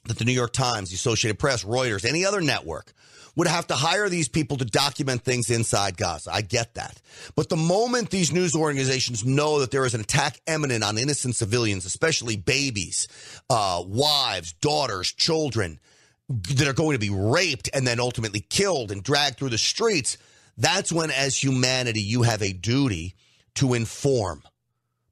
that 0.06 0.18
the 0.18 0.24
New 0.24 0.32
York 0.32 0.52
Times, 0.52 0.90
the 0.90 0.94
Associated 0.94 1.38
Press, 1.38 1.64
Reuters, 1.64 2.04
any 2.04 2.24
other 2.24 2.40
network 2.40 2.92
would 3.36 3.48
have 3.48 3.66
to 3.68 3.74
hire 3.74 4.08
these 4.08 4.28
people 4.28 4.56
to 4.56 4.64
document 4.64 5.22
things 5.22 5.50
inside 5.50 5.96
Gaza. 5.96 6.30
I 6.32 6.40
get 6.42 6.74
that. 6.74 7.00
But 7.34 7.48
the 7.48 7.56
moment 7.56 8.10
these 8.10 8.32
news 8.32 8.54
organizations 8.54 9.24
know 9.24 9.60
that 9.60 9.70
there 9.70 9.84
is 9.84 9.94
an 9.94 10.00
attack 10.00 10.40
imminent 10.46 10.84
on 10.84 10.98
innocent 10.98 11.36
civilians, 11.36 11.84
especially 11.84 12.36
babies, 12.36 13.08
uh, 13.50 13.82
wives, 13.86 14.52
daughters, 14.52 15.12
children, 15.12 15.80
that 16.28 16.68
are 16.68 16.72
going 16.72 16.94
to 16.94 16.98
be 16.98 17.10
raped 17.10 17.68
and 17.74 17.86
then 17.86 18.00
ultimately 18.00 18.40
killed 18.40 18.90
and 18.90 19.02
dragged 19.02 19.38
through 19.38 19.50
the 19.50 19.58
streets, 19.58 20.16
that's 20.56 20.92
when, 20.92 21.10
as 21.10 21.36
humanity, 21.42 22.00
you 22.00 22.22
have 22.22 22.42
a 22.42 22.52
duty 22.52 23.14
to 23.56 23.74
inform. 23.74 24.42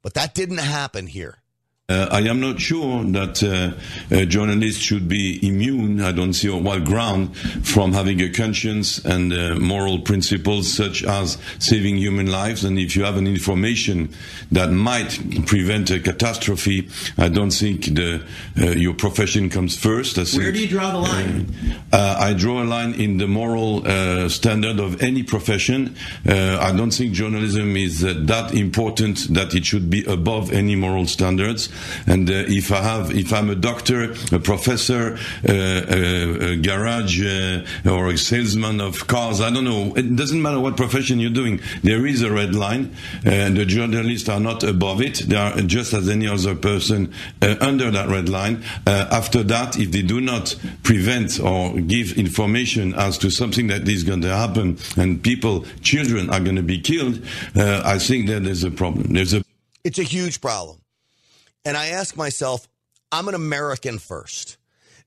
But 0.02 0.14
that 0.14 0.34
didn't 0.34 0.58
happen 0.58 1.06
here. 1.06 1.41
Uh, 1.92 2.08
I 2.10 2.20
am 2.22 2.40
not 2.40 2.58
sure 2.58 3.04
that 3.04 3.42
uh, 3.42 4.14
uh, 4.14 4.24
journalists 4.24 4.80
should 4.80 5.08
be 5.08 5.46
immune, 5.46 6.00
I 6.00 6.12
don't 6.12 6.32
see 6.32 6.48
on 6.48 6.64
what 6.64 6.84
ground, 6.84 7.36
from 7.36 7.92
having 7.92 8.22
a 8.22 8.30
conscience 8.30 9.04
and 9.04 9.30
uh, 9.30 9.56
moral 9.56 9.98
principles 9.98 10.72
such 10.72 11.04
as 11.04 11.36
saving 11.58 11.98
human 11.98 12.28
lives. 12.28 12.64
And 12.64 12.78
if 12.78 12.96
you 12.96 13.04
have 13.04 13.18
an 13.18 13.26
information 13.26 14.14
that 14.52 14.70
might 14.70 15.20
prevent 15.44 15.90
a 15.90 16.00
catastrophe, 16.00 16.88
I 17.18 17.28
don't 17.28 17.50
think 17.50 17.94
the, 17.94 18.24
uh, 18.58 18.70
your 18.70 18.94
profession 18.94 19.50
comes 19.50 19.76
first. 19.76 20.18
I 20.18 20.24
Where 20.38 20.50
do 20.50 20.60
you 20.60 20.68
draw 20.68 20.92
the 20.92 20.98
line? 20.98 21.54
Uh, 21.92 22.16
I 22.18 22.32
draw 22.32 22.62
a 22.62 22.64
line 22.64 22.94
in 22.94 23.18
the 23.18 23.26
moral 23.26 23.82
standard 24.30 24.80
of 24.80 25.02
any 25.02 25.22
profession. 25.22 25.94
I 26.24 26.72
don't 26.74 26.90
think 26.90 27.12
journalism 27.12 27.76
is 27.76 28.00
that 28.00 28.54
important 28.54 29.34
that 29.34 29.54
it 29.54 29.66
should 29.66 29.90
be 29.90 30.06
above 30.06 30.52
any 30.52 30.74
moral 30.74 31.06
standards. 31.06 31.68
And 32.06 32.28
uh, 32.28 32.44
if 32.48 32.72
I 32.72 32.82
have, 32.82 33.10
if 33.10 33.32
I'm 33.32 33.50
a 33.50 33.54
doctor, 33.54 34.12
a 34.32 34.38
professor, 34.38 35.18
uh, 35.48 35.52
a, 35.52 36.52
a, 36.52 36.56
garage 36.56 37.20
uh, 37.20 37.90
or 37.90 38.08
a 38.08 38.18
salesman 38.18 38.80
of 38.80 39.06
cars, 39.06 39.40
I 39.40 39.50
don't 39.50 39.64
know. 39.64 39.94
It 39.94 40.16
doesn't 40.16 40.40
matter 40.40 40.60
what 40.60 40.76
profession 40.76 41.20
you're 41.20 41.30
doing. 41.30 41.60
There 41.82 42.06
is 42.06 42.22
a 42.22 42.32
red 42.32 42.54
line, 42.54 42.94
and 43.24 43.56
the 43.56 43.64
journalists 43.64 44.28
are 44.28 44.40
not 44.40 44.62
above 44.62 45.00
it. 45.00 45.18
They 45.26 45.36
are 45.36 45.60
just 45.62 45.92
as 45.92 46.08
any 46.08 46.28
other 46.28 46.54
person 46.54 47.12
uh, 47.40 47.56
under 47.60 47.90
that 47.90 48.08
red 48.08 48.28
line. 48.28 48.64
Uh, 48.86 49.08
after 49.10 49.42
that, 49.44 49.78
if 49.78 49.92
they 49.92 50.02
do 50.02 50.20
not 50.20 50.56
prevent 50.82 51.40
or 51.40 51.80
give 51.80 52.18
information 52.18 52.94
as 52.94 53.18
to 53.18 53.30
something 53.30 53.66
that 53.68 53.88
is 53.88 54.04
going 54.04 54.22
to 54.22 54.34
happen 54.34 54.78
and 54.96 55.22
people, 55.22 55.64
children 55.82 56.30
are 56.30 56.40
going 56.40 56.56
to 56.56 56.62
be 56.62 56.80
killed, 56.80 57.22
uh, 57.56 57.82
I 57.84 57.98
think 57.98 58.28
that 58.28 58.44
there's 58.44 58.64
a 58.64 58.70
problem. 58.70 59.12
There's 59.12 59.34
a 59.34 59.42
it's 59.84 59.98
a 59.98 60.04
huge 60.04 60.40
problem. 60.40 60.81
And 61.64 61.76
I 61.76 61.88
ask 61.88 62.16
myself, 62.16 62.68
I'm 63.10 63.28
an 63.28 63.34
American 63.34 63.98
first. 63.98 64.56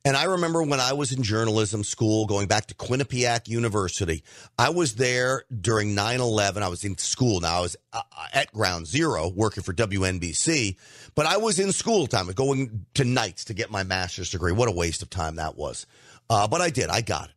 And 0.06 0.16
I 0.16 0.26
remember 0.26 0.62
when 0.62 0.80
I 0.80 0.94
was 0.94 1.12
in 1.12 1.24
journalism 1.24 1.84
school, 1.84 2.28
going 2.28 2.48
back 2.48 2.68
to 2.68 2.76
Quinnipiac 2.76 3.48
University, 3.48 4.24
I 4.56 4.70
was 4.70 4.94
there 4.94 5.46
during 5.62 5.96
9 5.96 6.20
11. 6.20 6.62
I 6.62 6.68
was 6.68 6.86
in 6.86 6.96
school. 7.00 7.42
Now 7.42 7.58
I 7.58 7.62
was 7.62 7.76
uh, 7.92 8.02
uh 8.16 8.28
at 8.32 8.54
ground 8.54 8.86
zero 8.86 9.28
working 9.28 9.64
for 9.64 9.74
WNBC, 9.74 10.78
but 11.16 11.26
I 11.26 11.38
was 11.38 11.58
in 11.58 11.72
school 11.72 12.06
time, 12.06 12.28
going 12.28 12.86
to 12.94 13.04
nights 13.04 13.46
to 13.46 13.56
get 13.56 13.72
my 13.72 13.84
master's 13.84 14.30
degree. 14.30 14.52
What 14.52 14.70
a 14.70 14.72
waste 14.72 15.02
of 15.02 15.10
time 15.10 15.38
that 15.38 15.58
was. 15.58 15.88
Uh, 16.30 16.48
but 16.48 16.62
I 16.62 16.70
did, 16.70 16.90
I 16.90 17.02
got 17.02 17.30
it. 17.30 17.36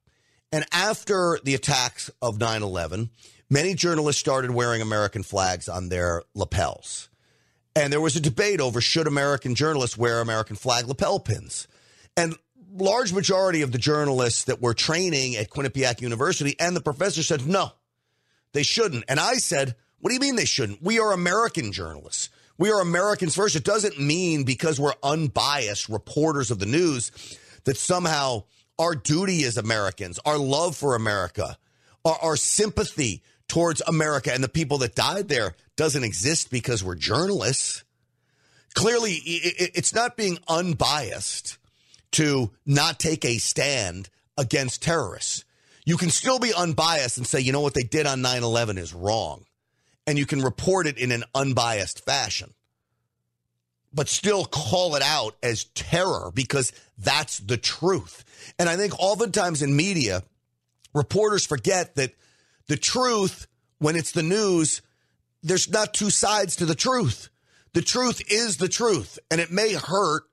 And 0.52 0.66
after 0.70 1.38
the 1.42 1.54
attacks 1.54 2.10
of 2.20 2.38
9 2.38 2.62
11, 2.62 3.08
many 3.48 3.72
journalists 3.74 4.20
started 4.20 4.50
wearing 4.50 4.82
American 4.82 5.22
flags 5.22 5.70
on 5.70 5.88
their 5.88 6.22
lapels. 6.34 7.07
And 7.78 7.92
there 7.92 8.00
was 8.00 8.16
a 8.16 8.20
debate 8.20 8.60
over 8.60 8.80
should 8.80 9.06
American 9.06 9.54
journalists 9.54 9.96
wear 9.96 10.20
American 10.20 10.56
flag 10.56 10.88
lapel 10.88 11.20
pins. 11.20 11.68
And 12.16 12.34
large 12.74 13.12
majority 13.12 13.62
of 13.62 13.70
the 13.70 13.78
journalists 13.78 14.44
that 14.44 14.60
were 14.60 14.74
training 14.74 15.36
at 15.36 15.48
Quinnipiac 15.48 16.00
University 16.00 16.56
and 16.58 16.74
the 16.74 16.80
professor 16.80 17.22
said 17.22 17.46
no, 17.46 17.70
they 18.52 18.64
shouldn't. 18.64 19.04
And 19.06 19.20
I 19.20 19.34
said, 19.34 19.76
what 20.00 20.10
do 20.10 20.14
you 20.14 20.20
mean 20.20 20.34
they 20.34 20.44
shouldn't? 20.44 20.82
We 20.82 20.98
are 20.98 21.12
American 21.12 21.70
journalists. 21.70 22.30
We 22.58 22.72
are 22.72 22.80
Americans 22.80 23.36
first. 23.36 23.54
It 23.54 23.62
doesn't 23.62 24.00
mean 24.00 24.42
because 24.42 24.80
we're 24.80 24.94
unbiased 25.04 25.88
reporters 25.88 26.50
of 26.50 26.58
the 26.58 26.66
news 26.66 27.12
that 27.62 27.76
somehow 27.76 28.42
our 28.76 28.96
duty 28.96 29.44
as 29.44 29.56
Americans, 29.56 30.18
our 30.24 30.36
love 30.36 30.74
for 30.74 30.96
America, 30.96 31.56
our, 32.04 32.18
our 32.22 32.36
sympathy 32.36 33.22
towards 33.46 33.82
America 33.86 34.34
and 34.34 34.42
the 34.42 34.48
people 34.48 34.78
that 34.78 34.96
died 34.96 35.28
there 35.28 35.54
doesn't 35.78 36.04
exist 36.04 36.50
because 36.50 36.84
we're 36.84 36.96
journalists. 36.96 37.84
Clearly, 38.74 39.12
it's 39.24 39.94
not 39.94 40.16
being 40.16 40.38
unbiased 40.48 41.56
to 42.12 42.50
not 42.66 42.98
take 42.98 43.24
a 43.24 43.38
stand 43.38 44.10
against 44.36 44.82
terrorists. 44.82 45.44
You 45.86 45.96
can 45.96 46.10
still 46.10 46.38
be 46.38 46.52
unbiased 46.52 47.16
and 47.16 47.26
say, 47.26 47.40
you 47.40 47.52
know 47.52 47.60
what 47.60 47.74
they 47.74 47.84
did 47.84 48.06
on 48.06 48.20
9 48.20 48.42
11 48.42 48.76
is 48.76 48.92
wrong. 48.92 49.46
And 50.06 50.18
you 50.18 50.26
can 50.26 50.42
report 50.42 50.86
it 50.86 50.98
in 50.98 51.12
an 51.12 51.24
unbiased 51.34 52.04
fashion, 52.04 52.54
but 53.92 54.08
still 54.08 54.44
call 54.44 54.96
it 54.96 55.02
out 55.02 55.36
as 55.42 55.64
terror 55.64 56.32
because 56.34 56.72
that's 56.98 57.38
the 57.38 57.56
truth. 57.56 58.24
And 58.58 58.68
I 58.68 58.76
think 58.76 58.94
oftentimes 58.98 59.62
in 59.62 59.76
media, 59.76 60.24
reporters 60.92 61.46
forget 61.46 61.94
that 61.94 62.14
the 62.66 62.76
truth, 62.76 63.46
when 63.78 63.96
it's 63.96 64.12
the 64.12 64.22
news, 64.22 64.82
there's 65.42 65.70
not 65.70 65.94
two 65.94 66.10
sides 66.10 66.56
to 66.56 66.66
the 66.66 66.74
truth. 66.74 67.28
The 67.74 67.82
truth 67.82 68.22
is 68.30 68.56
the 68.56 68.68
truth, 68.68 69.18
and 69.30 69.40
it 69.40 69.50
may 69.50 69.74
hurt, 69.74 70.24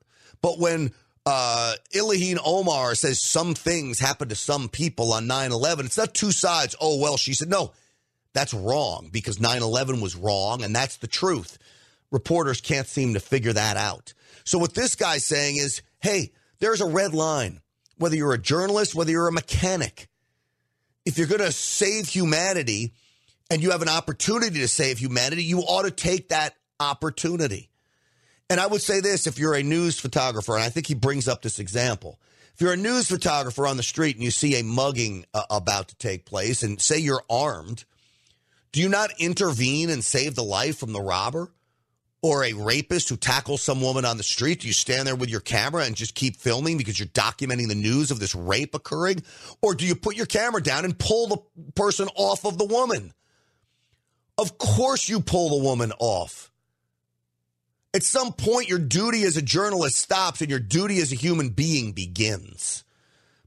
but 0.42 0.58
when 0.58 0.94
uh, 1.26 1.74
Ilhan 1.94 2.40
Omar 2.44 2.96
says 2.96 3.22
some 3.22 3.56
things 3.56 4.00
happened 4.00 4.30
to 4.30 4.36
some 4.36 4.70
people 4.70 5.14
on 5.14 5.28
9 5.28 5.52
11, 5.52 5.88
it's 5.88 5.98
not 5.98 6.14
two 6.14 6.32
sides. 6.32 6.76
Oh, 6.80 7.00
well, 7.00 7.18
she 7.18 7.34
said, 7.34 7.50
no, 7.50 7.74
that's 8.34 8.54
wrong 8.54 9.10
because 9.12 9.40
9 9.40 9.62
11 9.62 10.02
was 10.02 10.16
wrong, 10.16 10.64
and 10.64 10.76
that's 10.76 10.98
the 10.98 11.08
truth. 11.08 11.58
Reporters 12.12 12.62
can't 12.62 12.88
seem 12.88 13.14
to 13.16 13.20
figure 13.20 13.54
that 13.54 13.78
out. 13.78 14.14
So, 14.44 14.58
what 14.58 14.76
this 14.76 14.96
guy's 14.96 15.26
saying 15.26 15.58
is 15.58 15.82
hey, 16.00 16.32
there's 16.60 16.82
a 16.82 16.88
red 16.88 17.14
line. 17.14 17.62
Whether 17.98 18.16
you're 18.16 18.34
a 18.34 18.42
journalist, 18.42 18.94
whether 18.94 19.12
you're 19.12 19.28
a 19.28 19.32
mechanic, 19.32 20.08
if 21.06 21.18
you're 21.18 21.28
going 21.28 21.42
to 21.42 21.52
save 21.52 22.08
humanity 22.08 22.94
and 23.50 23.62
you 23.62 23.72
have 23.72 23.82
an 23.82 23.90
opportunity 23.90 24.60
to 24.60 24.68
save 24.68 24.98
humanity, 24.98 25.44
you 25.44 25.60
ought 25.60 25.84
to 25.84 25.92
take 25.92 26.30
that 26.30 26.56
opportunity. 26.80 27.70
And 28.50 28.60
I 28.60 28.68
would 28.68 28.82
say 28.82 29.00
this 29.00 29.28
if 29.28 29.40
you're 29.40 29.56
a 29.56 29.64
news 29.64 30.00
photographer, 30.00 30.54
and 30.54 30.64
I 30.64 30.70
think 30.70 30.88
he 30.88 30.96
brings 30.96 31.28
up 31.28 31.42
this 31.42 31.60
example. 31.60 32.20
If 32.54 32.62
you're 32.62 32.74
a 32.74 32.78
news 32.78 33.08
photographer 33.08 33.68
on 33.68 33.78
the 33.78 33.84
street 33.84 34.16
and 34.16 34.24
you 34.24 34.32
see 34.32 34.60
a 34.60 34.64
mugging 34.64 35.26
uh, 35.34 35.44
about 35.50 35.90
to 35.90 35.96
take 35.98 36.26
place, 36.26 36.64
and 36.64 36.82
say 36.82 36.98
you're 36.98 37.24
armed, 37.30 37.86
do 38.72 38.82
you 38.82 38.90
not 38.90 39.12
intervene 39.20 39.90
and 39.90 40.04
save 40.04 40.36
the 40.36 40.44
life 40.44 40.78
from 40.78 40.94
the 40.94 41.02
robber? 41.02 41.52
or 42.26 42.44
a 42.44 42.54
rapist 42.54 43.10
who 43.10 43.16
tackles 43.16 43.62
some 43.62 43.82
woman 43.82 44.04
on 44.04 44.18
the 44.18 44.24
street? 44.24 44.62
Do 44.62 44.68
you 44.68 44.74
stand 44.74 45.06
there 45.08 45.16
with 45.16 45.30
your 45.30 45.42
camera 45.42 45.86
and 45.86 45.96
just 45.96 46.16
keep 46.16 46.38
filming 46.38 46.76
because 46.76 46.98
you're 46.98 47.08
documenting 47.10 47.68
the 47.68 47.76
news 47.76 48.10
of 48.10 48.20
this 48.20 48.34
rape 48.34 48.74
occurring? 48.74 49.22
Or 49.62 49.76
do 49.76 49.86
you 49.86 49.94
put 49.94 50.16
your 50.16 50.26
camera 50.26 50.60
down 50.60 50.86
and 50.86 50.98
pull 50.98 51.28
the 51.28 51.38
person 51.76 52.08
off 52.16 52.44
of 52.44 52.58
the 52.58 52.66
woman? 52.66 53.14
Of 54.38 54.58
course, 54.58 55.08
you 55.08 55.22
pull 55.22 55.50
the 55.50 55.64
woman 55.64 55.94
off. 56.00 56.52
At 57.94 58.04
some 58.04 58.34
point, 58.34 58.68
your 58.68 58.80
duty 58.80 59.24
as 59.24 59.38
a 59.38 59.42
journalist 59.42 59.96
stops 59.96 60.42
and 60.42 60.50
your 60.50 60.60
duty 60.60 61.00
as 61.00 61.14
a 61.14 61.16
human 61.16 61.50
being 61.50 61.94
begins. 61.94 62.84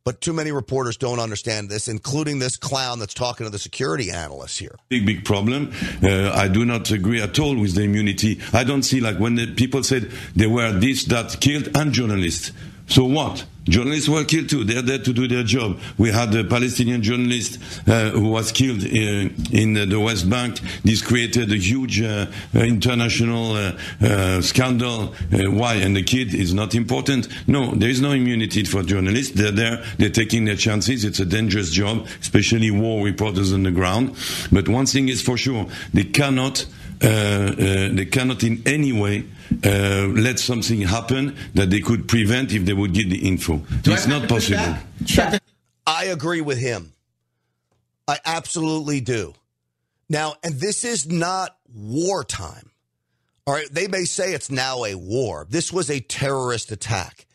But 0.05 0.23
too 0.23 0.33
many 0.33 0.53
reporters 0.53 0.97
don't 0.97 1.19
understand 1.19 1.69
this, 1.69 1.87
including 1.87 2.39
this 2.39 2.57
clown 2.57 2.99
that's 2.99 3.13
talking 3.13 3.45
to 3.45 3.51
the 3.51 3.59
security 3.59 4.11
analyst 4.11 4.59
here. 4.59 4.75
Big, 4.89 5.05
big 5.05 5.23
problem. 5.27 5.71
Uh, 6.03 6.31
I 6.31 6.49
do 6.49 6.65
not 6.65 6.91
agree 6.91 7.21
at 7.21 7.39
all 7.39 7.55
with 7.61 7.75
the 7.75 7.83
immunity. 7.83 8.41
I 8.55 8.65
don't 8.65 8.85
see 8.85 9.01
like 9.01 9.19
when 9.19 9.35
the 9.35 9.53
people 9.53 9.83
said 9.83 10.11
there 10.35 10.49
were 10.49 10.73
this, 10.73 11.05
that 11.05 11.43
killed 11.43 11.69
and 11.77 11.93
journalists. 11.93 12.53
So 12.87 13.05
what? 13.05 13.45
Journalists 13.69 14.09
were 14.09 14.25
killed 14.25 14.49
too. 14.49 14.65
They're 14.65 14.83
there 14.83 14.99
to 14.99 15.13
do 15.13 15.29
their 15.29 15.43
job. 15.43 15.79
We 15.99 16.11
had 16.11 16.35
a 16.35 16.45
Palestinian 16.45 17.03
journalist 17.03 17.59
uh, 17.87 18.11
who 18.11 18.31
was 18.31 18.53
killed 18.53 18.83
uh, 18.83 18.89
in 19.53 19.75
the 19.75 20.01
West 20.01 20.29
Bank. 20.29 20.61
This 20.85 21.03
created 21.03 21.53
a 21.53 21.57
huge 21.57 22.01
uh, 22.01 22.27
international 22.55 23.53
uh, 23.53 23.73
uh, 24.01 24.41
scandal. 24.41 25.15
Uh, 25.33 25.51
why? 25.51 25.75
And 25.75 25.97
the 25.97 26.03
kid 26.03 26.35
is 26.35 26.55
not 26.55 26.75
important? 26.75 27.29
No, 27.47 27.75
there 27.75 27.91
is 27.91 28.01
no 28.01 28.13
immunity 28.13 28.65
for 28.65 28.83
journalists. 28.83 29.35
They're 29.35 29.53
there. 29.53 29.85
They're 29.99 30.11
taking 30.11 30.45
their 30.45 30.57
chances. 30.57 31.05
It's 31.05 31.21
a 31.21 31.27
dangerous 31.27 31.71
job, 31.71 32.07
especially 32.21 32.71
war 32.71 33.05
reporters 33.05 33.53
on 33.53 33.65
the 33.65 33.71
ground. 33.71 34.17
But 34.51 34.69
one 34.69 34.87
thing 34.87 35.09
is 35.09 35.23
for 35.23 35.37
sure: 35.37 35.67
they 35.93 36.05
cannot. 36.05 36.67
They 37.01 38.07
cannot 38.11 38.43
in 38.43 38.63
any 38.67 38.93
way 38.93 39.25
uh, 39.65 40.07
let 40.15 40.39
something 40.39 40.81
happen 40.83 41.37
that 41.55 41.71
they 41.71 41.81
could 41.81 42.09
prevent 42.09 42.53
if 42.53 42.65
they 42.65 42.73
would 42.73 42.93
get 42.93 43.09
the 43.09 43.27
info. 43.27 43.59
Do 43.83 43.93
it's 43.93 44.07
not 44.07 44.29
possible. 44.29 44.77
I 45.87 46.05
agree 46.07 46.41
with 46.41 46.59
him. 46.59 46.93
I 48.07 48.19
absolutely 48.25 49.01
do. 49.01 49.35
Now, 50.09 50.35
and 50.43 50.55
this 50.55 50.85
is 50.85 51.07
not 51.11 51.57
wartime. 51.75 52.71
All 53.47 53.55
right, 53.55 53.69
they 53.71 53.89
may 53.89 54.05
say 54.05 54.35
it's 54.35 54.51
now 54.51 54.85
a 54.85 54.95
war. 54.95 55.47
This 55.49 55.73
was 55.73 55.91
a 55.91 56.01
terrorist 56.01 56.71
attack. 56.73 57.27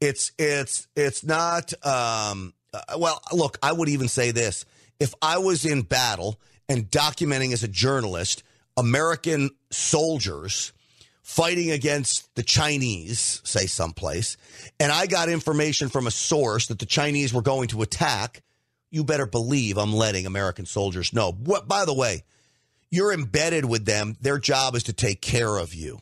It's 0.00 0.32
it's 0.36 0.88
it's 0.96 1.22
not. 1.22 1.72
Um, 1.86 2.54
uh, 2.74 2.98
well, 2.98 3.20
look, 3.32 3.58
I 3.62 3.72
would 3.72 3.88
even 3.88 4.08
say 4.08 4.32
this: 4.32 4.64
if 4.98 5.14
I 5.22 5.38
was 5.38 5.64
in 5.64 5.82
battle 5.82 6.40
and 6.68 6.90
documenting 6.90 7.52
as 7.52 7.62
a 7.62 7.68
journalist 7.68 8.42
American 8.76 9.50
soldiers 9.70 10.72
fighting 11.22 11.70
against 11.70 12.34
the 12.34 12.42
Chinese, 12.42 13.40
say 13.44 13.66
someplace, 13.66 14.36
and 14.80 14.90
I 14.90 15.06
got 15.06 15.28
information 15.28 15.88
from 15.88 16.06
a 16.06 16.10
source 16.10 16.66
that 16.66 16.78
the 16.78 16.86
Chinese 16.86 17.32
were 17.32 17.42
going 17.42 17.68
to 17.68 17.82
attack, 17.82 18.42
you 18.90 19.04
better 19.04 19.26
believe 19.26 19.78
I'm 19.78 19.94
letting 19.94 20.26
American 20.26 20.66
soldiers 20.66 21.12
know. 21.12 21.32
What, 21.32 21.66
by 21.66 21.84
the 21.84 21.94
way, 21.94 22.24
you're 22.90 23.12
embedded 23.12 23.64
with 23.64 23.86
them. 23.86 24.16
Their 24.20 24.38
job 24.38 24.74
is 24.74 24.82
to 24.84 24.92
take 24.92 25.22
care 25.22 25.56
of 25.56 25.74
you. 25.74 26.00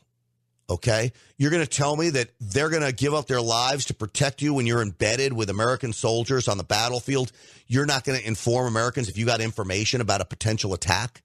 Okay? 0.68 1.12
You're 1.36 1.50
going 1.50 1.64
to 1.64 1.68
tell 1.68 1.96
me 1.96 2.10
that 2.10 2.30
they're 2.40 2.68
going 2.68 2.82
to 2.82 2.92
give 2.92 3.14
up 3.14 3.26
their 3.26 3.40
lives 3.40 3.86
to 3.86 3.94
protect 3.94 4.42
you 4.42 4.54
when 4.54 4.66
you're 4.66 4.82
embedded 4.82 5.32
with 5.32 5.50
American 5.50 5.92
soldiers 5.92 6.48
on 6.48 6.58
the 6.58 6.64
battlefield. 6.64 7.30
You're 7.68 7.86
not 7.86 8.04
going 8.04 8.18
to 8.18 8.26
inform 8.26 8.66
Americans 8.66 9.08
if 9.08 9.16
you 9.16 9.26
got 9.26 9.40
information 9.40 10.00
about 10.00 10.20
a 10.20 10.24
potential 10.24 10.74
attack. 10.74 11.22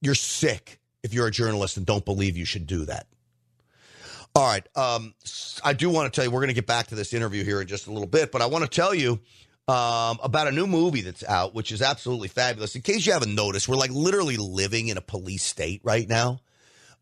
You're 0.00 0.14
sick 0.14 0.80
if 1.02 1.14
you're 1.14 1.26
a 1.26 1.30
journalist 1.30 1.76
and 1.76 1.86
don't 1.86 2.04
believe 2.04 2.36
you 2.36 2.44
should 2.44 2.66
do 2.66 2.84
that. 2.86 3.06
All 4.34 4.46
right. 4.46 4.66
Um, 4.76 5.14
I 5.64 5.72
do 5.72 5.90
want 5.90 6.12
to 6.12 6.16
tell 6.16 6.24
you, 6.24 6.30
we're 6.30 6.40
going 6.40 6.48
to 6.48 6.54
get 6.54 6.66
back 6.66 6.88
to 6.88 6.94
this 6.94 7.12
interview 7.12 7.44
here 7.44 7.60
in 7.60 7.66
just 7.66 7.86
a 7.86 7.92
little 7.92 8.06
bit, 8.06 8.30
but 8.30 8.42
I 8.42 8.46
want 8.46 8.64
to 8.64 8.70
tell 8.70 8.94
you 8.94 9.20
um, 9.66 10.18
about 10.22 10.46
a 10.46 10.52
new 10.52 10.66
movie 10.66 11.00
that's 11.00 11.24
out, 11.24 11.54
which 11.54 11.72
is 11.72 11.82
absolutely 11.82 12.28
fabulous. 12.28 12.76
In 12.76 12.82
case 12.82 13.06
you 13.06 13.12
haven't 13.12 13.34
noticed, 13.34 13.68
we're 13.68 13.76
like 13.76 13.90
literally 13.90 14.36
living 14.36 14.88
in 14.88 14.96
a 14.96 15.00
police 15.00 15.42
state 15.42 15.80
right 15.84 16.08
now. 16.08 16.40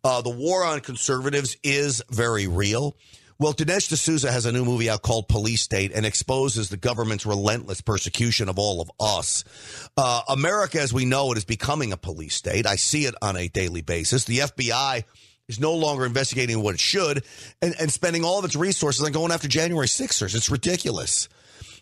Uh, 0.03 0.23
the 0.23 0.31
war 0.31 0.65
on 0.65 0.81
conservatives 0.81 1.57
is 1.63 2.03
very 2.11 2.47
real. 2.47 2.97
Well, 3.41 3.55
Dinesh 3.55 3.89
D'Souza 3.89 4.33
has 4.33 4.47
a 4.47 4.53
new 4.53 4.65
movie 4.65 4.91
out 4.91 5.03
called 5.03 5.29
Police 5.29 5.63
State 5.63 5.93
and 5.95 6.05
exposes 6.05 6.71
the 6.71 6.77
government's 6.77 7.25
relentless 7.25 7.81
persecution 7.81 8.49
of 8.49 8.59
all 8.59 8.81
of 8.81 8.91
us. 8.99 9.45
Uh, 9.97 10.23
America, 10.29 10.81
as 10.81 10.93
we 10.93 11.05
know 11.05 11.31
it, 11.31 11.39
is 11.39 11.45
becoming 11.45 11.93
a 11.93 11.97
police 11.97 12.35
state. 12.35 12.67
I 12.67 12.75
see 12.75 13.05
it 13.05 13.15
on 13.23 13.37
a 13.37 13.47
daily 13.47 13.81
basis. 13.81 14.25
The 14.25 14.39
FBI 14.39 15.05
is 15.47 15.61
no 15.61 15.73
longer 15.75 16.05
investigating 16.05 16.61
what 16.61 16.75
it 16.75 16.81
should 16.81 17.23
and, 17.63 17.77
and 17.79 17.93
spending 17.93 18.25
all 18.25 18.41
of 18.41 18.45
its 18.45 18.57
resources 18.57 19.05
on 19.05 19.13
going 19.13 19.31
after 19.31 19.47
January 19.47 19.87
6ers. 19.87 20.35
It's 20.35 20.51
ridiculous. 20.51 21.29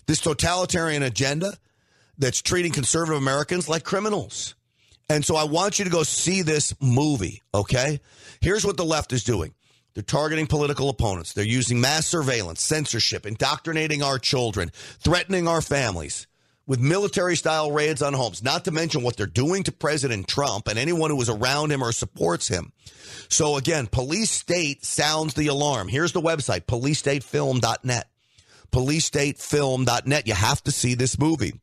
This 0.07 0.21
totalitarian 0.21 1.03
agenda 1.03 1.55
that's 2.19 2.43
treating 2.43 2.73
conservative 2.73 3.17
Americans 3.17 3.67
like 3.67 3.83
criminals. 3.83 4.57
And 5.09 5.25
so 5.25 5.37
I 5.37 5.45
want 5.45 5.79
you 5.79 5.87
to 5.87 5.91
go 5.91 6.03
see 6.03 6.43
this 6.43 6.75
movie, 6.83 7.41
okay? 7.55 8.01
Here's 8.43 8.67
what 8.67 8.77
the 8.77 8.85
left 8.85 9.15
is 9.15 9.25
doing. 9.25 9.55
They're 9.97 10.03
targeting 10.03 10.47
political 10.47 10.91
opponents. 10.91 11.33
They're 11.33 11.43
using 11.43 11.81
mass 11.81 12.07
surveillance, 12.07 12.61
censorship, 12.61 13.25
indoctrinating 13.25 14.03
our 14.03 14.19
children, 14.19 14.71
threatening 15.01 15.49
our 15.49 15.63
families 15.63 16.27
with 16.67 16.81
military 16.81 17.35
style 17.35 17.73
raids 17.73 18.03
on 18.03 18.13
homes, 18.13 18.43
not 18.43 18.67
to 18.67 18.71
mention 18.71 19.03
what 19.03 19.17
they're 19.17 19.25
doing 19.25 19.63
to 19.63 19.73
President 19.73 20.29
Trump 20.29 20.69
and 20.69 20.79
anyone 20.79 21.11
who 21.11 21.23
is 21.23 21.31
around 21.31 21.73
him 21.73 21.83
or 21.83 21.93
supports 21.93 22.47
him. 22.47 22.75
So 23.31 23.57
again, 23.57 23.87
police 23.87 24.31
state 24.31 24.85
sounds 24.85 25.33
the 25.33 25.47
alarm. 25.47 25.89
Here's 25.89 26.13
the 26.13 26.21
website, 26.21 26.67
policestatefilm.net. 26.67 28.07
Policestatefilm.net. 28.73 30.27
You 30.27 30.35
have 30.35 30.63
to 30.65 30.73
see 30.73 30.93
this 30.93 31.19
movie. 31.19 31.55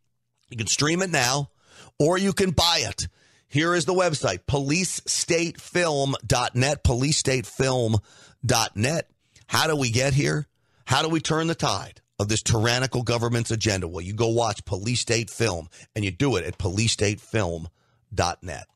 You 0.49 0.57
can 0.57 0.65
stream 0.65 1.03
it 1.03 1.11
now 1.11 1.51
or 1.99 2.17
you 2.17 2.33
can 2.33 2.49
buy 2.49 2.83
it. 2.87 3.07
Here 3.53 3.73
is 3.75 3.85
the 3.85 3.93
website, 3.93 4.39
policestatefilm.net, 4.47 6.83
policestatefilm.net. 6.83 9.09
How 9.45 9.67
do 9.67 9.75
we 9.75 9.91
get 9.91 10.15
here? 10.15 10.47
How 10.85 11.03
do 11.03 11.09
we 11.09 11.21
turn 11.21 11.45
the 11.45 11.53
tide? 11.53 11.99
of 12.19 12.27
this 12.29 12.43
tyrannical 12.43 13.01
government's 13.03 13.51
agenda. 13.51 13.87
Well, 13.87 14.01
you 14.01 14.13
go 14.13 14.29
watch 14.29 14.65
Police 14.65 15.01
State 15.01 15.29
Film, 15.29 15.69
and 15.95 16.03
you 16.05 16.11
do 16.11 16.37
it 16.37 16.45
at 16.45 16.57
policestatefilm.net. 16.57 18.67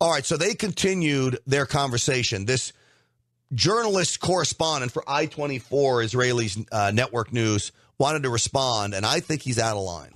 All 0.00 0.12
right, 0.12 0.24
so 0.24 0.36
they 0.36 0.54
continued 0.54 1.40
their 1.46 1.66
conversation. 1.66 2.44
This 2.44 2.72
journalist 3.54 4.20
correspondent 4.20 4.92
for 4.92 5.02
I 5.08 5.26
24 5.26 6.02
Israelis 6.02 6.64
uh, 6.70 6.92
network 6.92 7.32
news 7.32 7.72
wanted 7.98 8.22
to 8.22 8.30
respond, 8.30 8.94
and 8.94 9.04
I 9.04 9.18
think 9.18 9.42
he's 9.42 9.58
out 9.58 9.76
of 9.76 9.82
line. 9.82 10.12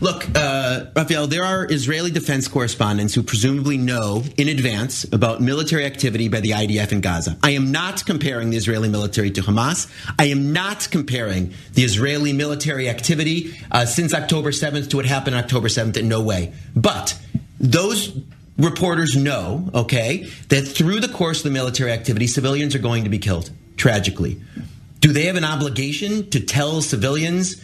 Look, 0.00 0.24
uh, 0.36 0.86
Raphael, 0.94 1.26
there 1.26 1.42
are 1.42 1.66
Israeli 1.68 2.12
defense 2.12 2.46
correspondents 2.46 3.14
who 3.14 3.22
presumably 3.24 3.76
know 3.76 4.22
in 4.36 4.48
advance 4.48 5.02
about 5.12 5.40
military 5.40 5.84
activity 5.86 6.28
by 6.28 6.38
the 6.38 6.50
IDF 6.50 6.92
in 6.92 7.00
Gaza. 7.00 7.36
I 7.42 7.50
am 7.50 7.72
not 7.72 8.06
comparing 8.06 8.50
the 8.50 8.56
Israeli 8.56 8.88
military 8.88 9.32
to 9.32 9.40
Hamas. 9.40 9.90
I 10.16 10.26
am 10.26 10.52
not 10.52 10.88
comparing 10.92 11.52
the 11.72 11.82
Israeli 11.82 12.32
military 12.32 12.88
activity 12.88 13.58
uh, 13.72 13.86
since 13.86 14.14
October 14.14 14.52
7th 14.52 14.90
to 14.90 14.96
what 14.96 15.06
happened 15.06 15.34
October 15.34 15.66
7th 15.66 15.96
in 15.96 16.08
no 16.08 16.22
way. 16.22 16.52
But 16.76 17.18
those 17.58 18.16
reporters 18.56 19.16
know, 19.16 19.68
okay, 19.74 20.28
that 20.48 20.62
through 20.62 21.00
the 21.00 21.08
course 21.08 21.38
of 21.38 21.44
the 21.44 21.50
military 21.50 21.90
activity, 21.90 22.28
civilians 22.28 22.76
are 22.76 22.80
going 22.80 23.02
to 23.02 23.10
be 23.10 23.18
killed, 23.18 23.50
tragically. 23.76 24.40
Do 25.06 25.12
they 25.12 25.26
have 25.26 25.36
an 25.36 25.44
obligation 25.44 26.28
to 26.30 26.40
tell 26.40 26.82
civilians 26.82 27.62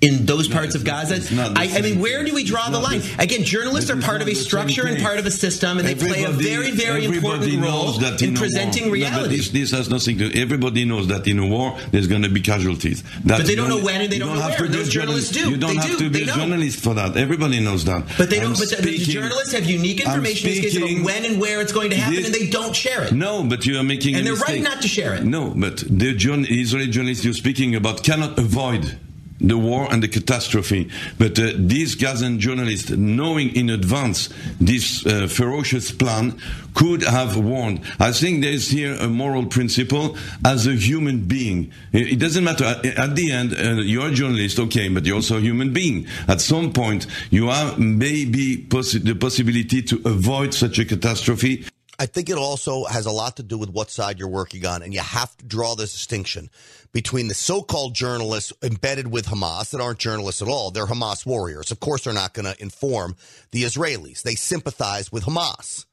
in 0.00 0.26
those 0.26 0.48
parts 0.48 0.74
no, 0.74 0.80
of 0.80 0.86
Gaza. 0.86 1.16
I, 1.56 1.78
I, 1.78 1.82
mean, 1.82 1.98
where 2.00 2.22
do 2.24 2.32
we 2.32 2.44
draw 2.44 2.70
the 2.70 2.78
line? 2.78 3.02
Again, 3.18 3.42
journalists 3.42 3.90
are 3.90 4.00
part 4.00 4.22
of 4.22 4.28
a 4.28 4.34
structure 4.34 4.86
and 4.86 5.02
part 5.02 5.18
of 5.18 5.26
a 5.26 5.30
system, 5.30 5.78
and 5.78 5.88
everybody, 5.88 6.20
they 6.20 6.26
play 6.26 6.32
a 6.32 6.36
very, 6.36 6.70
very 6.70 7.04
important 7.04 7.60
role 7.62 7.98
in, 7.98 8.24
in 8.24 8.34
presenting 8.34 8.90
reality. 8.90 9.22
No, 9.22 9.36
this, 9.36 9.50
this, 9.50 9.70
has 9.72 9.90
nothing 9.90 10.18
to. 10.18 10.40
Everybody 10.40 10.84
knows 10.84 11.08
that 11.08 11.26
in 11.26 11.38
a 11.38 11.46
war 11.46 11.76
there's 11.90 12.06
going 12.06 12.22
to 12.22 12.28
be 12.28 12.40
casualties. 12.40 13.02
That's 13.24 13.40
but 13.40 13.46
they 13.46 13.56
don't 13.56 13.68
know 13.68 13.82
when 13.82 14.02
and 14.02 14.12
they 14.12 14.18
don't, 14.18 14.36
don't 14.36 14.38
know 14.38 14.56
where. 14.56 14.68
Those 14.68 14.88
journalists 14.88 15.32
do. 15.32 15.50
You 15.50 15.56
don't 15.56 15.74
they 15.74 15.80
have 15.80 15.98
do. 15.98 16.04
to 16.04 16.10
be 16.10 16.22
a 16.22 16.26
journalist 16.26 16.80
for 16.80 16.94
that. 16.94 17.16
Everybody 17.16 17.58
knows 17.60 17.84
that. 17.86 18.04
But 18.16 18.30
they 18.30 18.38
don't. 18.38 18.56
but 18.58 18.68
speaking, 18.68 18.84
the 18.84 18.98
journalists 18.98 19.52
have 19.52 19.64
unique 19.64 20.00
information 20.00 20.48
in 20.48 20.62
this 20.62 20.74
case 20.74 20.76
about 20.76 21.04
when 21.04 21.24
and 21.24 21.40
where 21.40 21.60
it's 21.60 21.72
going 21.72 21.90
to 21.90 21.96
happen, 21.96 22.16
this, 22.16 22.26
and 22.26 22.34
they 22.34 22.48
don't 22.48 22.74
share 22.74 23.04
it. 23.04 23.12
No, 23.12 23.42
but 23.42 23.66
you 23.66 23.78
are 23.78 23.82
making 23.82 24.14
and 24.14 24.26
they're 24.26 24.34
right 24.34 24.62
not 24.62 24.82
to 24.82 24.88
share 24.88 25.14
it. 25.14 25.24
No, 25.24 25.50
but 25.56 25.78
the 25.78 26.10
Israeli 26.10 26.88
journalists 26.88 27.24
you're 27.24 27.34
speaking 27.34 27.74
about 27.74 28.04
cannot 28.04 28.38
avoid 28.38 28.98
the 29.40 29.58
war 29.58 29.86
and 29.90 30.02
the 30.02 30.08
catastrophe. 30.08 30.90
But 31.18 31.38
uh, 31.38 31.52
these 31.56 31.94
Gazan 31.94 32.40
journalists, 32.40 32.90
knowing 32.90 33.54
in 33.54 33.70
advance 33.70 34.28
this 34.60 35.06
uh, 35.06 35.28
ferocious 35.28 35.90
plan, 35.90 36.38
could 36.74 37.02
have 37.02 37.36
warned. 37.36 37.80
I 37.98 38.12
think 38.12 38.42
there 38.42 38.52
is 38.52 38.70
here 38.70 38.94
a 38.94 39.08
moral 39.08 39.46
principle 39.46 40.16
as 40.44 40.66
a 40.66 40.74
human 40.74 41.24
being. 41.24 41.72
It 41.92 42.20
doesn't 42.20 42.44
matter. 42.44 42.64
At 42.64 43.16
the 43.16 43.32
end, 43.32 43.54
uh, 43.54 43.82
you're 43.82 44.08
a 44.08 44.12
journalist, 44.12 44.58
okay, 44.58 44.88
but 44.88 45.04
you're 45.04 45.16
also 45.16 45.38
a 45.38 45.40
human 45.40 45.72
being. 45.72 46.06
At 46.28 46.40
some 46.40 46.72
point, 46.72 47.06
you 47.30 47.48
have 47.48 47.78
maybe 47.78 48.58
possi- 48.68 49.02
the 49.02 49.14
possibility 49.14 49.82
to 49.82 50.00
avoid 50.04 50.54
such 50.54 50.78
a 50.78 50.84
catastrophe. 50.84 51.64
I 51.98 52.06
think 52.06 52.30
it 52.30 52.38
also 52.38 52.84
has 52.84 53.06
a 53.06 53.10
lot 53.10 53.36
to 53.36 53.42
do 53.42 53.58
with 53.58 53.70
what 53.70 53.90
side 53.90 54.18
you're 54.18 54.28
working 54.28 54.64
on. 54.64 54.82
And 54.82 54.94
you 54.94 55.00
have 55.00 55.36
to 55.38 55.44
draw 55.44 55.74
this 55.74 55.92
distinction 55.92 56.48
between 56.92 57.26
the 57.26 57.34
so 57.34 57.60
called 57.60 57.94
journalists 57.94 58.52
embedded 58.62 59.10
with 59.10 59.26
Hamas 59.26 59.70
that 59.70 59.80
aren't 59.80 59.98
journalists 59.98 60.40
at 60.40 60.48
all. 60.48 60.70
They're 60.70 60.86
Hamas 60.86 61.26
warriors. 61.26 61.72
Of 61.72 61.80
course, 61.80 62.04
they're 62.04 62.12
not 62.12 62.34
going 62.34 62.46
to 62.46 62.62
inform 62.62 63.16
the 63.50 63.64
Israelis, 63.64 64.22
they 64.22 64.36
sympathize 64.36 65.10
with 65.10 65.24
Hamas. 65.24 65.86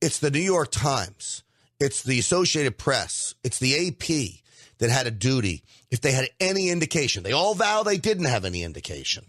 It's 0.00 0.18
the 0.18 0.30
New 0.30 0.40
York 0.40 0.70
Times, 0.70 1.42
it's 1.78 2.02
the 2.02 2.18
Associated 2.18 2.78
Press, 2.78 3.34
it's 3.44 3.58
the 3.58 3.88
AP 3.88 4.42
that 4.78 4.90
had 4.90 5.06
a 5.06 5.10
duty. 5.10 5.62
If 5.90 6.00
they 6.00 6.12
had 6.12 6.28
any 6.40 6.70
indication, 6.70 7.22
they 7.22 7.32
all 7.32 7.54
vow 7.54 7.82
they 7.82 7.98
didn't 7.98 8.26
have 8.26 8.44
any 8.44 8.62
indication. 8.62 9.24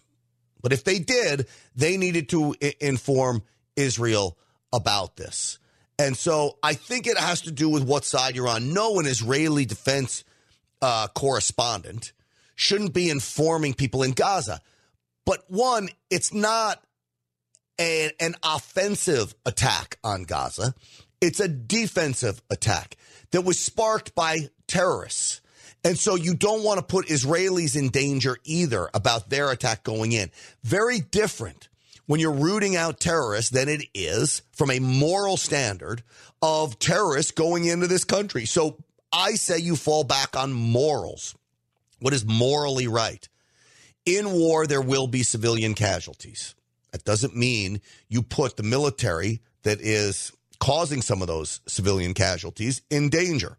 But 0.61 0.73
if 0.73 0.83
they 0.83 0.99
did, 0.99 1.47
they 1.75 1.97
needed 1.97 2.29
to 2.29 2.55
I- 2.61 2.75
inform 2.79 3.43
Israel 3.75 4.37
about 4.73 5.15
this. 5.17 5.59
And 5.99 6.15
so 6.15 6.57
I 6.61 6.73
think 6.73 7.07
it 7.07 7.17
has 7.17 7.41
to 7.41 7.51
do 7.51 7.69
with 7.69 7.83
what 7.83 8.05
side 8.05 8.35
you're 8.35 8.47
on. 8.47 8.73
No, 8.73 8.99
an 8.99 9.07
Israeli 9.07 9.65
defense 9.65 10.23
uh, 10.81 11.07
correspondent 11.15 12.13
shouldn't 12.55 12.93
be 12.93 13.09
informing 13.09 13.73
people 13.73 14.03
in 14.03 14.11
Gaza. 14.11 14.61
But 15.25 15.43
one, 15.47 15.89
it's 16.09 16.33
not 16.33 16.83
a, 17.79 18.11
an 18.19 18.35
offensive 18.43 19.35
attack 19.45 19.97
on 20.03 20.23
Gaza, 20.23 20.73
it's 21.19 21.39
a 21.39 21.47
defensive 21.47 22.41
attack 22.49 22.95
that 23.31 23.41
was 23.41 23.59
sparked 23.59 24.13
by 24.15 24.49
terrorists. 24.67 25.41
And 25.83 25.97
so 25.97 26.15
you 26.15 26.33
don't 26.33 26.63
want 26.63 26.79
to 26.79 26.85
put 26.85 27.07
Israelis 27.07 27.75
in 27.75 27.89
danger 27.89 28.37
either 28.43 28.89
about 28.93 29.29
their 29.29 29.51
attack 29.51 29.83
going 29.83 30.11
in. 30.11 30.31
Very 30.63 30.99
different 30.99 31.69
when 32.07 32.19
you're 32.19 32.31
rooting 32.31 32.75
out 32.75 32.99
terrorists 32.99 33.51
than 33.51 33.69
it 33.69 33.83
is 33.93 34.41
from 34.53 34.71
a 34.71 34.79
moral 34.79 35.37
standard 35.37 36.01
of 36.41 36.79
terrorists 36.79 37.31
going 37.31 37.65
into 37.65 37.87
this 37.87 38.03
country. 38.03 38.45
So 38.45 38.77
I 39.13 39.33
say 39.33 39.59
you 39.59 39.75
fall 39.75 40.03
back 40.03 40.35
on 40.35 40.51
morals. 40.51 41.35
What 41.99 42.13
is 42.13 42.25
morally 42.25 42.87
right? 42.87 43.27
In 44.05 44.31
war, 44.31 44.65
there 44.65 44.81
will 44.81 45.07
be 45.07 45.23
civilian 45.23 45.73
casualties. 45.73 46.55
That 46.91 47.03
doesn't 47.03 47.35
mean 47.35 47.81
you 48.07 48.21
put 48.23 48.55
the 48.55 48.63
military 48.63 49.41
that 49.63 49.81
is 49.81 50.31
causing 50.59 51.01
some 51.01 51.21
of 51.21 51.27
those 51.27 51.59
civilian 51.67 52.13
casualties 52.13 52.81
in 52.89 53.09
danger. 53.09 53.57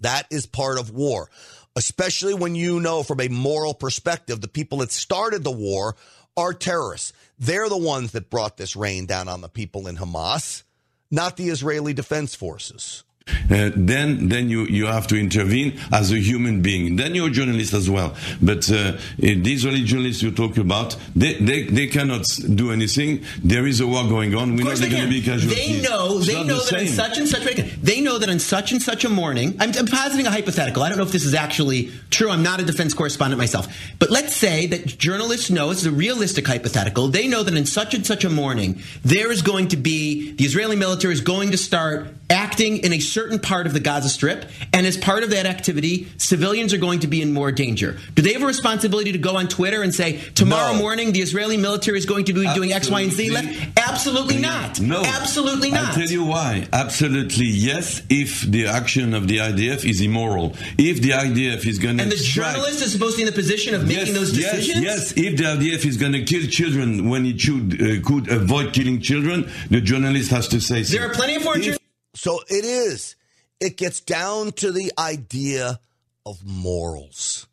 That 0.00 0.26
is 0.30 0.46
part 0.46 0.78
of 0.78 0.90
war, 0.90 1.28
especially 1.76 2.34
when 2.34 2.54
you 2.54 2.80
know 2.80 3.02
from 3.02 3.20
a 3.20 3.28
moral 3.28 3.74
perspective 3.74 4.40
the 4.40 4.48
people 4.48 4.78
that 4.78 4.92
started 4.92 5.44
the 5.44 5.50
war 5.50 5.96
are 6.38 6.54
terrorists. 6.54 7.12
They're 7.38 7.68
the 7.68 7.76
ones 7.76 8.12
that 8.12 8.30
brought 8.30 8.56
this 8.56 8.76
rain 8.76 9.06
down 9.06 9.28
on 9.28 9.40
the 9.40 9.48
people 9.48 9.86
in 9.88 9.96
Hamas, 9.96 10.62
not 11.10 11.36
the 11.36 11.48
Israeli 11.48 11.92
Defense 11.92 12.34
Forces. 12.34 13.04
Uh, 13.50 13.70
then 13.74 14.28
then 14.28 14.48
you, 14.48 14.64
you 14.66 14.86
have 14.86 15.06
to 15.08 15.16
intervene 15.16 15.78
as 15.92 16.12
a 16.12 16.18
human 16.18 16.62
being. 16.62 16.96
Then 16.96 17.14
you're 17.14 17.28
a 17.28 17.30
journalist 17.30 17.74
as 17.74 17.88
well. 17.88 18.14
But 18.40 18.70
uh, 18.70 18.96
these 19.18 19.66
early 19.66 19.84
journalists 19.84 20.22
you 20.22 20.30
talk 20.30 20.56
about, 20.56 20.96
they, 21.14 21.34
they, 21.34 21.64
they 21.64 21.86
cannot 21.86 22.26
do 22.54 22.72
anything. 22.72 23.24
There 23.42 23.66
is 23.66 23.80
a 23.80 23.86
war 23.86 24.04
going 24.08 24.34
on. 24.34 24.56
We 24.56 24.64
know 24.64 24.74
they're 24.74 24.90
going 24.90 25.04
to 25.04 25.08
be 25.08 25.22
casualties. 25.22 25.82
They 25.82 25.82
know. 25.82 26.18
It's 26.18 26.26
they 26.26 26.44
know 26.44 26.58
the 26.64 26.70
that 26.70 26.80
in 26.82 26.88
same. 26.88 26.96
such 26.96 27.18
and 27.18 27.28
such. 27.28 27.44
They 27.82 28.00
know 28.00 28.18
that 28.18 28.28
on 28.28 28.38
such 28.38 28.72
and 28.72 28.82
such 28.82 29.04
a 29.04 29.08
morning. 29.08 29.56
I'm, 29.58 29.72
I'm 29.76 29.86
positing 29.86 30.26
a 30.26 30.30
hypothetical. 30.30 30.82
I 30.82 30.88
don't 30.88 30.98
know 30.98 31.04
if 31.04 31.12
this 31.12 31.24
is 31.24 31.34
actually 31.34 31.90
true. 32.10 32.30
I'm 32.30 32.42
not 32.42 32.60
a 32.60 32.64
defense 32.64 32.94
correspondent 32.94 33.38
myself. 33.38 33.68
But 33.98 34.10
let's 34.10 34.34
say 34.34 34.66
that 34.66 34.86
journalists 34.86 35.50
know 35.50 35.70
it's 35.70 35.84
a 35.84 35.90
realistic 35.90 36.46
hypothetical. 36.46 37.08
They 37.08 37.28
know 37.28 37.42
that 37.42 37.54
in 37.54 37.66
such 37.66 37.94
and 37.94 38.04
such 38.04 38.24
a 38.24 38.30
morning 38.30 38.80
there 39.04 39.30
is 39.30 39.42
going 39.42 39.68
to 39.68 39.76
be 39.76 40.32
the 40.32 40.44
Israeli 40.44 40.76
military 40.76 41.12
is 41.12 41.20
going 41.20 41.50
to 41.52 41.58
start 41.58 42.08
acting 42.30 42.78
in 42.78 42.92
a 42.92 43.00
certain 43.00 43.38
part 43.38 43.66
of 43.66 43.72
the 43.72 43.80
Gaza 43.80 44.08
Strip, 44.08 44.44
and 44.72 44.86
as 44.86 44.96
part 44.96 45.22
of 45.22 45.30
that 45.30 45.46
activity, 45.46 46.08
civilians 46.18 46.72
are 46.74 46.78
going 46.78 47.00
to 47.00 47.06
be 47.06 47.22
in 47.22 47.32
more 47.32 47.50
danger. 47.52 47.98
Do 48.14 48.22
they 48.22 48.32
have 48.34 48.42
a 48.42 48.46
responsibility 48.46 49.12
to 49.12 49.18
go 49.18 49.36
on 49.36 49.48
Twitter 49.48 49.82
and 49.82 49.94
say 49.94 50.20
tomorrow 50.34 50.72
No. 50.72 50.78
morning 50.78 51.12
the 51.12 51.20
Israeli 51.22 51.56
military 51.56 51.98
is 51.98 52.06
going 52.06 52.26
to 52.26 52.32
be 52.32 52.46
doing 52.54 52.72
X, 52.72 52.90
Y, 52.90 53.00
and 53.00 53.12
Z? 53.12 53.28
Absolutely. 53.34 53.58
Left? 53.64 53.78
Absolutely 53.88 54.38
not. 54.38 54.80
No. 54.80 55.02
Absolutely 55.04 55.70
not. 55.70 55.88
I'll 55.88 55.94
tell 55.94 56.08
you 56.08 56.24
why. 56.24 56.66
Absolutely 56.72 57.46
yes, 57.46 58.02
if 58.10 58.42
the 58.42 58.66
action 58.66 59.14
of 59.14 59.26
the 59.28 59.38
IDF 59.38 59.88
is 59.88 60.00
immoral. 60.00 60.54
If 60.76 61.00
the 61.02 61.10
IDF 61.10 61.66
is 61.66 61.78
going 61.78 61.96
to 61.96 62.02
And 62.04 62.12
the 62.12 62.16
journalist 62.16 62.82
is 62.82 62.92
supposed 62.92 63.12
to 63.16 63.18
be 63.18 63.22
in 63.22 63.26
the 63.26 63.32
position 63.40 63.74
of 63.74 63.86
making 63.86 64.14
those 64.14 64.32
decisions? 64.32 64.82
Yes, 64.82 65.12
yes. 65.16 65.24
If 65.26 65.36
the 65.38 65.44
IDF 65.44 65.84
is 65.86 65.96
going 65.96 66.12
to 66.12 66.24
kill 66.24 66.46
children 66.48 67.08
when 67.08 67.24
it 67.26 67.40
should 67.40 67.80
uh, 67.80 68.06
could 68.06 68.30
avoid 68.30 68.72
killing 68.72 69.00
children, 69.00 69.50
the 69.70 69.80
journalist 69.80 70.30
has 70.30 70.48
to 70.48 70.60
say 70.60 70.82
so. 70.82 70.96
There 70.96 71.08
are 71.08 71.14
plenty 71.14 71.36
of 71.36 71.42
If- 71.42 71.48
journalists. 71.54 71.78
So 72.14 72.40
it 72.48 72.64
is. 72.64 73.16
It 73.60 73.76
gets 73.76 74.00
down 74.00 74.52
to 74.52 74.72
the 74.72 74.92
idea 74.98 75.80
of 76.24 76.44
morals. 76.44 77.46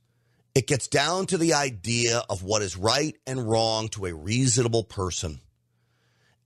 It 0.53 0.67
gets 0.67 0.87
down 0.87 1.25
to 1.27 1.37
the 1.37 1.53
idea 1.53 2.23
of 2.29 2.43
what 2.43 2.61
is 2.61 2.77
right 2.77 3.15
and 3.27 3.49
wrong 3.49 3.89
to 3.89 4.05
a 4.05 4.13
reasonable 4.13 4.83
person. 4.83 5.39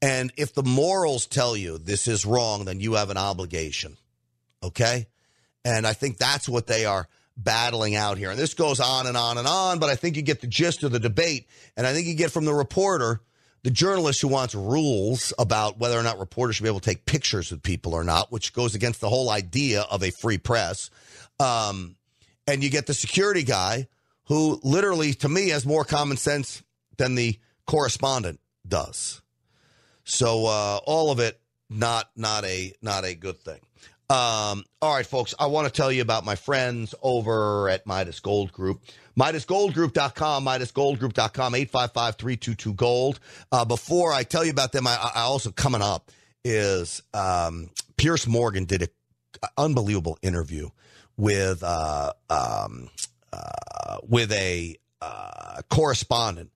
And 0.02 0.32
if 0.38 0.54
the 0.54 0.64
morals 0.64 1.26
tell 1.28 1.58
you 1.58 1.78
this 1.78 2.08
is 2.08 2.26
wrong, 2.26 2.66
then 2.66 2.80
you 2.80 2.94
have 2.94 3.10
an 3.10 3.18
obligation. 3.18 3.98
Okay? 4.64 5.08
And 5.66 5.86
I 5.86 5.94
think 5.94 6.18
that's 6.18 6.48
what 6.48 6.68
they 6.68 6.86
are 6.86 7.08
battling 7.36 7.96
out 7.96 8.18
here. 8.18 8.32
And 8.32 8.40
this 8.40 8.54
goes 8.54 8.80
on 8.80 9.08
and 9.08 9.18
on 9.18 9.38
and 9.38 9.48
on, 9.48 9.80
but 9.80 9.90
I 9.90 9.96
think 9.96 10.16
you 10.16 10.22
get 10.22 10.42
the 10.42 10.48
gist 10.48 10.84
of 10.84 10.92
the 10.92 11.00
debate. 11.00 11.48
And 11.78 11.86
I 11.86 11.94
think 11.94 12.08
you 12.08 12.16
get 12.16 12.32
from 12.32 12.46
the 12.46 12.54
reporter, 12.54 13.22
the 13.64 13.72
journalist 13.72 14.22
who 14.22 14.28
wants 14.28 14.56
rules 14.56 15.34
about 15.38 15.80
whether 15.80 16.00
or 16.00 16.04
not 16.04 16.20
reporters 16.20 16.56
should 16.56 16.64
be 16.64 16.70
able 16.70 16.80
to 16.80 16.90
take 16.90 17.06
pictures 17.06 17.52
with 17.52 17.64
people 17.64 17.94
or 17.94 18.04
not, 18.04 18.32
which 18.32 18.54
goes 18.54 18.76
against 18.76 19.02
the 19.02 19.10
whole 19.10 19.30
idea 19.30 19.82
of 19.82 20.04
a 20.04 20.12
free 20.12 20.38
press. 20.38 20.90
Um, 21.40 21.96
and 22.48 22.64
you 22.64 22.70
get 22.70 22.88
the 22.88 22.94
security 22.94 23.44
guy 23.44 23.88
who 24.26 24.60
literally, 24.64 25.14
to 25.16 25.30
me, 25.30 25.50
has 25.50 25.66
more 25.66 25.84
common 25.84 26.18
sense 26.18 26.64
than 26.98 27.16
the 27.16 27.38
correspondent 27.66 28.40
does. 28.68 29.22
So 30.04 30.46
uh, 30.46 30.80
all 30.86 31.12
of 31.12 31.20
it 31.20 31.40
not 31.70 32.10
not 32.16 32.46
a 32.46 32.74
not 32.82 33.06
a 33.06 33.14
good 33.14 33.38
thing. 33.38 33.60
Um, 34.10 34.66
all 34.82 34.96
right, 34.96 35.06
folks, 35.06 35.36
I 35.40 35.46
want 35.46 35.68
to 35.68 35.74
tell 35.74 35.92
you 35.92 36.02
about 36.02 36.26
my 36.26 36.36
friends 36.36 36.96
over 37.04 37.70
at 37.70 37.86
Midas 37.86 38.20
Gold 38.20 38.52
Group. 38.52 38.82
MidasGoldGroup.com, 39.20 40.46
MidasGoldGroup.com, 40.46 41.54
855-322-GOLD. 41.54 43.20
Uh, 43.52 43.66
before 43.66 44.14
I 44.14 44.24
tell 44.24 44.46
you 44.46 44.52
about 44.52 44.72
them, 44.72 44.88
I, 44.88 45.12
I 45.14 45.22
also 45.22 45.52
coming 45.52 45.82
up 45.82 46.10
is 46.46 47.04
um, 47.14 47.70
Piers 47.98 48.26
Morgan 48.28 48.64
did 48.64 48.84
an 48.84 48.90
unbelievable 49.58 50.18
interview 50.22 50.70
with 51.18 51.64
uh, 51.64 52.14
um, 52.30 52.90
uh, 53.34 53.98
with 54.08 54.32
a 54.32 54.78
uh, 55.02 55.64
correspondent 55.70 56.52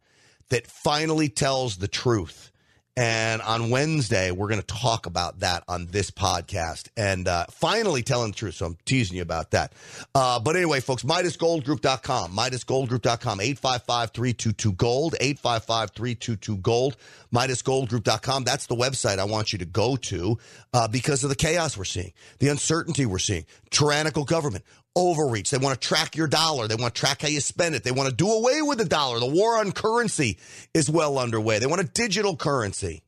that 0.47 0.65
finally 0.65 1.27
tells 1.27 1.77
the 1.77 1.89
truth. 1.89 2.52
And 2.95 3.41
on 3.41 3.71
Wednesday, 3.71 4.29
we're 4.29 4.49
going 4.49 4.61
to 4.61 4.67
talk 4.67 5.07
about 5.07 5.39
that 5.39 5.63
on 5.67 5.87
this 5.87 6.11
podcast 6.11 6.89
and 6.95 7.27
uh, 7.27 7.47
finally 7.49 8.03
telling 8.03 8.31
the 8.31 8.37
truth. 8.37 8.53
So 8.55 8.67
I'm 8.67 8.77
teasing 8.85 9.17
you 9.17 9.23
about 9.23 9.49
that. 9.51 9.73
Uh, 10.13 10.39
but 10.39 10.55
anyway, 10.55 10.79
folks, 10.79 11.01
MidasGoldGroup.com, 11.01 12.35
MidasGoldGroup.com, 12.35 13.39
855-322-GOLD, 13.39 15.15
855-322-GOLD, 15.19 16.97
MidasGoldGroup.com. 17.33 18.43
That's 18.43 18.67
the 18.67 18.75
website 18.75 19.17
I 19.17 19.23
want 19.23 19.53
you 19.53 19.59
to 19.59 19.65
go 19.65 19.95
to 19.95 20.37
uh, 20.71 20.87
because 20.87 21.23
of 21.23 21.29
the 21.29 21.35
chaos 21.35 21.75
we're 21.75 21.85
seeing, 21.85 22.13
the 22.37 22.49
uncertainty 22.49 23.07
we're 23.07 23.17
seeing, 23.17 23.45
tyrannical 23.71 24.23
government, 24.23 24.65
overreach. 24.95 25.49
They 25.49 25.57
want 25.57 25.79
to 25.79 25.87
track 25.87 26.15
your 26.15 26.27
dollar. 26.27 26.67
They 26.67 26.75
want 26.75 26.93
to 26.93 26.99
track 26.99 27.21
how 27.21 27.27
you 27.27 27.41
spend 27.41 27.75
it. 27.75 27.83
They 27.83 27.91
want 27.91 28.09
to 28.09 28.15
do 28.15 28.31
away 28.31 28.61
with 28.61 28.77
the 28.77 28.85
dollar. 28.85 29.19
The 29.19 29.25
war 29.25 29.57
on 29.57 29.71
currency 29.71 30.37
is 30.73 30.89
well 30.89 31.17
underway. 31.17 31.59
They 31.59 31.65
want 31.65 31.81
a 31.81 31.85
digital 31.85 32.35
currency. 32.35 33.03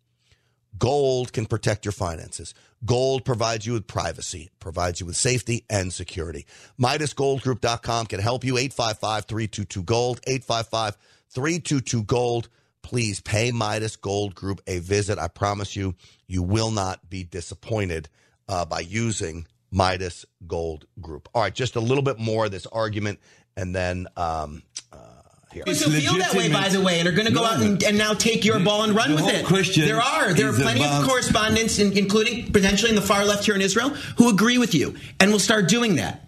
Gold 0.77 1.31
can 1.31 1.45
protect 1.45 1.85
your 1.85 1.93
finances. 1.93 2.53
Gold 2.83 3.23
provides 3.23 3.65
you 3.65 3.73
with 3.73 3.87
privacy, 3.87 4.49
provides 4.59 4.99
you 4.99 5.05
with 5.05 5.15
safety 5.15 5.63
and 5.69 5.93
security. 5.93 6.45
MidasGoldGroup.com 6.79 8.07
can 8.07 8.19
help 8.19 8.43
you. 8.43 8.55
855-322-GOLD, 8.55 10.21
855-322-GOLD. 10.21 12.49
Please 12.81 13.21
pay 13.21 13.51
Midas 13.51 13.95
Gold 13.95 14.35
Group 14.35 14.61
a 14.67 14.79
visit. 14.79 15.17
I 15.17 15.29
promise 15.29 15.75
you, 15.75 15.95
you 16.27 16.43
will 16.43 16.71
not 16.71 17.09
be 17.09 17.23
disappointed 17.23 18.09
uh, 18.47 18.63
by 18.65 18.81
using 18.81 19.47
Midas 19.75 20.25
Gold 20.47 20.85
Group. 21.01 21.27
All 21.35 21.41
right, 21.41 21.53
just 21.53 21.75
a 21.75 21.81
little 21.81 22.01
bit 22.01 22.17
more 22.17 22.45
of 22.45 22.51
this 22.51 22.65
argument, 22.67 23.19
and 23.57 23.75
then 23.75 24.07
um, 24.15 24.63
uh, 24.93 24.97
here. 25.51 25.63
who 25.67 25.73
feel 25.73 26.17
that 26.17 26.33
way, 26.33 26.49
by 26.51 26.69
the 26.69 26.79
way, 26.81 26.99
and 26.99 27.07
are 27.09 27.11
going 27.11 27.27
to 27.27 27.33
go 27.33 27.41
No, 27.41 27.47
out 27.47 27.61
and, 27.61 27.83
and 27.83 27.97
now 27.97 28.13
take 28.13 28.45
your 28.45 28.59
ball 28.61 28.83
and 28.83 28.95
run 28.95 29.13
with 29.15 29.27
it. 29.27 29.45
question 29.45 29.83
there 29.85 30.01
are 30.01 30.33
there 30.33 30.49
are 30.49 30.53
plenty 30.53 30.79
about- 30.79 31.03
of 31.03 31.09
correspondents, 31.09 31.77
in, 31.77 31.91
including 31.97 32.51
potentially 32.53 32.89
in 32.89 32.95
the 32.95 33.01
far 33.01 33.25
left 33.25 33.45
here 33.45 33.53
in 33.55 33.61
Israel, 33.61 33.89
who 34.17 34.29
agree 34.29 34.57
with 34.57 34.73
you 34.73 34.95
and 35.19 35.29
will 35.31 35.39
start 35.39 35.67
doing 35.67 35.95
that. 35.97 36.24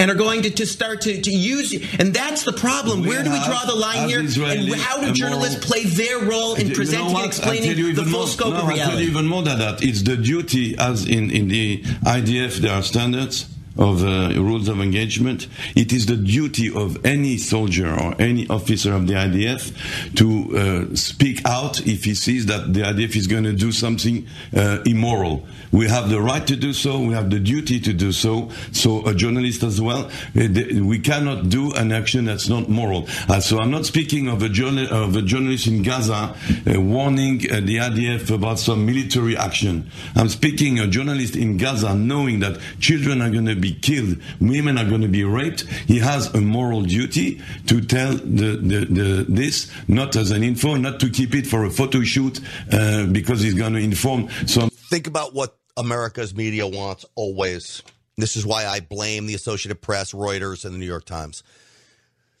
And 0.00 0.10
are 0.10 0.14
going 0.14 0.42
to, 0.42 0.50
to 0.50 0.66
start 0.66 1.02
to, 1.02 1.20
to 1.20 1.30
use 1.30 1.72
and 2.00 2.14
that's 2.14 2.44
the 2.44 2.52
problem. 2.52 3.02
We 3.02 3.08
Where 3.08 3.22
do 3.22 3.30
we 3.30 3.38
draw 3.44 3.64
the 3.66 3.74
line 3.74 4.08
here? 4.08 4.20
And 4.20 4.74
how 4.74 5.00
do 5.00 5.12
journalists 5.12 5.56
moral- 5.56 5.66
play 5.68 5.84
their 5.84 6.18
role 6.18 6.54
in 6.54 6.62
You 6.62 6.68
know 6.70 6.74
presenting 6.74 7.08
and 7.08 7.16
I'll 7.16 7.30
tell 7.30 7.54
you 7.54 7.60
explaining 7.60 7.94
the 7.94 8.02
full 8.04 8.20
more- 8.20 8.26
scope 8.26 8.54
no, 8.54 8.60
of 8.60 8.64
I'll 8.64 8.68
tell 8.70 8.76
you 8.78 8.84
reality? 8.84 9.04
even 9.10 9.26
more 9.26 9.42
than 9.42 9.58
that. 9.58 9.82
It's 9.82 10.02
the 10.02 10.16
duty, 10.16 10.76
as 10.78 11.06
in, 11.06 11.30
in 11.30 11.48
the 11.48 11.82
IDF, 11.82 12.56
there 12.58 12.72
are 12.72 12.82
standards 12.82 13.46
of 13.78 14.02
uh, 14.02 14.32
rules 14.36 14.68
of 14.68 14.80
engagement. 14.80 15.46
It 15.76 15.92
is 15.92 16.06
the 16.06 16.16
duty 16.16 16.72
of 16.74 17.04
any 17.04 17.38
soldier 17.38 17.88
or 17.88 18.14
any 18.20 18.48
officer 18.48 18.92
of 18.92 19.06
the 19.06 19.14
IDF 19.14 20.14
to 20.16 20.90
uh, 20.92 20.96
speak 20.96 21.40
out 21.46 21.86
if 21.86 22.04
he 22.04 22.14
sees 22.14 22.46
that 22.46 22.72
the 22.74 22.80
IDF 22.80 23.16
is 23.16 23.26
going 23.26 23.44
to 23.44 23.52
do 23.52 23.72
something 23.72 24.26
uh, 24.56 24.78
immoral. 24.84 25.46
We 25.72 25.88
have 25.88 26.10
the 26.10 26.20
right 26.20 26.44
to 26.48 26.56
do 26.56 26.72
so. 26.72 27.00
We 27.00 27.14
have 27.14 27.30
the 27.30 27.38
duty 27.38 27.78
to 27.80 27.92
do 27.92 28.10
so. 28.12 28.50
So 28.72 29.06
a 29.06 29.14
journalist 29.14 29.62
as 29.62 29.80
well. 29.80 30.10
uh, 30.36 30.48
We 30.82 30.98
cannot 30.98 31.48
do 31.48 31.72
an 31.74 31.92
action 31.92 32.24
that's 32.24 32.48
not 32.48 32.68
moral. 32.68 33.06
Uh, 33.28 33.40
so 33.40 33.60
I'm 33.60 33.70
not 33.70 33.86
speaking 33.86 34.28
of 34.28 34.42
a, 34.42 34.48
journal, 34.48 34.88
of 34.92 35.14
a 35.14 35.22
journalist 35.22 35.68
in 35.68 35.82
Gaza 35.82 36.34
warning 36.66 37.38
the 37.38 37.76
IDF 37.76 38.34
about 38.34 38.58
some 38.58 38.84
military 38.84 39.36
action. 39.36 39.90
I'm 40.16 40.28
speaking 40.28 40.80
a 40.80 40.86
journalist 40.88 41.36
in 41.36 41.56
Gaza 41.56 41.94
knowing 41.94 42.40
that 42.40 42.58
children 42.80 43.22
are 43.22 43.30
going 43.30 43.46
to 43.46 43.59
be 43.60 43.74
killed, 43.74 44.16
women 44.40 44.78
are 44.78 44.88
going 44.88 45.02
to 45.02 45.08
be 45.08 45.24
raped. 45.24 45.62
He 45.86 45.98
has 45.98 46.34
a 46.34 46.40
moral 46.40 46.82
duty 46.82 47.42
to 47.66 47.80
tell 47.80 48.12
the, 48.12 48.56
the, 48.56 48.86
the, 48.86 49.26
this, 49.28 49.70
not 49.88 50.16
as 50.16 50.30
an 50.30 50.42
info, 50.42 50.76
not 50.76 51.00
to 51.00 51.10
keep 51.10 51.34
it 51.34 51.46
for 51.46 51.64
a 51.64 51.70
photo 51.70 52.02
shoot 52.02 52.40
uh, 52.72 53.06
because 53.06 53.42
he's 53.42 53.54
going 53.54 53.74
to 53.74 53.80
inform 53.80 54.28
some 54.46 54.70
think 54.90 55.06
about 55.06 55.32
what 55.32 55.56
America's 55.76 56.34
media 56.34 56.66
wants 56.66 57.06
always. 57.14 57.82
This 58.16 58.36
is 58.36 58.44
why 58.44 58.66
I 58.66 58.80
blame 58.80 59.26
the 59.26 59.34
Associated 59.34 59.80
Press, 59.80 60.12
Reuters, 60.12 60.64
and 60.64 60.74
the 60.74 60.78
New 60.78 60.86
York 60.86 61.04
Times. 61.04 61.42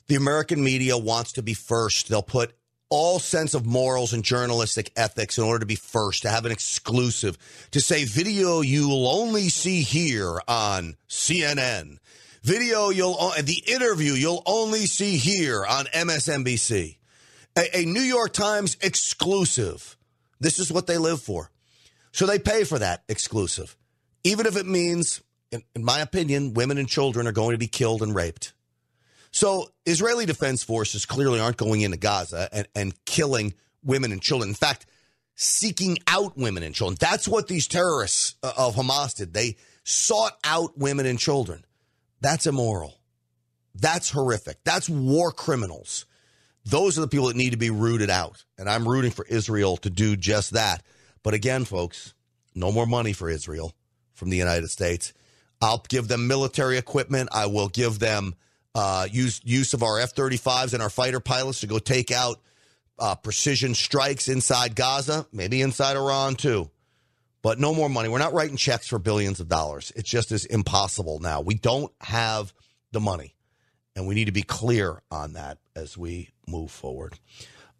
The 0.08 0.16
American 0.16 0.62
media 0.62 0.98
wants 0.98 1.32
to 1.34 1.42
be 1.42 1.54
first. 1.54 2.08
They'll 2.08 2.22
put 2.22 2.52
all 2.90 3.20
sense 3.20 3.54
of 3.54 3.64
morals 3.64 4.12
and 4.12 4.24
journalistic 4.24 4.92
ethics 4.96 5.38
in 5.38 5.44
order 5.44 5.60
to 5.60 5.66
be 5.66 5.76
first, 5.76 6.22
to 6.22 6.28
have 6.28 6.44
an 6.44 6.52
exclusive, 6.52 7.38
to 7.70 7.80
say 7.80 8.04
video 8.04 8.60
you'll 8.60 9.08
only 9.08 9.48
see 9.48 9.82
here 9.82 10.40
on 10.46 10.96
CNN. 11.08 11.98
Video 12.42 12.90
you'll 12.90 13.32
the 13.42 13.62
interview 13.66 14.12
you'll 14.12 14.42
only 14.44 14.86
see 14.86 15.16
here 15.16 15.64
on 15.64 15.86
MSNBC. 15.86 16.96
A, 17.56 17.78
a 17.78 17.84
New 17.84 18.00
York 18.00 18.32
Times 18.32 18.76
exclusive. 18.80 19.96
This 20.40 20.58
is 20.58 20.72
what 20.72 20.86
they 20.86 20.98
live 20.98 21.20
for. 21.20 21.50
So 22.12 22.26
they 22.26 22.38
pay 22.38 22.64
for 22.64 22.78
that 22.78 23.04
exclusive, 23.08 23.76
even 24.24 24.46
if 24.46 24.56
it 24.56 24.66
means, 24.66 25.22
in, 25.52 25.62
in 25.76 25.84
my 25.84 26.00
opinion, 26.00 26.54
women 26.54 26.78
and 26.78 26.88
children 26.88 27.26
are 27.26 27.32
going 27.32 27.52
to 27.52 27.58
be 27.58 27.68
killed 27.68 28.02
and 28.02 28.14
raped. 28.14 28.52
So 29.30 29.70
Israeli 29.86 30.26
Defense 30.26 30.62
Forces 30.62 31.06
clearly 31.06 31.40
aren't 31.40 31.56
going 31.56 31.82
into 31.82 31.96
Gaza 31.96 32.48
and, 32.52 32.68
and 32.74 33.04
killing 33.04 33.54
women 33.82 34.12
and 34.12 34.20
children. 34.20 34.50
In 34.50 34.54
fact, 34.54 34.86
seeking 35.34 35.98
out 36.06 36.36
women 36.36 36.62
and 36.62 36.74
children. 36.74 36.98
That's 37.00 37.26
what 37.26 37.48
these 37.48 37.66
terrorists 37.66 38.34
uh, 38.42 38.52
of 38.56 38.74
Hamas 38.74 39.16
did. 39.16 39.32
They 39.32 39.56
sought 39.84 40.36
out 40.44 40.76
women 40.76 41.06
and 41.06 41.18
children. 41.18 41.64
That's 42.20 42.46
immoral. 42.46 42.98
That's 43.74 44.10
horrific. 44.10 44.58
That's 44.64 44.88
war 44.88 45.32
criminals. 45.32 46.04
Those 46.66 46.98
are 46.98 47.00
the 47.00 47.08
people 47.08 47.28
that 47.28 47.36
need 47.36 47.50
to 47.50 47.56
be 47.56 47.70
rooted 47.70 48.10
out. 48.10 48.44
And 48.58 48.68
I'm 48.68 48.86
rooting 48.86 49.10
for 49.10 49.24
Israel 49.26 49.76
to 49.78 49.90
do 49.90 50.16
just 50.16 50.52
that. 50.52 50.82
But 51.22 51.34
again, 51.34 51.64
folks, 51.64 52.12
no 52.54 52.70
more 52.70 52.86
money 52.86 53.12
for 53.12 53.30
Israel 53.30 53.74
from 54.12 54.28
the 54.28 54.36
United 54.36 54.68
States. 54.68 55.12
I'll 55.62 55.84
give 55.88 56.08
them 56.08 56.26
military 56.26 56.76
equipment. 56.76 57.30
I 57.32 57.46
will 57.46 57.68
give 57.68 57.98
them 57.98 58.34
uh, 58.74 59.06
use 59.10 59.40
use 59.44 59.74
of 59.74 59.82
our 59.82 59.98
F 60.00 60.14
35s 60.14 60.74
and 60.74 60.82
our 60.82 60.90
fighter 60.90 61.20
pilots 61.20 61.60
to 61.60 61.66
go 61.66 61.78
take 61.78 62.10
out 62.10 62.40
uh, 62.98 63.14
precision 63.14 63.74
strikes 63.74 64.28
inside 64.28 64.76
Gaza, 64.76 65.26
maybe 65.32 65.62
inside 65.62 65.96
Iran 65.96 66.34
too. 66.34 66.70
But 67.42 67.58
no 67.58 67.72
more 67.72 67.88
money. 67.88 68.10
We're 68.10 68.18
not 68.18 68.34
writing 68.34 68.58
checks 68.58 68.86
for 68.86 68.98
billions 68.98 69.40
of 69.40 69.48
dollars. 69.48 69.92
It 69.96 70.04
just 70.04 70.30
is 70.30 70.44
impossible 70.44 71.20
now. 71.20 71.40
We 71.40 71.54
don't 71.54 71.90
have 72.00 72.52
the 72.92 73.00
money. 73.00 73.34
And 73.96 74.06
we 74.06 74.14
need 74.14 74.26
to 74.26 74.32
be 74.32 74.42
clear 74.42 75.02
on 75.10 75.32
that 75.32 75.58
as 75.74 75.96
we 75.96 76.28
move 76.46 76.70
forward. 76.70 77.14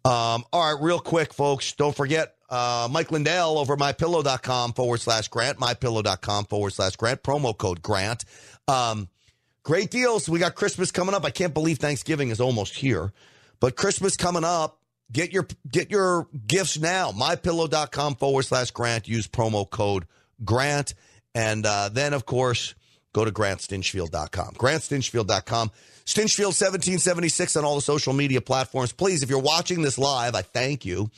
Um, 0.03 0.43
all 0.51 0.73
right, 0.73 0.81
real 0.81 0.99
quick, 0.99 1.31
folks. 1.33 1.73
Don't 1.73 1.95
forget 1.95 2.35
uh, 2.49 2.89
Mike 2.91 3.11
Lindell 3.11 3.59
over 3.59 3.77
mypillow.com 3.77 4.73
forward 4.73 4.99
slash 4.99 5.27
grant, 5.27 5.59
mypillow.com 5.59 6.45
forward 6.45 6.71
slash 6.71 6.95
grant, 6.95 7.21
promo 7.21 7.55
code 7.55 7.81
grant. 7.83 8.25
Um, 8.67 9.09
great 9.63 9.91
deals. 9.91 10.27
We 10.29 10.39
got 10.39 10.55
Christmas 10.55 10.91
coming 10.91 11.15
up. 11.15 11.25
I 11.25 11.29
can't 11.29 11.53
believe 11.53 11.77
Thanksgiving 11.77 12.29
is 12.29 12.39
almost 12.39 12.75
here, 12.75 13.13
but 13.59 13.75
Christmas 13.75 14.15
coming 14.15 14.43
up. 14.43 14.79
Get 15.11 15.33
your 15.33 15.45
get 15.69 15.91
your 15.91 16.27
gifts 16.47 16.79
now. 16.79 17.11
Mypillow.com 17.11 18.15
forward 18.15 18.43
slash 18.43 18.71
grant. 18.71 19.07
Use 19.07 19.27
promo 19.27 19.69
code 19.69 20.05
grant. 20.43 20.93
And 21.35 21.65
uh, 21.65 21.89
then, 21.89 22.13
of 22.13 22.25
course, 22.25 22.75
go 23.13 23.25
to 23.25 23.31
grantstinchfield.com. 23.31 24.53
Grantstinchfield.com. 24.53 25.71
Stinchfield 26.05 26.57
1776 26.59 27.55
on 27.55 27.63
all 27.63 27.75
the 27.75 27.81
social 27.81 28.13
media 28.13 28.41
platforms. 28.41 28.91
Please, 28.91 29.23
if 29.23 29.29
you're 29.29 29.39
watching 29.39 29.81
this 29.81 29.97
live, 29.97 30.35
I 30.35 30.41
thank 30.41 30.85
you. 30.85 31.09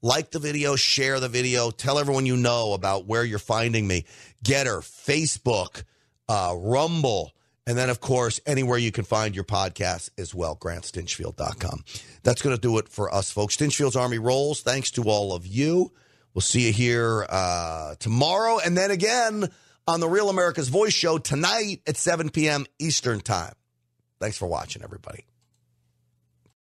Like 0.00 0.32
the 0.32 0.40
video, 0.40 0.74
share 0.74 1.20
the 1.20 1.28
video, 1.28 1.70
tell 1.70 1.96
everyone 1.96 2.26
you 2.26 2.36
know 2.36 2.72
about 2.72 3.06
where 3.06 3.24
you're 3.24 3.38
finding 3.38 3.86
me. 3.86 4.04
Gettr, 4.44 4.80
Facebook, 4.80 5.84
uh, 6.28 6.54
Rumble, 6.56 7.32
and 7.66 7.78
then, 7.78 7.90
of 7.90 8.00
course, 8.00 8.40
anywhere 8.44 8.78
you 8.78 8.90
can 8.90 9.04
find 9.04 9.34
your 9.34 9.44
podcast 9.44 10.10
as 10.18 10.34
well, 10.34 10.56
grantstinchfield.com. 10.56 11.84
That's 12.22 12.42
going 12.42 12.56
to 12.56 12.60
do 12.60 12.78
it 12.78 12.88
for 12.88 13.12
us, 13.12 13.30
folks. 13.30 13.56
Stinchfield's 13.56 13.96
Army 13.96 14.18
rolls. 14.18 14.62
Thanks 14.62 14.90
to 14.92 15.04
all 15.04 15.34
of 15.34 15.46
you. 15.46 15.92
We'll 16.34 16.42
see 16.42 16.66
you 16.66 16.72
here 16.72 17.26
uh, 17.28 17.94
tomorrow. 17.96 18.58
And 18.58 18.76
then 18.76 18.90
again 18.90 19.48
on 19.86 20.00
the 20.00 20.08
Real 20.08 20.28
America's 20.28 20.68
Voice 20.68 20.94
show 20.94 21.18
tonight 21.18 21.82
at 21.86 21.96
7 21.96 22.30
p.m. 22.30 22.66
Eastern 22.78 23.20
Time. 23.20 23.54
Thanks 24.20 24.38
for 24.38 24.46
watching, 24.46 24.82
everybody. 24.82 25.24